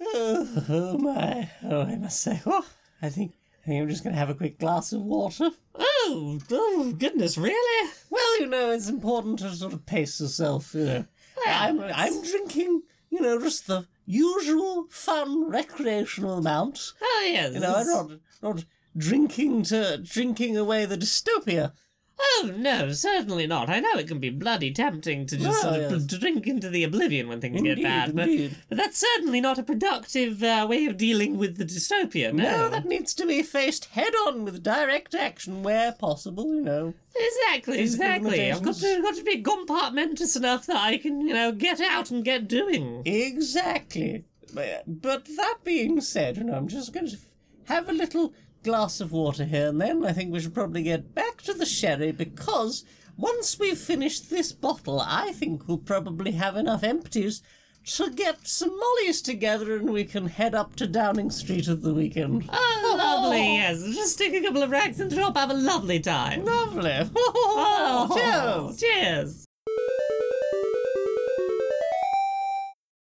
Oh, 0.00 0.98
my! 1.00 1.50
Oh, 1.64 1.82
I 1.82 1.96
must 1.96 2.20
say, 2.20 2.42
oh, 2.46 2.66
I 3.00 3.08
think 3.08 3.32
I 3.64 3.66
think 3.66 3.82
I'm 3.82 3.88
just 3.88 4.04
gonna 4.04 4.16
have 4.16 4.30
a 4.30 4.34
quick 4.34 4.58
glass 4.58 4.92
of 4.92 5.00
water. 5.00 5.50
Oh, 5.74 6.38
oh 6.50 6.94
goodness, 6.98 7.38
really? 7.38 7.90
Well, 8.10 8.40
you 8.40 8.46
know, 8.46 8.70
it's 8.72 8.90
important 8.90 9.38
to 9.38 9.50
sort 9.54 9.72
of 9.72 9.86
pace 9.86 10.20
yourself. 10.20 10.74
You 10.74 10.84
know, 10.84 11.04
I'm 11.46 11.80
I'm 11.80 12.22
drinking, 12.22 12.82
you 13.08 13.20
know, 13.22 13.40
just 13.40 13.66
the 13.66 13.86
usual 14.04 14.86
fun 14.90 15.48
recreational 15.50 16.38
amount. 16.38 16.92
Oh 17.00 17.26
yes. 17.26 17.54
You 17.54 17.60
know, 17.60 17.74
I'm 17.74 17.86
not 17.86 18.10
not 18.42 18.64
drinking 18.96 19.62
to 19.64 19.98
drinking 19.98 20.56
away 20.56 20.84
the 20.86 20.96
dystopia. 20.98 21.72
Oh 22.16 22.52
no, 22.56 22.92
certainly 22.92 23.44
not. 23.44 23.68
I 23.68 23.80
know 23.80 23.94
it 23.98 24.06
can 24.06 24.20
be 24.20 24.30
bloody 24.30 24.70
tempting 24.72 25.26
to 25.26 25.36
just 25.36 25.64
Oh, 25.64 25.72
sort 25.72 25.82
of 25.92 26.02
yes. 26.02 26.20
drink 26.20 26.46
into 26.46 26.70
the 26.70 26.84
oblivion 26.84 27.26
when 27.26 27.40
things 27.40 27.56
Indeed, 27.58 27.78
get 27.78 27.82
bad, 27.82 28.14
but, 28.14 28.28
indeed. 28.28 28.56
but 28.68 28.78
that's 28.78 28.98
certainly 28.98 29.40
not 29.40 29.58
a 29.58 29.64
productive 29.64 30.40
uh, 30.42 30.64
way 30.70 30.86
of 30.86 30.96
dealing 30.96 31.38
with 31.38 31.56
the 31.56 31.64
dystopia. 31.64 32.32
No, 32.32 32.44
No, 32.44 32.68
that 32.68 32.86
needs 32.86 33.14
to 33.14 33.26
be 33.26 33.42
faced 33.42 33.86
head 33.86 34.12
on 34.28 34.44
with 34.44 34.62
direct 34.62 35.12
action 35.16 35.64
where 35.64 35.90
possible. 35.90 36.54
You 36.54 36.62
know. 36.62 36.94
exactly, 37.16 37.78
Physical 37.78 38.06
exactly. 38.06 38.52
I've 38.52 38.62
got 38.62 38.74
to 38.76 38.80
limitations. 38.86 39.02
got 39.04 39.16
to 39.16 39.24
be 39.24 39.42
compartmentous 39.42 40.36
enough 40.36 40.66
that 40.66 40.76
I 40.76 40.98
can, 40.98 41.20
you 41.20 41.34
know, 41.34 41.50
get 41.50 41.80
out 41.80 42.12
and 42.12 42.24
get 42.24 42.46
doing. 42.46 43.02
Exactly. 43.04 44.24
But 44.52 44.84
but 44.86 45.24
that 45.36 45.58
being 45.64 46.00
said, 46.00 46.36
you 46.36 46.44
know, 46.44 46.54
I'm 46.54 46.68
just 46.68 46.92
going 46.92 47.08
to 47.08 47.18
have 47.64 47.88
a 47.88 47.92
little 47.92 48.34
glass 48.64 49.00
of 49.00 49.12
water 49.12 49.44
here, 49.44 49.68
and 49.68 49.80
then 49.80 50.04
I 50.04 50.12
think 50.12 50.32
we 50.32 50.40
should 50.40 50.54
probably 50.54 50.82
get 50.82 51.14
back 51.14 51.42
to 51.42 51.52
the 51.54 51.66
sherry 51.66 52.10
because 52.10 52.84
once 53.16 53.58
we've 53.60 53.78
finished 53.78 54.30
this 54.30 54.50
bottle, 54.50 55.00
I 55.00 55.32
think 55.32 55.68
we'll 55.68 55.78
probably 55.78 56.32
have 56.32 56.56
enough 56.56 56.82
empties 56.82 57.42
to 57.84 58.10
get 58.10 58.48
some 58.48 58.70
mollies 58.78 59.20
together, 59.20 59.76
and 59.76 59.90
we 59.90 60.04
can 60.04 60.26
head 60.26 60.54
up 60.54 60.74
to 60.76 60.86
Downing 60.86 61.30
Street 61.30 61.68
at 61.68 61.82
the 61.82 61.94
weekend. 61.94 62.48
Oh, 62.86 62.96
lovely. 62.96 63.56
Yes, 63.56 63.82
just 63.82 64.14
stick 64.14 64.32
a 64.32 64.40
couple 64.42 64.62
of 64.62 64.70
racks 64.70 65.00
in 65.00 65.08
the 65.08 65.16
top, 65.16 65.36
have 65.36 65.50
a 65.50 65.54
lovely 65.54 66.00
time. 66.00 66.44
Lovely. 66.44 67.10
Oh, 67.16 68.74
Cheers. 68.76 68.80
Cheers. 68.80 69.46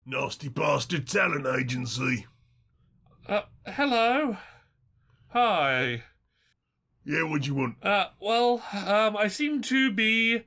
Nasty 0.06 0.50
bastard 0.50 1.08
talent 1.08 1.46
agency. 1.48 2.26
Uh, 3.28 3.42
hello. 3.66 4.38
Hi. 5.36 6.04
Yeah, 7.04 7.24
what 7.24 7.42
do 7.42 7.48
you 7.50 7.56
want? 7.56 7.76
Uh, 7.84 8.06
well, 8.22 8.64
um, 8.88 9.18
I 9.18 9.28
seem 9.28 9.62
to 9.64 9.92
be. 9.92 10.46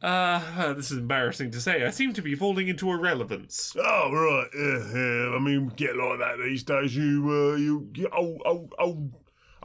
Uh, 0.00 0.72
this 0.74 0.92
is 0.92 0.98
embarrassing 0.98 1.50
to 1.50 1.60
say. 1.60 1.84
I 1.84 1.90
seem 1.90 2.12
to 2.12 2.22
be 2.22 2.36
falling 2.36 2.68
into 2.68 2.88
irrelevance. 2.88 3.74
Oh 3.76 4.12
right, 4.12 4.46
yeah, 4.56 4.96
yeah. 4.96 5.34
I 5.34 5.40
mean, 5.40 5.72
get 5.74 5.96
like 5.96 6.20
that 6.20 6.36
these 6.40 6.62
days. 6.62 6.94
You, 6.94 7.24
uh, 7.28 7.56
you, 7.56 7.90
you 7.94 8.08
old, 8.16 8.40
old, 8.44 8.74
old, 8.78 9.12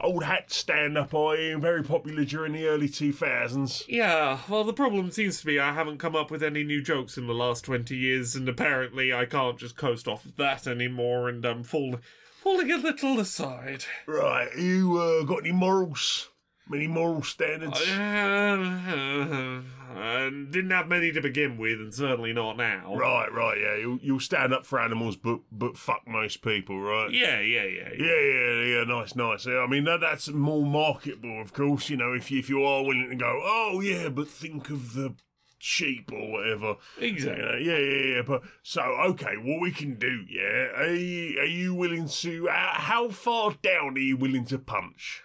old 0.00 0.24
hat 0.24 0.50
stand 0.52 0.98
up. 0.98 1.14
I 1.14 1.36
am 1.36 1.60
very 1.60 1.84
popular 1.84 2.24
during 2.24 2.54
the 2.54 2.66
early 2.66 2.88
two 2.88 3.12
thousands. 3.12 3.84
Yeah, 3.86 4.40
well, 4.48 4.64
the 4.64 4.72
problem 4.72 5.12
seems 5.12 5.38
to 5.38 5.46
be 5.46 5.60
I 5.60 5.72
haven't 5.72 5.98
come 5.98 6.16
up 6.16 6.32
with 6.32 6.42
any 6.42 6.64
new 6.64 6.82
jokes 6.82 7.16
in 7.16 7.28
the 7.28 7.32
last 7.32 7.64
20 7.64 7.96
years, 7.96 8.34
and 8.34 8.48
apparently 8.48 9.14
I 9.14 9.24
can't 9.24 9.56
just 9.56 9.76
coast 9.76 10.08
off 10.08 10.24
of 10.24 10.34
that 10.34 10.66
anymore, 10.66 11.28
and 11.28 11.44
I'm 11.44 11.62
fall- 11.62 11.90
falling 11.92 12.00
a 12.44 12.76
little 12.76 13.20
aside. 13.20 13.84
Right, 14.06 14.56
you 14.56 14.98
uh, 14.98 15.24
got 15.24 15.40
any 15.40 15.52
morals? 15.52 16.28
Any 16.72 16.86
moral 16.86 17.22
standards? 17.22 17.78
Uh, 17.80 19.60
and 19.94 20.50
didn't 20.50 20.70
have 20.70 20.88
many 20.88 21.12
to 21.12 21.20
begin 21.20 21.58
with, 21.58 21.78
and 21.78 21.92
certainly 21.94 22.32
not 22.32 22.56
now. 22.56 22.96
Right, 22.96 23.30
right, 23.30 23.58
yeah. 23.60 23.76
You'll, 23.76 23.98
you'll 24.00 24.20
stand 24.20 24.54
up 24.54 24.64
for 24.64 24.80
animals, 24.80 25.16
but 25.16 25.40
but 25.52 25.76
fuck 25.76 26.08
most 26.08 26.40
people, 26.42 26.80
right? 26.80 27.10
Yeah, 27.10 27.38
yeah, 27.40 27.64
yeah. 27.64 27.90
Yeah, 27.98 28.20
yeah, 28.20 28.62
yeah, 28.62 28.84
nice, 28.84 29.14
nice. 29.14 29.44
Yeah, 29.46 29.58
I 29.58 29.66
mean 29.66 29.84
that 29.84 30.00
that's 30.00 30.28
more 30.28 30.64
marketable, 30.64 31.40
of 31.40 31.52
course. 31.52 31.90
You 31.90 31.98
know, 31.98 32.14
if 32.14 32.30
you, 32.30 32.38
if 32.38 32.48
you 32.48 32.64
are 32.64 32.82
willing 32.82 33.10
to 33.10 33.16
go, 33.16 33.42
oh 33.44 33.80
yeah, 33.80 34.08
but 34.08 34.28
think 34.28 34.70
of 34.70 34.94
the 34.94 35.14
sheep 35.58 36.10
or 36.12 36.30
whatever. 36.32 36.76
Exactly. 37.00 37.42
You 37.42 37.50
know, 37.50 37.56
yeah, 37.56 37.78
yeah, 37.78 38.14
yeah. 38.16 38.22
But 38.22 38.42
so 38.62 38.82
okay, 38.82 39.36
what 39.36 39.60
we 39.60 39.70
can 39.70 39.94
do, 39.94 40.24
yeah? 40.28 40.68
Are 40.76 40.94
you, 40.94 41.40
are 41.40 41.46
you 41.46 41.74
willing 41.74 42.08
to? 42.08 42.48
Uh, 42.48 42.74
how 42.74 43.08
far 43.08 43.54
down 43.62 43.96
are 43.96 44.00
you 44.00 44.16
willing 44.16 44.44
to 44.46 44.58
punch? 44.58 45.22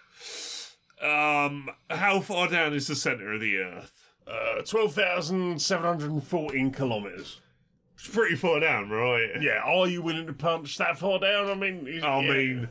Um, 1.02 1.70
how 1.88 2.20
far 2.20 2.48
down 2.48 2.74
is 2.74 2.86
the 2.86 2.94
center 2.94 3.32
of 3.32 3.40
the 3.40 3.56
Earth? 3.58 4.08
Uh, 4.26 4.62
twelve 4.62 4.94
thousand 4.94 5.60
seven 5.62 5.86
hundred 5.86 6.10
and 6.10 6.22
fourteen 6.22 6.70
kilometers. 6.70 7.40
It's 7.94 8.08
pretty 8.08 8.36
far 8.36 8.60
down, 8.60 8.88
right? 8.90 9.28
Yeah, 9.40 9.60
are 9.64 9.86
you 9.86 10.02
willing 10.02 10.26
to 10.26 10.32
punch 10.32 10.78
that 10.78 10.98
far 10.98 11.18
down? 11.18 11.48
I 11.48 11.54
mean, 11.54 11.86
is- 11.86 12.02
I 12.02 12.20
yeah. 12.20 12.32
mean, 12.32 12.68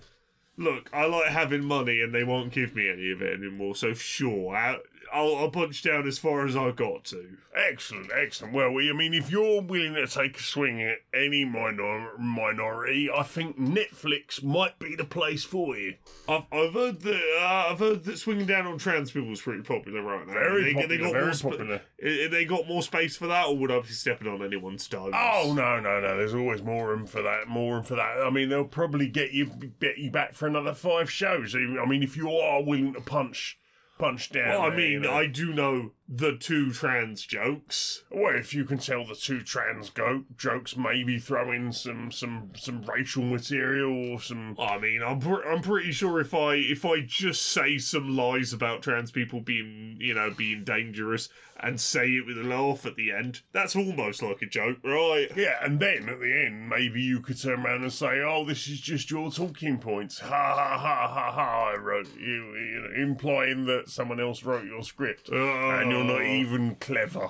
look, 0.58 0.90
I 0.94 1.06
like 1.06 1.28
having 1.28 1.64
money, 1.64 2.02
and 2.02 2.14
they 2.14 2.24
won't 2.24 2.52
give 2.52 2.76
me 2.76 2.90
any 2.90 3.12
of 3.12 3.22
it 3.22 3.40
anymore. 3.40 3.76
So 3.76 3.94
sure, 3.94 4.56
I, 4.56 4.78
I'll, 5.14 5.36
I'll 5.36 5.50
punch 5.52 5.82
down 5.84 6.08
as 6.08 6.18
far 6.18 6.46
as 6.46 6.56
I've 6.56 6.76
got 6.76 7.06
to. 7.06 7.38
Excellent, 7.56 8.12
excellent. 8.16 8.54
Well, 8.54 8.72
we, 8.72 8.90
I 8.90 8.94
mean, 8.94 9.14
if 9.14 9.32
you're 9.32 9.62
willing 9.62 9.96
to 9.96 10.08
take 10.08 10.38
a 10.38 10.42
swing 10.42 10.82
at 10.82 10.98
any 11.14 11.44
minor- 11.46 12.18
minority, 12.18 13.10
I 13.10 13.24
think 13.24 13.60
Netflix 13.60 14.44
might 14.44 14.80
be 14.80 14.96
the 14.96 15.04
place 15.04 15.44
for 15.44 15.76
you. 15.76 15.96
I've, 16.28 16.46
I've 16.52 16.74
heard 16.74 17.02
that 17.02 17.22
uh, 17.42 17.72
I've 17.72 17.80
heard 17.80 18.04
that 18.06 18.18
swinging 18.18 18.46
down 18.46 18.68
on 18.68 18.78
trans 18.78 19.12
people 19.12 19.32
is 19.32 19.42
pretty 19.42 19.64
popular 19.64 20.02
right 20.02 20.26
now. 20.28 20.34
Very 20.34 20.74
they, 20.74 20.74
popular, 20.74 20.98
got 21.04 21.12
very 21.12 21.24
more 21.26 21.34
spa- 21.34 21.50
popular. 21.50 21.82
eh, 22.02 22.28
they 22.30 22.46
got 22.46 22.68
more 22.68 22.84
space 22.84 23.18
for 23.18 23.28
that, 23.28 23.48
or 23.48 23.58
would 23.58 23.72
I 23.72 23.80
be 23.82 23.88
stepping 23.88 24.28
on 24.28 24.44
anyone's 24.44 24.88
toes? 24.88 25.12
Oh 25.16 25.54
no, 25.56 25.80
no, 25.80 26.00
no! 26.00 26.18
There's 26.18 26.34
always 26.36 26.62
more 26.62 26.90
room 26.90 27.06
for 27.08 27.22
that. 27.22 27.48
More 27.48 27.76
room 27.76 27.84
for 27.84 27.96
that. 27.96 28.20
I 28.24 28.30
mean, 28.30 28.50
they'll 28.50 28.64
probably 28.64 29.08
get 29.08 29.32
you 29.32 29.52
get 29.80 29.98
you 29.98 30.12
back 30.12 30.34
for 30.34 30.48
another 30.48 30.74
five 30.74 31.12
shows. 31.12 31.56
I 31.56 31.86
mean, 31.86 32.04
if 32.04 32.16
you 32.16 32.30
are 32.32 32.64
willing 32.64 32.94
to 32.94 33.02
punch 33.02 33.59
punch 34.00 34.32
down. 34.32 34.50
Well, 34.50 34.62
I 34.64 34.70
there, 34.72 34.80
you 34.80 35.00
mean, 35.00 35.10
know. 35.10 35.16
I 35.16 35.28
do 35.28 35.54
know 35.54 35.92
the 36.12 36.36
two 36.36 36.72
trans 36.72 37.24
jokes. 37.24 38.04
Well, 38.10 38.36
if 38.36 38.54
you 38.54 38.66
can 38.66 38.80
tell 38.80 39.06
the 39.06 39.16
two 39.16 39.42
trans 39.42 39.92
go- 39.92 40.26
jokes, 40.36 40.76
maybe 40.76 41.20
throw 41.20 41.52
in 41.52 41.72
some 41.72 42.12
some 42.12 42.52
some 42.56 42.82
racial 42.82 43.24
material 43.24 44.14
or 44.14 44.20
some. 44.20 44.56
I 44.58 44.80
mean, 44.80 45.04
I'm 45.04 45.20
pr- 45.20 45.48
I'm 45.48 45.62
pretty 45.62 45.92
sure 45.92 46.20
if 46.20 46.34
I 46.34 46.56
if 46.56 46.84
I 46.84 47.02
just 47.02 47.44
say 47.44 47.78
some 47.78 48.16
lies 48.16 48.52
about 48.54 48.82
trans 48.82 49.12
people 49.12 49.40
being 49.40 49.98
you 50.00 50.16
know 50.16 50.32
being 50.32 50.64
dangerous 50.64 51.30
and 51.62 51.80
say 51.80 52.08
it 52.08 52.26
with 52.26 52.38
a 52.38 52.44
laugh 52.44 52.86
at 52.86 52.96
the 52.96 53.12
end, 53.12 53.42
that's 53.52 53.76
almost 53.76 54.24
like 54.24 54.42
a 54.42 54.46
joke, 54.46 54.78
right? 54.84 55.30
Yeah, 55.36 55.58
and 55.62 55.80
then 55.80 56.08
at 56.08 56.22
the 56.22 56.46
end, 56.46 56.70
maybe 56.70 57.02
you 57.02 57.20
could 57.20 57.40
turn 57.40 57.66
around 57.66 57.84
and 57.84 57.92
say, 57.92 58.22
"Oh, 58.22 58.46
this 58.46 58.68
is 58.68 58.80
just 58.80 59.12
your 59.12 59.30
talking 59.30 59.78
points." 59.78 60.20
Ha 60.20 60.28
ha 60.30 60.78
ha 60.78 61.08
ha 61.08 61.32
ha! 61.32 61.72
I 61.74 61.78
wrote 61.78 62.08
you, 62.18 62.56
you 62.56 62.82
know, 62.82 63.04
implying 63.04 63.66
that 63.66 63.90
someone 63.90 64.20
else 64.20 64.44
wrote 64.44 64.66
your 64.66 64.84
script, 64.84 65.30
oh, 65.32 65.70
and 65.70 65.92
you're 65.92 65.99
not 66.04 66.24
even 66.24 66.76
clever. 66.76 67.30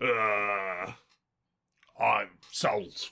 Uh, 0.00 0.92
I'm 2.02 2.28
sold. 2.50 3.10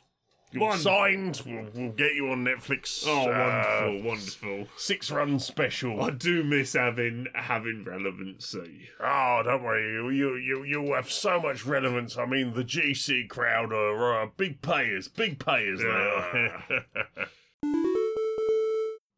You're 0.50 0.76
signed. 0.78 1.42
We'll, 1.44 1.66
we'll 1.74 1.92
get 1.92 2.14
you 2.14 2.30
on 2.30 2.44
Netflix. 2.44 3.04
oh, 3.06 3.30
uh, 3.30 3.84
wonderful, 3.84 4.08
wonderful. 4.08 4.66
Six 4.78 5.10
run 5.10 5.38
special. 5.38 6.02
I 6.02 6.10
do 6.10 6.42
miss 6.42 6.72
having 6.72 7.26
having 7.34 7.84
relevancy. 7.84 8.88
Oh, 8.98 9.42
don't 9.44 9.62
worry. 9.62 9.92
You, 9.92 10.08
you, 10.08 10.36
you, 10.36 10.64
you 10.64 10.94
have 10.94 11.10
so 11.10 11.38
much 11.40 11.66
relevance. 11.66 12.16
I 12.16 12.24
mean, 12.24 12.54
the 12.54 12.64
GC 12.64 13.28
crowd 13.28 13.74
are 13.74 14.22
uh, 14.22 14.26
big 14.38 14.62
payers, 14.62 15.06
big 15.08 15.38
payers 15.38 15.80
now. 15.82 16.28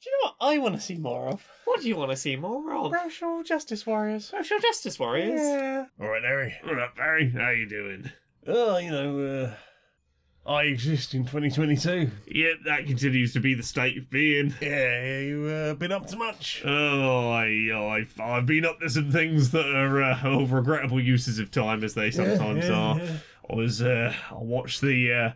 Do 0.02 0.08
you 0.08 0.18
know 0.22 0.32
what 0.36 0.36
I 0.40 0.58
want 0.58 0.74
to 0.74 0.80
see 0.80 0.96
more 0.96 1.28
of? 1.28 1.46
What 1.70 1.82
do 1.82 1.88
you 1.88 1.94
want 1.94 2.10
to 2.10 2.16
see 2.16 2.34
more 2.34 2.74
of? 2.74 2.90
Racial 2.90 3.44
justice 3.44 3.86
warriors. 3.86 4.26
Social 4.26 4.58
justice 4.58 4.98
warriors. 4.98 5.40
Yeah. 5.40 5.84
All 6.00 6.08
right, 6.08 6.24
Harry. 6.24 6.56
All 6.66 6.74
right, 6.74 6.94
Barry, 6.96 7.30
how 7.30 7.50
you 7.50 7.68
doing? 7.68 8.10
Oh, 8.44 8.78
you 8.78 8.90
know, 8.90 9.54
uh, 10.44 10.50
I 10.50 10.64
exist 10.64 11.14
in 11.14 11.22
2022. 11.22 12.10
Yep, 12.26 12.56
that 12.64 12.86
continues 12.86 13.32
to 13.34 13.40
be 13.40 13.54
the 13.54 13.62
state 13.62 13.96
of 13.96 14.10
being. 14.10 14.52
Yeah, 14.60 15.20
you 15.20 15.46
uh, 15.46 15.74
been 15.74 15.92
up 15.92 16.08
to 16.08 16.16
much? 16.16 16.60
Oh, 16.66 17.30
I, 17.30 17.68
oh, 17.72 17.88
I've, 17.88 18.20
I've 18.20 18.46
been 18.46 18.64
up 18.64 18.80
to 18.80 18.90
some 18.90 19.12
things 19.12 19.52
that 19.52 19.72
are 19.72 20.02
uh, 20.02 20.20
oh, 20.24 20.46
regrettable 20.46 21.00
uses 21.00 21.38
of 21.38 21.52
time, 21.52 21.84
as 21.84 21.94
they 21.94 22.10
sometimes 22.10 22.66
yeah, 22.66 22.74
are. 22.74 22.98
yeah. 22.98 23.16
I 23.48 23.54
was, 23.54 23.80
uh, 23.80 24.12
I 24.28 24.34
watched 24.34 24.80
the 24.80 25.12
uh, 25.12 25.32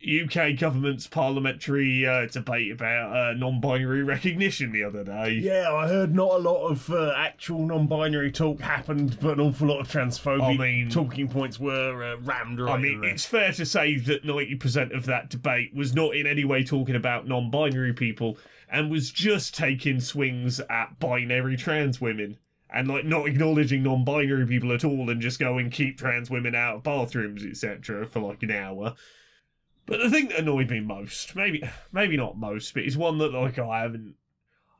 UK 0.00 0.56
government's 0.56 1.06
parliamentary 1.08 2.06
uh, 2.06 2.26
debate 2.26 2.70
about 2.70 3.16
uh, 3.16 3.32
non-binary 3.34 4.04
recognition 4.04 4.70
the 4.70 4.84
other 4.84 5.02
day. 5.02 5.32
Yeah, 5.32 5.72
I 5.72 5.88
heard 5.88 6.14
not 6.14 6.34
a 6.34 6.38
lot 6.38 6.68
of 6.68 6.90
uh, 6.90 7.12
actual 7.16 7.66
non-binary 7.66 8.30
talk 8.30 8.60
happened, 8.60 9.18
but 9.20 9.34
an 9.34 9.40
awful 9.40 9.68
lot 9.68 9.80
of 9.80 9.88
transphobic 9.88 10.42
I 10.42 10.56
mean- 10.56 10.90
talking 10.90 11.28
points 11.28 11.58
were 11.58 12.02
uh, 12.02 12.16
rammed 12.20 12.60
right 12.60 12.74
I 12.74 12.78
mean, 12.78 13.02
it's 13.02 13.24
fair 13.24 13.52
to 13.52 13.66
say 13.66 13.96
that 13.96 14.24
90% 14.24 14.96
of 14.96 15.06
that 15.06 15.30
debate 15.30 15.74
was 15.74 15.94
not 15.94 16.14
in 16.14 16.26
any 16.26 16.44
way 16.44 16.62
talking 16.62 16.94
about 16.94 17.26
non 17.26 17.50
binary 17.50 17.92
people 17.92 18.38
and 18.70 18.90
was 18.90 19.10
just 19.10 19.54
taking 19.56 20.00
swings 20.00 20.60
at 20.70 21.00
binary 21.00 21.56
trans 21.56 22.00
women 22.00 22.38
and, 22.70 22.86
like, 22.86 23.04
not 23.04 23.26
acknowledging 23.26 23.82
non 23.82 24.04
binary 24.04 24.46
people 24.46 24.72
at 24.72 24.84
all 24.84 25.10
and 25.10 25.20
just 25.20 25.40
going 25.40 25.70
keep 25.70 25.98
trans 25.98 26.30
women 26.30 26.54
out 26.54 26.76
of 26.76 26.82
bathrooms, 26.82 27.44
etc., 27.44 28.06
for 28.06 28.20
like 28.20 28.42
an 28.42 28.50
hour. 28.50 28.94
But 29.88 30.00
the 30.00 30.10
thing 30.10 30.28
that 30.28 30.40
annoyed 30.40 30.70
me 30.70 30.80
most, 30.80 31.34
maybe 31.34 31.62
maybe 31.90 32.16
not 32.16 32.38
most, 32.38 32.74
but 32.74 32.84
it's 32.84 32.96
one 32.96 33.18
that, 33.18 33.32
like, 33.32 33.58
I 33.58 33.80
haven't. 33.80 34.14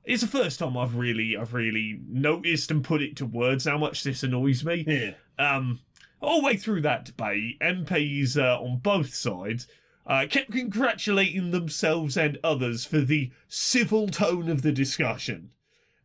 It's 0.05 0.23
the 0.23 0.29
first 0.29 0.59
time 0.59 0.77
I've 0.77 0.97
really, 0.97 1.37
I've 1.37 1.55
really 1.55 2.01
noticed 2.07 2.71
and 2.71 2.85
put 2.85 3.03
it 3.03 3.17
to 3.17 3.27
words 3.27 3.65
how 3.65 3.79
much 3.79 4.05
this 4.05 4.23
annoys 4.23 4.65
me 4.65 4.85
yeah. 4.87 5.15
um, 5.39 5.81
all 6.21 6.41
the 6.41 6.47
way 6.47 6.57
through 6.57 6.83
that 6.83 7.05
debate, 7.05 7.59
MPs 7.61 8.37
uh, 8.37 8.61
on 8.63 8.79
both 8.79 9.15
sides 9.15 9.67
uh, 10.09 10.27
kept 10.29 10.51
congratulating 10.51 11.51
themselves 11.51 12.17
and 12.17 12.39
others 12.43 12.85
for 12.85 13.01
the 13.01 13.31
civil 13.47 14.09
tone 14.09 14.49
of 14.49 14.63
the 14.63 14.73
discussion. 14.73 15.51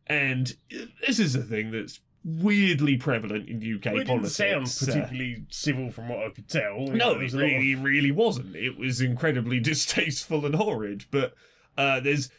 And 0.06 0.54
uh, 0.72 0.84
this 1.06 1.18
is 1.18 1.34
a 1.34 1.42
thing 1.42 1.70
that's 1.70 2.00
weirdly 2.24 2.96
prevalent 2.96 3.48
in 3.48 3.58
UK 3.58 3.84
Well, 3.86 3.94
it 3.96 3.98
didn't 3.98 4.06
politics. 4.06 4.34
sound 4.34 4.66
Uh, 4.66 4.92
particularly 4.92 5.44
civil 5.50 5.90
from 5.90 6.08
what 6.08 6.20
I 6.20 6.30
could 6.30 6.48
tell. 6.48 6.86
No, 6.86 7.18
it 7.20 7.32
lot 7.34 7.42
of- 7.44 7.50
really, 7.50 7.74
really 7.74 8.12
wasn't. 8.12 8.56
It 8.56 8.78
was 8.78 9.00
incredibly 9.00 9.60
distasteful 9.72 10.46
and 10.46 10.54
horrid. 10.54 11.04
But 11.10 11.34
uh, 11.76 12.00
there's 12.00 12.30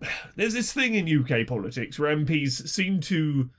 there's 0.36 0.54
this 0.54 0.72
thing 0.72 0.94
in 0.94 1.08
UK 1.24 1.46
politics 1.46 1.98
where 1.98 2.14
MPs 2.16 2.68
seem 2.68 3.00
to 3.00 3.50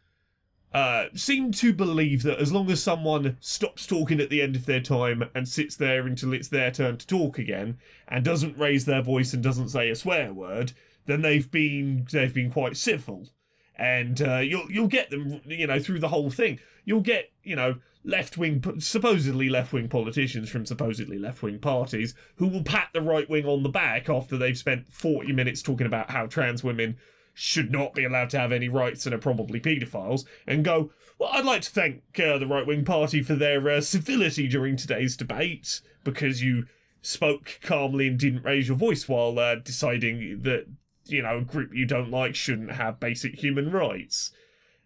uh, 0.74 1.08
seem 1.14 1.52
to 1.52 1.74
believe 1.74 2.24
that 2.24 2.40
as 2.40 2.54
long 2.54 2.72
as 2.72 2.82
someone 2.82 3.36
stops 3.42 3.86
talking 3.86 4.22
at 4.22 4.30
the 4.30 4.42
end 4.42 4.56
of 4.56 4.66
their 4.66 4.80
time 4.80 5.22
and 5.36 5.46
sits 5.50 5.76
there 5.76 6.08
until 6.08 6.32
it's 6.32 6.48
their 6.48 6.72
turn 6.72 6.98
to 6.98 7.06
talk 7.06 7.38
again 7.38 7.78
and 8.08 8.24
doesn't 8.24 8.58
raise 8.58 8.86
their 8.86 9.02
voice 9.02 9.34
and 9.34 9.44
doesn't 9.44 9.68
say 9.68 9.90
a 9.90 9.96
swear 9.96 10.34
word, 10.34 10.72
then 11.08 11.22
they've 11.24 11.52
been 11.52 12.08
they've 12.12 12.34
been 12.34 12.50
quite 12.52 12.78
civil. 12.78 13.28
And 13.76 14.22
uh, 14.22 14.38
you'll 14.38 14.72
you'll 14.72 14.88
get 14.88 15.10
them, 15.10 15.42
you 15.46 15.68
know, 15.68 15.80
through 15.80 16.00
the 16.00 16.10
whole 16.10 16.30
thing. 16.30 16.60
You'll 16.86 17.02
get, 17.02 17.32
you 17.44 17.56
know, 17.56 17.76
left 18.04 18.38
wing, 18.38 18.64
supposedly 18.80 19.50
left 19.50 19.74
wing 19.74 19.88
politicians 19.88 20.50
from 20.50 20.66
supposedly 20.66 21.18
left 21.18 21.42
wing 21.42 21.60
parties 21.60 22.14
who 22.36 22.48
will 22.48 22.64
pat 22.64 22.90
the 22.94 23.02
right 23.02 23.30
wing 23.30 23.46
on 23.46 23.64
the 23.64 23.70
back 23.70 24.10
after 24.10 24.38
they've 24.38 24.58
spent 24.58 24.92
40 24.92 25.32
minutes 25.34 25.62
talking 25.62 25.88
about 25.88 26.12
how 26.12 26.26
trans 26.26 26.64
women 26.64 26.98
should 27.34 27.72
not 27.72 27.94
be 27.94 28.04
allowed 28.04 28.30
to 28.30 28.40
have 28.40 28.52
any 28.52 28.68
rights 28.68 29.06
and 29.06 29.16
are 29.16 29.20
probably 29.20 29.60
paedophiles 29.60 30.26
and 30.46 30.66
go, 30.66 30.92
Well, 31.18 31.30
I'd 31.32 31.46
like 31.46 31.62
to 31.62 31.72
thank 31.72 32.04
uh, 32.20 32.38
the 32.38 32.48
right 32.48 32.68
wing 32.68 32.84
party 32.84 33.22
for 33.22 33.36
their 33.36 33.68
uh, 33.70 33.82
civility 33.82 34.48
during 34.48 34.76
today's 34.76 35.16
debate 35.16 35.82
because 36.04 36.44
you 36.44 36.66
spoke 37.02 37.60
calmly 37.62 38.08
and 38.08 38.20
didn't 38.20 38.44
raise 38.44 38.68
your 38.68 38.78
voice 38.78 39.08
while 39.08 39.38
uh, 39.40 39.56
deciding 39.56 40.42
that, 40.42 40.68
you 41.06 41.22
know, 41.22 41.40
a 41.40 41.42
group 41.42 41.74
you 41.74 41.86
don't 41.86 42.12
like 42.12 42.36
shouldn't 42.36 42.74
have 42.74 43.00
basic 43.00 43.36
human 43.36 43.72
rights. 43.72 44.32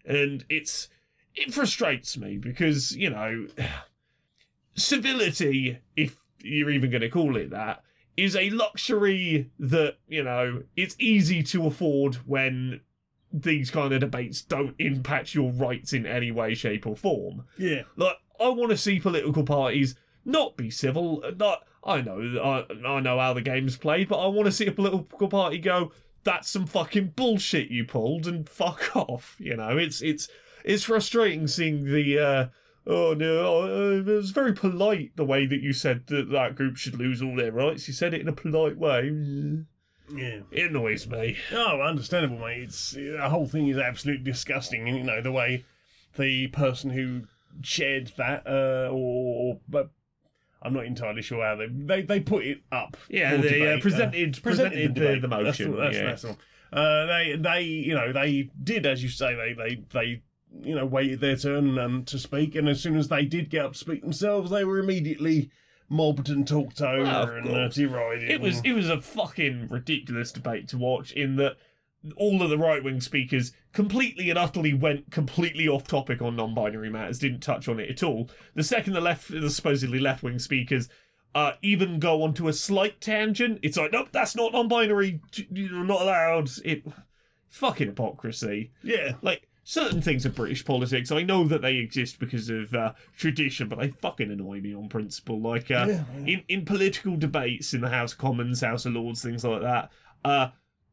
and 0.04 0.44
it's 0.48 0.88
it 1.34 1.52
frustrates 1.52 2.16
me 2.16 2.38
because 2.38 2.96
you 2.96 3.10
know 3.10 3.46
civility, 4.74 5.80
if 5.96 6.16
you're 6.40 6.70
even 6.70 6.90
going 6.90 7.00
to 7.02 7.08
call 7.08 7.36
it 7.36 7.50
that, 7.50 7.82
is 8.16 8.36
a 8.36 8.50
luxury 8.50 9.50
that 9.58 9.98
you 10.08 10.22
know 10.22 10.62
it's 10.76 10.96
easy 10.98 11.42
to 11.42 11.66
afford 11.66 12.16
when 12.26 12.80
these 13.32 13.70
kind 13.70 13.92
of 13.92 14.00
debates 14.00 14.40
don't 14.42 14.74
impact 14.78 15.34
your 15.34 15.50
rights 15.50 15.92
in 15.92 16.06
any 16.06 16.30
way, 16.30 16.54
shape, 16.54 16.86
or 16.86 16.96
form. 16.96 17.44
Yeah. 17.58 17.82
Like, 17.96 18.16
I 18.40 18.48
want 18.48 18.70
to 18.70 18.76
see 18.76 19.00
political 19.00 19.42
parties 19.42 19.94
not 20.24 20.56
be 20.56 20.70
civil. 20.70 21.22
Not, 21.36 21.64
I 21.84 22.00
know, 22.00 22.20
I, 22.42 22.86
I 22.86 23.00
know 23.00 23.18
how 23.18 23.34
the 23.34 23.42
game's 23.42 23.76
played, 23.76 24.08
but 24.08 24.18
I 24.18 24.28
want 24.28 24.46
to 24.46 24.52
see 24.52 24.66
a 24.66 24.72
political 24.72 25.28
party 25.28 25.58
go. 25.58 25.92
That's 26.26 26.50
some 26.50 26.66
fucking 26.66 27.12
bullshit 27.14 27.70
you 27.70 27.84
pulled, 27.84 28.26
and 28.26 28.48
fuck 28.48 28.90
off. 28.96 29.36
You 29.38 29.56
know, 29.56 29.78
it's 29.78 30.02
it's 30.02 30.28
it's 30.64 30.84
frustrating 30.84 31.46
seeing 31.46 31.84
the. 31.84 32.18
Uh, 32.18 32.46
oh 32.86 33.14
no, 33.14 33.62
uh, 33.62 34.00
it 34.00 34.06
was 34.06 34.32
very 34.32 34.52
polite 34.52 35.12
the 35.16 35.24
way 35.24 35.46
that 35.46 35.62
you 35.62 35.72
said 35.72 36.08
that 36.08 36.30
that 36.30 36.56
group 36.56 36.76
should 36.76 36.96
lose 36.98 37.22
all 37.22 37.36
their 37.36 37.52
rights. 37.52 37.86
You 37.86 37.94
said 37.94 38.12
it 38.12 38.20
in 38.20 38.28
a 38.28 38.32
polite 38.32 38.76
way. 38.76 39.04
Yeah. 40.14 40.40
It 40.50 40.70
annoys 40.70 41.06
me. 41.08 41.36
Oh, 41.52 41.80
understandable, 41.80 42.38
mate. 42.38 42.64
It's 42.64 42.90
the 42.92 43.28
whole 43.28 43.46
thing 43.46 43.68
is 43.68 43.78
absolutely 43.78 44.24
disgusting. 44.24 44.88
And 44.88 44.98
you 44.98 45.04
know 45.04 45.22
the 45.22 45.32
way 45.32 45.64
the 46.16 46.48
person 46.48 46.90
who 46.90 47.22
shared 47.62 48.12
that, 48.16 48.46
uh, 48.46 48.90
or 48.92 49.60
but 49.68 49.90
I'm 50.62 50.72
not 50.72 50.84
entirely 50.86 51.22
sure 51.22 51.44
how 51.44 51.56
they 51.56 51.66
they, 51.68 52.02
they 52.02 52.20
put 52.20 52.44
it 52.44 52.62
up. 52.72 52.96
Yeah, 53.08 53.30
for 53.36 53.42
they 53.42 53.48
uh, 53.62 53.64
debate. 53.66 53.82
presented, 53.82 54.42
presented, 54.42 54.94
the, 54.94 55.00
debate. 55.00 55.22
the 55.22 55.28
That's 55.28 55.42
motion. 55.44 55.72
all- 55.74 55.80
That's, 55.80 55.96
yeah. 55.96 56.04
that's 56.06 56.24
all. 56.24 56.38
Uh, 56.72 57.06
they 57.06 57.36
they 57.38 57.62
you 57.62 57.94
know 57.94 58.12
they 58.12 58.50
did 58.62 58.86
as 58.86 59.02
you 59.02 59.08
say 59.08 59.34
they 59.34 59.52
they 59.52 59.82
they 59.92 60.22
you 60.62 60.74
know 60.74 60.84
waited 60.84 61.20
their 61.20 61.36
turn 61.36 61.78
um, 61.78 62.04
to 62.04 62.18
speak, 62.18 62.54
and 62.54 62.68
as 62.68 62.80
soon 62.80 62.96
as 62.96 63.08
they 63.08 63.24
did 63.24 63.50
get 63.50 63.64
up 63.64 63.72
to 63.72 63.78
speak 63.78 64.02
themselves, 64.02 64.50
they 64.50 64.64
were 64.64 64.78
immediately 64.78 65.50
mobbed 65.88 66.28
and 66.28 66.48
talked 66.48 66.80
over 66.82 67.02
Well, 67.04 67.28
and 67.30 67.48
uh, 67.48 67.68
derided. 67.68 68.28
It 68.30 68.40
was 68.40 68.56
and- 68.58 68.66
it 68.66 68.72
was 68.72 68.88
a 68.90 69.00
fucking 69.00 69.68
ridiculous 69.68 70.32
debate 70.32 70.66
to 70.68 70.78
watch 70.78 71.12
in 71.12 71.36
that 71.36 71.56
all 72.16 72.42
of 72.42 72.50
the 72.50 72.58
right 72.58 72.82
wing 72.82 73.00
speakers 73.00 73.52
completely 73.72 74.30
and 74.30 74.38
utterly 74.38 74.74
went 74.74 75.10
completely 75.10 75.68
off 75.68 75.86
topic 75.86 76.22
on 76.22 76.36
non 76.36 76.54
binary 76.54 76.90
matters, 76.90 77.18
didn't 77.18 77.40
touch 77.40 77.68
on 77.68 77.80
it 77.80 77.90
at 77.90 78.02
all. 78.02 78.30
The 78.54 78.64
second 78.64 78.94
the 78.94 79.00
left 79.00 79.30
the 79.30 79.50
supposedly 79.50 79.98
left 79.98 80.22
wing 80.22 80.38
speakers 80.38 80.88
uh, 81.36 81.52
even 81.60 81.98
go 81.98 82.22
onto 82.22 82.48
a 82.48 82.52
slight 82.54 82.98
tangent, 82.98 83.60
it's 83.62 83.76
like, 83.76 83.92
nope, 83.92 84.08
that's 84.10 84.34
not 84.34 84.52
non 84.52 84.68
binary, 84.68 85.20
you're 85.50 85.84
not 85.84 86.00
allowed. 86.00 86.48
It 86.64 86.82
fucking 87.50 87.88
hypocrisy. 87.88 88.72
yeah. 88.82 89.16
Like 89.20 89.46
certain 89.62 90.00
things 90.00 90.24
of 90.24 90.34
British 90.34 90.64
politics, 90.64 91.12
I 91.12 91.22
know 91.22 91.46
that 91.48 91.60
they 91.60 91.76
exist 91.76 92.18
because 92.18 92.48
of 92.48 92.72
uh, 92.72 92.92
tradition, 93.18 93.68
but 93.68 93.78
they 93.78 93.88
fucking 93.90 94.30
annoy 94.30 94.62
me 94.62 94.74
on 94.74 94.88
principle. 94.88 95.38
Like 95.42 95.70
uh, 95.70 95.86
Yeah, 95.88 96.04
in 96.24 96.42
in 96.48 96.64
political 96.64 97.16
debates 97.16 97.74
in 97.74 97.82
the 97.82 97.90
House 97.90 98.12
of 98.12 98.18
Commons, 98.18 98.62
House 98.62 98.86
of 98.86 98.94
Lords, 98.94 99.22
things 99.22 99.44
like 99.44 99.60
that. 99.60 99.90
Uh, 100.24 100.48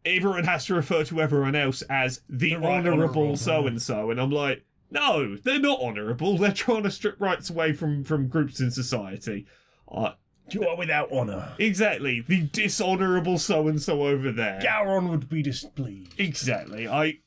everyone 0.05 0.43
has 0.45 0.65
to 0.65 0.75
refer 0.75 1.03
to 1.05 1.21
everyone 1.21 1.55
else 1.55 1.81
as 1.83 2.21
the, 2.29 2.49
The 2.51 2.55
right 2.57 2.65
honourable 2.79 3.03
honourable, 3.03 3.37
so 3.37 3.67
and 3.67 3.81
so, 3.81 4.11
and 4.11 4.19
I'm 4.19 4.31
like, 4.31 4.63
no, 4.91 5.35
they're 5.37 5.59
not 5.59 5.79
honourable. 5.81 6.37
They're 6.37 6.51
trying 6.51 6.83
to 6.83 6.91
strip 6.91 7.19
rights 7.19 7.49
away 7.49 7.73
from 7.73 8.03
from 8.03 8.27
groups 8.27 8.59
in 8.59 8.69
society. 8.71 9.45
Uh, 9.91 10.11
You 10.49 10.67
are 10.67 10.75
without 10.77 11.11
honour. 11.11 11.53
exactly, 11.57 12.21
the 12.21 12.41
dishonourable 12.41 13.37
so 13.39 13.67
and 13.67 13.81
so 13.81 14.05
over 14.07 14.31
there. 14.31 14.59
Gowron 14.61 15.09
would 15.09 15.29
be 15.29 15.41
displeased. 15.41 16.19
Exactly. 16.19 16.87
I 16.87 17.19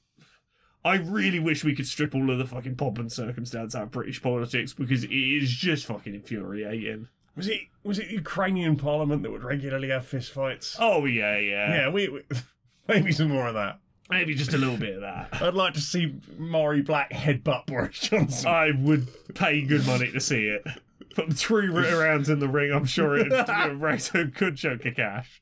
I 0.85 0.97
really 0.99 1.41
wish 1.41 1.65
we 1.65 1.75
could 1.75 1.87
strip 1.89 2.15
all 2.15 2.31
of 2.31 2.39
the 2.39 2.47
fucking 2.47 2.77
pomp 2.77 2.99
and 2.99 3.11
circumstance 3.11 3.75
out 3.75 3.83
of 3.85 3.91
British 3.91 4.23
politics 4.23 4.73
because 4.73 5.03
it 5.03 5.11
is 5.13 5.51
just 5.51 5.87
fucking 5.87 6.15
infuriating. 6.15 7.09
Was 7.35 7.49
it 7.49 7.63
was 7.83 7.99
it 7.99 8.09
Ukrainian 8.09 8.77
Parliament 8.77 9.23
that 9.25 9.33
would 9.33 9.43
regularly 9.43 9.89
have 9.89 10.09
fistfights? 10.09 10.77
Oh 10.79 11.05
yeah, 11.07 11.37
yeah. 11.39 11.75
yeah, 11.75 11.89
we, 11.91 12.09
we 12.09 12.21
maybe 12.89 13.13
some 13.13 13.29
more 13.29 13.49
of 13.49 13.55
that. 13.55 13.81
Maybe 14.09 14.35
just 14.35 14.55
a 14.55 14.59
little 14.59 14.77
bit 14.77 14.95
of 14.95 15.01
that. 15.01 15.29
I'd 15.43 15.55
like 15.55 15.75
to 15.75 15.81
see 15.81 16.15
Maury 16.39 16.81
Black 16.81 17.11
headbutt 17.11 17.67
Boris 17.67 17.99
Johnson. 17.99 18.49
I 18.49 18.71
would 18.71 19.09
pay 19.35 19.63
good 19.63 19.85
money 19.87 20.13
to 20.13 20.21
see 20.21 20.47
it. 20.47 20.65
Put 21.15 21.33
three 21.33 21.67
rounds 21.69 22.29
in 22.29 22.39
the 22.39 22.49
ring, 22.49 22.73
I'm 22.73 22.85
sure 22.85 23.19
it'd 23.19 23.33
raise 23.81 24.15
a 24.15 24.25
good 24.25 24.57
chunk 24.57 24.85
of 24.85 24.95
cash. 24.95 25.41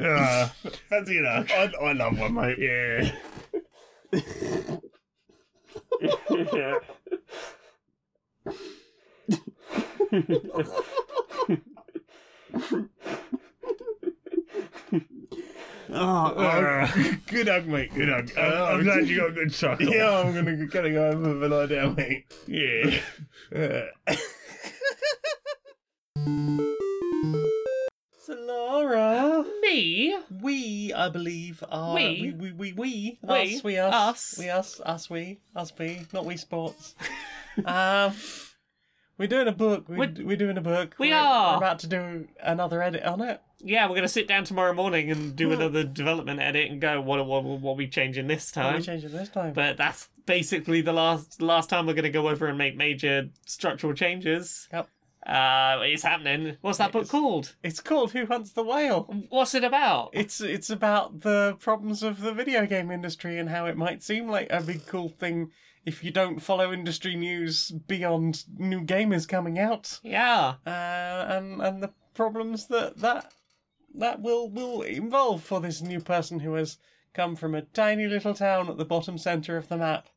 uh, 0.00 0.48
fancy 0.88 1.18
enough. 1.18 1.50
I, 1.50 1.70
I 1.82 1.92
love 1.92 2.18
one, 2.18 2.32
mate. 2.34 2.58
Yeah. 2.58 3.10
yeah. 6.52 6.78
Oh, 15.92 16.86
good 17.26 17.48
hug, 17.48 17.66
mate. 17.66 17.92
Good 17.92 18.08
hug. 18.08 18.30
I'm, 18.38 18.78
I'm 18.78 18.84
glad 18.84 19.08
you 19.08 19.16
got 19.16 19.30
a 19.30 19.32
good 19.32 19.52
chuckle. 19.52 19.88
Yeah, 19.88 20.18
I'm 20.20 20.32
gonna 20.32 20.66
gonna 20.66 20.90
go 20.92 21.08
over 21.08 21.34
the 21.34 21.48
lie 21.48 21.66
down, 21.66 21.94
mate. 21.96 22.26
Yeah. 22.46 23.00
Uh, 24.06 24.14
So 28.22 28.34
Laura, 28.34 29.44
Me? 29.62 30.16
we 30.40 30.92
I 30.92 31.08
believe 31.08 31.64
are 31.68 31.94
We? 31.94 32.32
we 32.38 32.52
we 32.52 32.52
we, 32.52 32.72
we, 32.72 33.18
We? 33.22 33.54
us 33.54 33.64
we 33.64 33.78
us 33.78 33.92
Us? 33.94 34.34
we 34.38 34.48
us 34.50 34.80
us 34.80 35.10
we 35.10 35.40
us 35.56 35.72
we 35.78 36.06
not 36.12 36.24
we 36.24 36.36
sports. 36.36 36.94
um, 37.64 38.12
we're 39.18 39.26
doing 39.28 39.48
a 39.48 39.52
book. 39.52 39.88
We're, 39.88 39.96
We're- 39.98 40.24
we're 40.24 40.36
doing 40.36 40.56
a 40.58 40.60
book. 40.62 40.94
We 40.98 41.08
We're- 41.08 41.18
are. 41.20 41.52
We're 41.54 41.56
about 41.58 41.80
to 41.80 41.86
do 41.88 42.28
another 42.42 42.82
edit 42.82 43.02
on 43.02 43.20
it. 43.22 43.40
Yeah, 43.62 43.88
we're 43.88 43.94
gonna 43.96 44.08
sit 44.08 44.26
down 44.28 44.44
tomorrow 44.44 44.72
morning 44.72 45.10
and 45.10 45.36
do 45.36 45.52
another 45.52 45.84
development 45.84 46.40
edit 46.40 46.70
and 46.70 46.80
go, 46.80 47.00
what 47.00 47.24
what 47.26 47.44
what 47.44 47.72
are 47.72 47.76
we 47.76 47.88
changing 47.88 48.26
this 48.26 48.54
What 48.54 48.64
are 48.64 48.70
time? 48.70 48.76
we 48.80 48.82
changing 48.84 49.12
this 49.12 49.28
time? 49.28 49.52
But 49.52 49.76
that's 49.76 50.08
basically 50.26 50.80
the 50.80 50.92
last 50.92 51.40
last 51.42 51.68
time 51.70 51.86
we're 51.86 51.94
gonna 51.94 52.10
go 52.10 52.28
over 52.28 52.46
and 52.46 52.56
make 52.58 52.76
major 52.76 53.28
structural 53.46 53.92
changes. 53.94 54.68
Yep. 54.72 54.88
Uh, 55.26 55.80
it's 55.82 56.02
happening. 56.02 56.56
What's 56.62 56.78
that 56.78 56.92
book 56.92 57.02
It's- 57.02 57.10
called? 57.10 57.54
It's 57.62 57.80
called 57.80 58.12
Who 58.12 58.24
Hunts 58.24 58.52
the 58.52 58.64
Whale. 58.64 59.02
What's 59.28 59.54
it 59.54 59.64
about? 59.64 60.10
It's 60.14 60.40
it's 60.40 60.70
about 60.70 61.20
the 61.20 61.56
problems 61.60 62.02
of 62.02 62.22
the 62.22 62.32
video 62.32 62.64
game 62.66 62.90
industry 62.90 63.38
and 63.38 63.50
how 63.50 63.66
it 63.66 63.76
might 63.76 64.02
seem 64.02 64.28
like 64.28 64.46
a 64.50 64.62
big 64.62 64.86
cool 64.86 65.10
thing 65.10 65.50
if 65.84 66.02
you 66.04 66.10
don't 66.10 66.40
follow 66.40 66.72
industry 66.72 67.16
news 67.16 67.70
beyond 67.70 68.44
new 68.58 68.80
gamers 68.82 69.26
coming 69.26 69.58
out, 69.58 69.98
yeah. 70.02 70.54
uh, 70.66 71.26
and 71.28 71.60
and 71.62 71.82
the 71.82 71.90
problems 72.14 72.66
that 72.66 72.98
that 72.98 73.32
that 73.94 74.20
will 74.20 74.48
will 74.48 74.82
involve 74.82 75.42
for 75.42 75.60
this 75.60 75.80
new 75.82 76.00
person 76.00 76.40
who 76.40 76.54
has 76.54 76.78
come 77.12 77.36
from 77.36 77.54
a 77.54 77.62
tiny 77.62 78.06
little 78.06 78.34
town 78.34 78.68
at 78.68 78.76
the 78.76 78.84
bottom 78.84 79.18
center 79.18 79.56
of 79.56 79.68
the 79.68 79.76
map. 79.76 80.08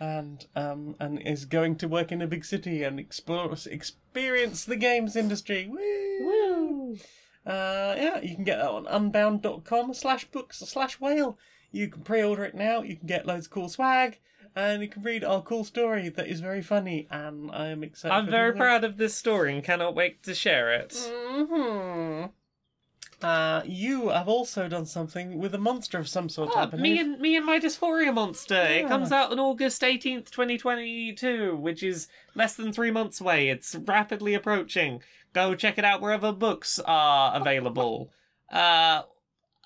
And 0.00 0.44
um 0.56 0.96
and 0.98 1.20
is 1.20 1.44
going 1.44 1.76
to 1.76 1.88
work 1.88 2.10
in 2.10 2.20
a 2.22 2.26
big 2.26 2.44
city 2.44 2.82
and 2.82 2.98
explore 2.98 3.54
experience 3.70 4.64
the 4.64 4.76
games 4.76 5.16
industry. 5.16 5.68
Woo! 5.70 6.26
Woo. 6.26 6.96
Uh, 7.44 7.94
yeah, 7.98 8.20
you 8.20 8.34
can 8.36 8.44
get 8.44 8.58
that 8.58 8.70
on 8.70 8.86
unbound.com 8.86 9.94
slash 9.94 10.24
books 10.26 10.58
slash 10.58 11.00
whale. 11.00 11.36
You 11.72 11.88
can 11.88 12.02
pre-order 12.02 12.44
it 12.44 12.54
now, 12.54 12.82
you 12.82 12.96
can 12.96 13.06
get 13.06 13.26
loads 13.26 13.46
of 13.46 13.52
cool 13.52 13.68
swag, 13.68 14.20
and 14.54 14.82
you 14.82 14.88
can 14.88 15.02
read 15.02 15.24
our 15.24 15.42
cool 15.42 15.64
story 15.64 16.08
that 16.08 16.28
is 16.28 16.40
very 16.40 16.62
funny, 16.62 17.08
and 17.10 17.50
I 17.50 17.68
am 17.68 17.82
excited 17.82 18.14
I'm 18.14 18.30
very 18.30 18.52
proud 18.52 18.84
of 18.84 18.96
this 18.96 19.14
story 19.14 19.54
and 19.54 19.64
cannot 19.64 19.94
wait 19.94 20.22
to 20.24 20.34
share 20.34 20.72
it. 20.72 20.90
Mhm. 20.90 22.30
Uh, 23.22 23.62
you 23.64 24.08
have 24.08 24.28
also 24.28 24.68
done 24.68 24.84
something 24.86 25.38
with 25.38 25.54
a 25.54 25.58
monster 25.58 25.98
of 25.98 26.08
some 26.08 26.28
sort 26.28 26.50
Oh, 26.54 26.58
happening. 26.58 26.82
me 26.82 26.98
and 27.00 27.20
me 27.20 27.36
and 27.36 27.46
my 27.46 27.58
dysphoria 27.60 28.12
monster. 28.12 28.54
It 28.60 28.88
comes 28.88 29.12
out 29.12 29.30
on 29.30 29.38
August 29.38 29.82
eighteenth, 29.84 30.30
twenty 30.30 30.58
twenty 30.58 31.12
two, 31.12 31.56
which 31.56 31.82
is 31.82 32.08
less 32.34 32.54
than 32.54 32.72
three 32.72 32.90
months 32.90 33.20
away. 33.20 33.48
It's 33.48 33.74
rapidly 33.74 34.34
approaching. 34.34 35.02
Go 35.32 35.54
check 35.54 35.78
it 35.78 35.84
out 35.84 36.00
wherever 36.02 36.32
books 36.32 36.78
are 36.84 37.34
available. 37.34 38.10
uh, 38.52 39.02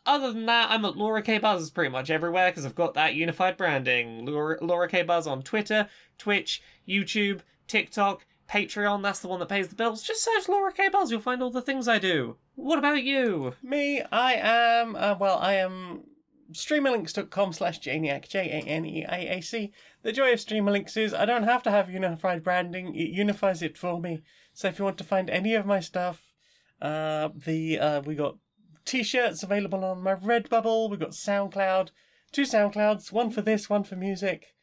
other 0.04 0.32
than 0.32 0.46
that, 0.46 0.70
I'm 0.70 0.84
at 0.84 0.96
Laura 0.96 1.20
K 1.20 1.38
Buzz 1.38 1.70
pretty 1.70 1.90
much 1.90 2.10
everywhere 2.10 2.50
because 2.50 2.64
I've 2.64 2.76
got 2.76 2.94
that 2.94 3.14
unified 3.14 3.56
branding. 3.56 4.24
Laura, 4.26 4.56
Laura 4.62 4.88
K 4.88 5.02
Buzz 5.02 5.26
on 5.26 5.42
Twitter, 5.42 5.88
Twitch, 6.18 6.62
YouTube, 6.88 7.40
TikTok, 7.66 8.24
Patreon. 8.48 9.02
That's 9.02 9.20
the 9.20 9.28
one 9.28 9.40
that 9.40 9.48
pays 9.48 9.68
the 9.68 9.74
bills. 9.74 10.02
Just 10.02 10.24
search 10.24 10.48
Laura 10.48 10.72
K 10.72 10.88
Buzz. 10.88 11.10
You'll 11.10 11.20
find 11.20 11.42
all 11.42 11.50
the 11.50 11.62
things 11.62 11.88
I 11.88 11.98
do. 11.98 12.36
What 12.54 12.78
about 12.78 13.02
you? 13.02 13.54
Me, 13.62 14.02
I 14.12 14.34
am, 14.34 14.96
uh, 14.96 15.16
well, 15.18 15.38
I 15.38 15.54
am 15.54 16.04
streamerlinks.com 16.52 17.52
slash 17.52 17.80
Janiac, 17.80 18.28
J 18.28 18.40
A 18.40 18.66
N 18.66 18.84
E 18.84 19.04
A 19.08 19.38
A 19.38 19.40
C. 19.40 19.72
The 20.02 20.12
joy 20.12 20.32
of 20.32 20.38
Streamerlinks 20.38 20.96
is 20.96 21.12
I 21.12 21.24
don't 21.24 21.42
have 21.42 21.62
to 21.64 21.70
have 21.70 21.90
unified 21.90 22.44
branding, 22.44 22.94
it 22.94 23.10
unifies 23.10 23.62
it 23.62 23.76
for 23.76 24.00
me. 24.00 24.22
So 24.54 24.68
if 24.68 24.78
you 24.78 24.84
want 24.84 24.98
to 24.98 25.04
find 25.04 25.28
any 25.28 25.54
of 25.54 25.66
my 25.66 25.80
stuff, 25.80 26.32
uh, 26.80 27.30
the 27.34 27.78
uh, 27.78 28.00
we 28.02 28.14
got 28.14 28.36
t 28.84 29.02
shirts 29.02 29.42
available 29.42 29.84
on 29.84 30.02
my 30.02 30.14
Redbubble, 30.14 30.88
we've 30.90 31.00
got 31.00 31.10
SoundCloud, 31.10 31.90
two 32.32 32.42
SoundClouds, 32.42 33.12
one 33.12 33.30
for 33.30 33.42
this, 33.42 33.68
one 33.68 33.84
for 33.84 33.96
music. 33.96 34.54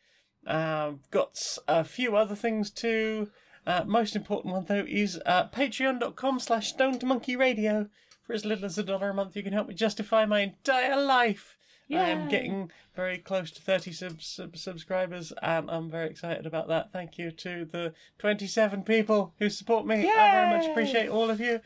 Um, 0.48 1.02
got 1.12 1.58
a 1.68 1.84
few 1.84 2.16
other 2.16 2.36
things 2.36 2.70
too. 2.70 3.30
Uh, 3.66 3.84
most 3.86 4.16
important 4.16 4.54
one 4.54 4.66
though 4.66 4.86
is 4.88 5.20
uh, 5.26 5.48
patreon.com 5.48 6.40
slash 6.40 6.70
stone 6.70 7.00
to 7.00 7.06
monkey 7.06 7.36
radio. 7.36 7.88
For 8.26 8.34
as 8.34 8.46
little 8.46 8.66
as 8.66 8.78
a 8.78 8.84
dollar 8.84 9.10
a 9.10 9.14
month, 9.14 9.36
you 9.36 9.44
can 9.44 9.54
help 9.54 9.68
me 9.68 9.74
justify 9.74 10.26
my 10.26 10.40
entire 10.42 11.02
life. 11.02 11.58
I 11.92 12.10
am 12.10 12.30
getting 12.30 12.72
very 12.96 13.18
close 13.18 13.52
to 13.52 13.62
30 13.62 13.92
sub- 13.92 14.22
sub- 14.22 14.58
subscribers, 14.58 15.34
and 15.44 15.70
I'm 15.70 15.92
very 15.92 16.10
excited 16.10 16.46
about 16.46 16.68
that. 16.70 16.92
Thank 16.92 17.18
you 17.18 17.30
to 17.32 17.66
the 17.66 17.94
27 18.20 18.84
people 18.84 19.34
who 19.38 19.50
support 19.50 19.86
me. 19.86 20.10
I 20.10 20.32
very 20.32 20.58
much 20.58 20.66
appreciate 20.72 21.10
all 21.10 21.30
of 21.30 21.40
you. 21.40 21.60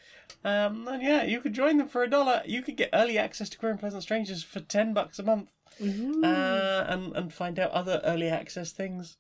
Um, 0.43 0.87
and 0.87 1.01
yeah, 1.03 1.23
you 1.23 1.39
could 1.39 1.53
join 1.53 1.77
them 1.77 1.87
for 1.87 2.03
a 2.03 2.09
dollar. 2.09 2.41
You 2.45 2.61
could 2.61 2.75
get 2.75 2.89
early 2.91 3.17
access 3.17 3.47
to 3.49 3.57
Queer 3.57 3.71
and 3.71 3.79
Pleasant 3.79 4.03
Strangers 4.03 4.43
for 4.43 4.59
10 4.59 4.93
bucks 4.93 5.19
a 5.19 5.23
month, 5.23 5.53
uh, 6.25 6.85
and 6.89 7.15
and 7.15 7.31
find 7.33 7.59
out 7.59 7.71
other 7.71 8.01
early 8.03 8.27
access 8.29 8.71
things. 8.71 9.17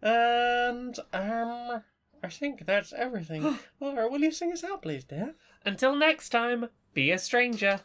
And 0.00 0.96
um, 1.12 1.82
I 2.22 2.28
think 2.28 2.66
that's 2.66 2.92
everything. 2.92 3.58
Laura, 3.80 4.08
will 4.08 4.20
you 4.20 4.32
sing 4.32 4.52
us 4.52 4.64
out, 4.64 4.82
please, 4.82 5.04
dear? 5.04 5.34
Until 5.64 5.94
next 5.94 6.30
time, 6.30 6.68
be 6.94 7.10
a 7.10 7.18
stranger. 7.18 7.80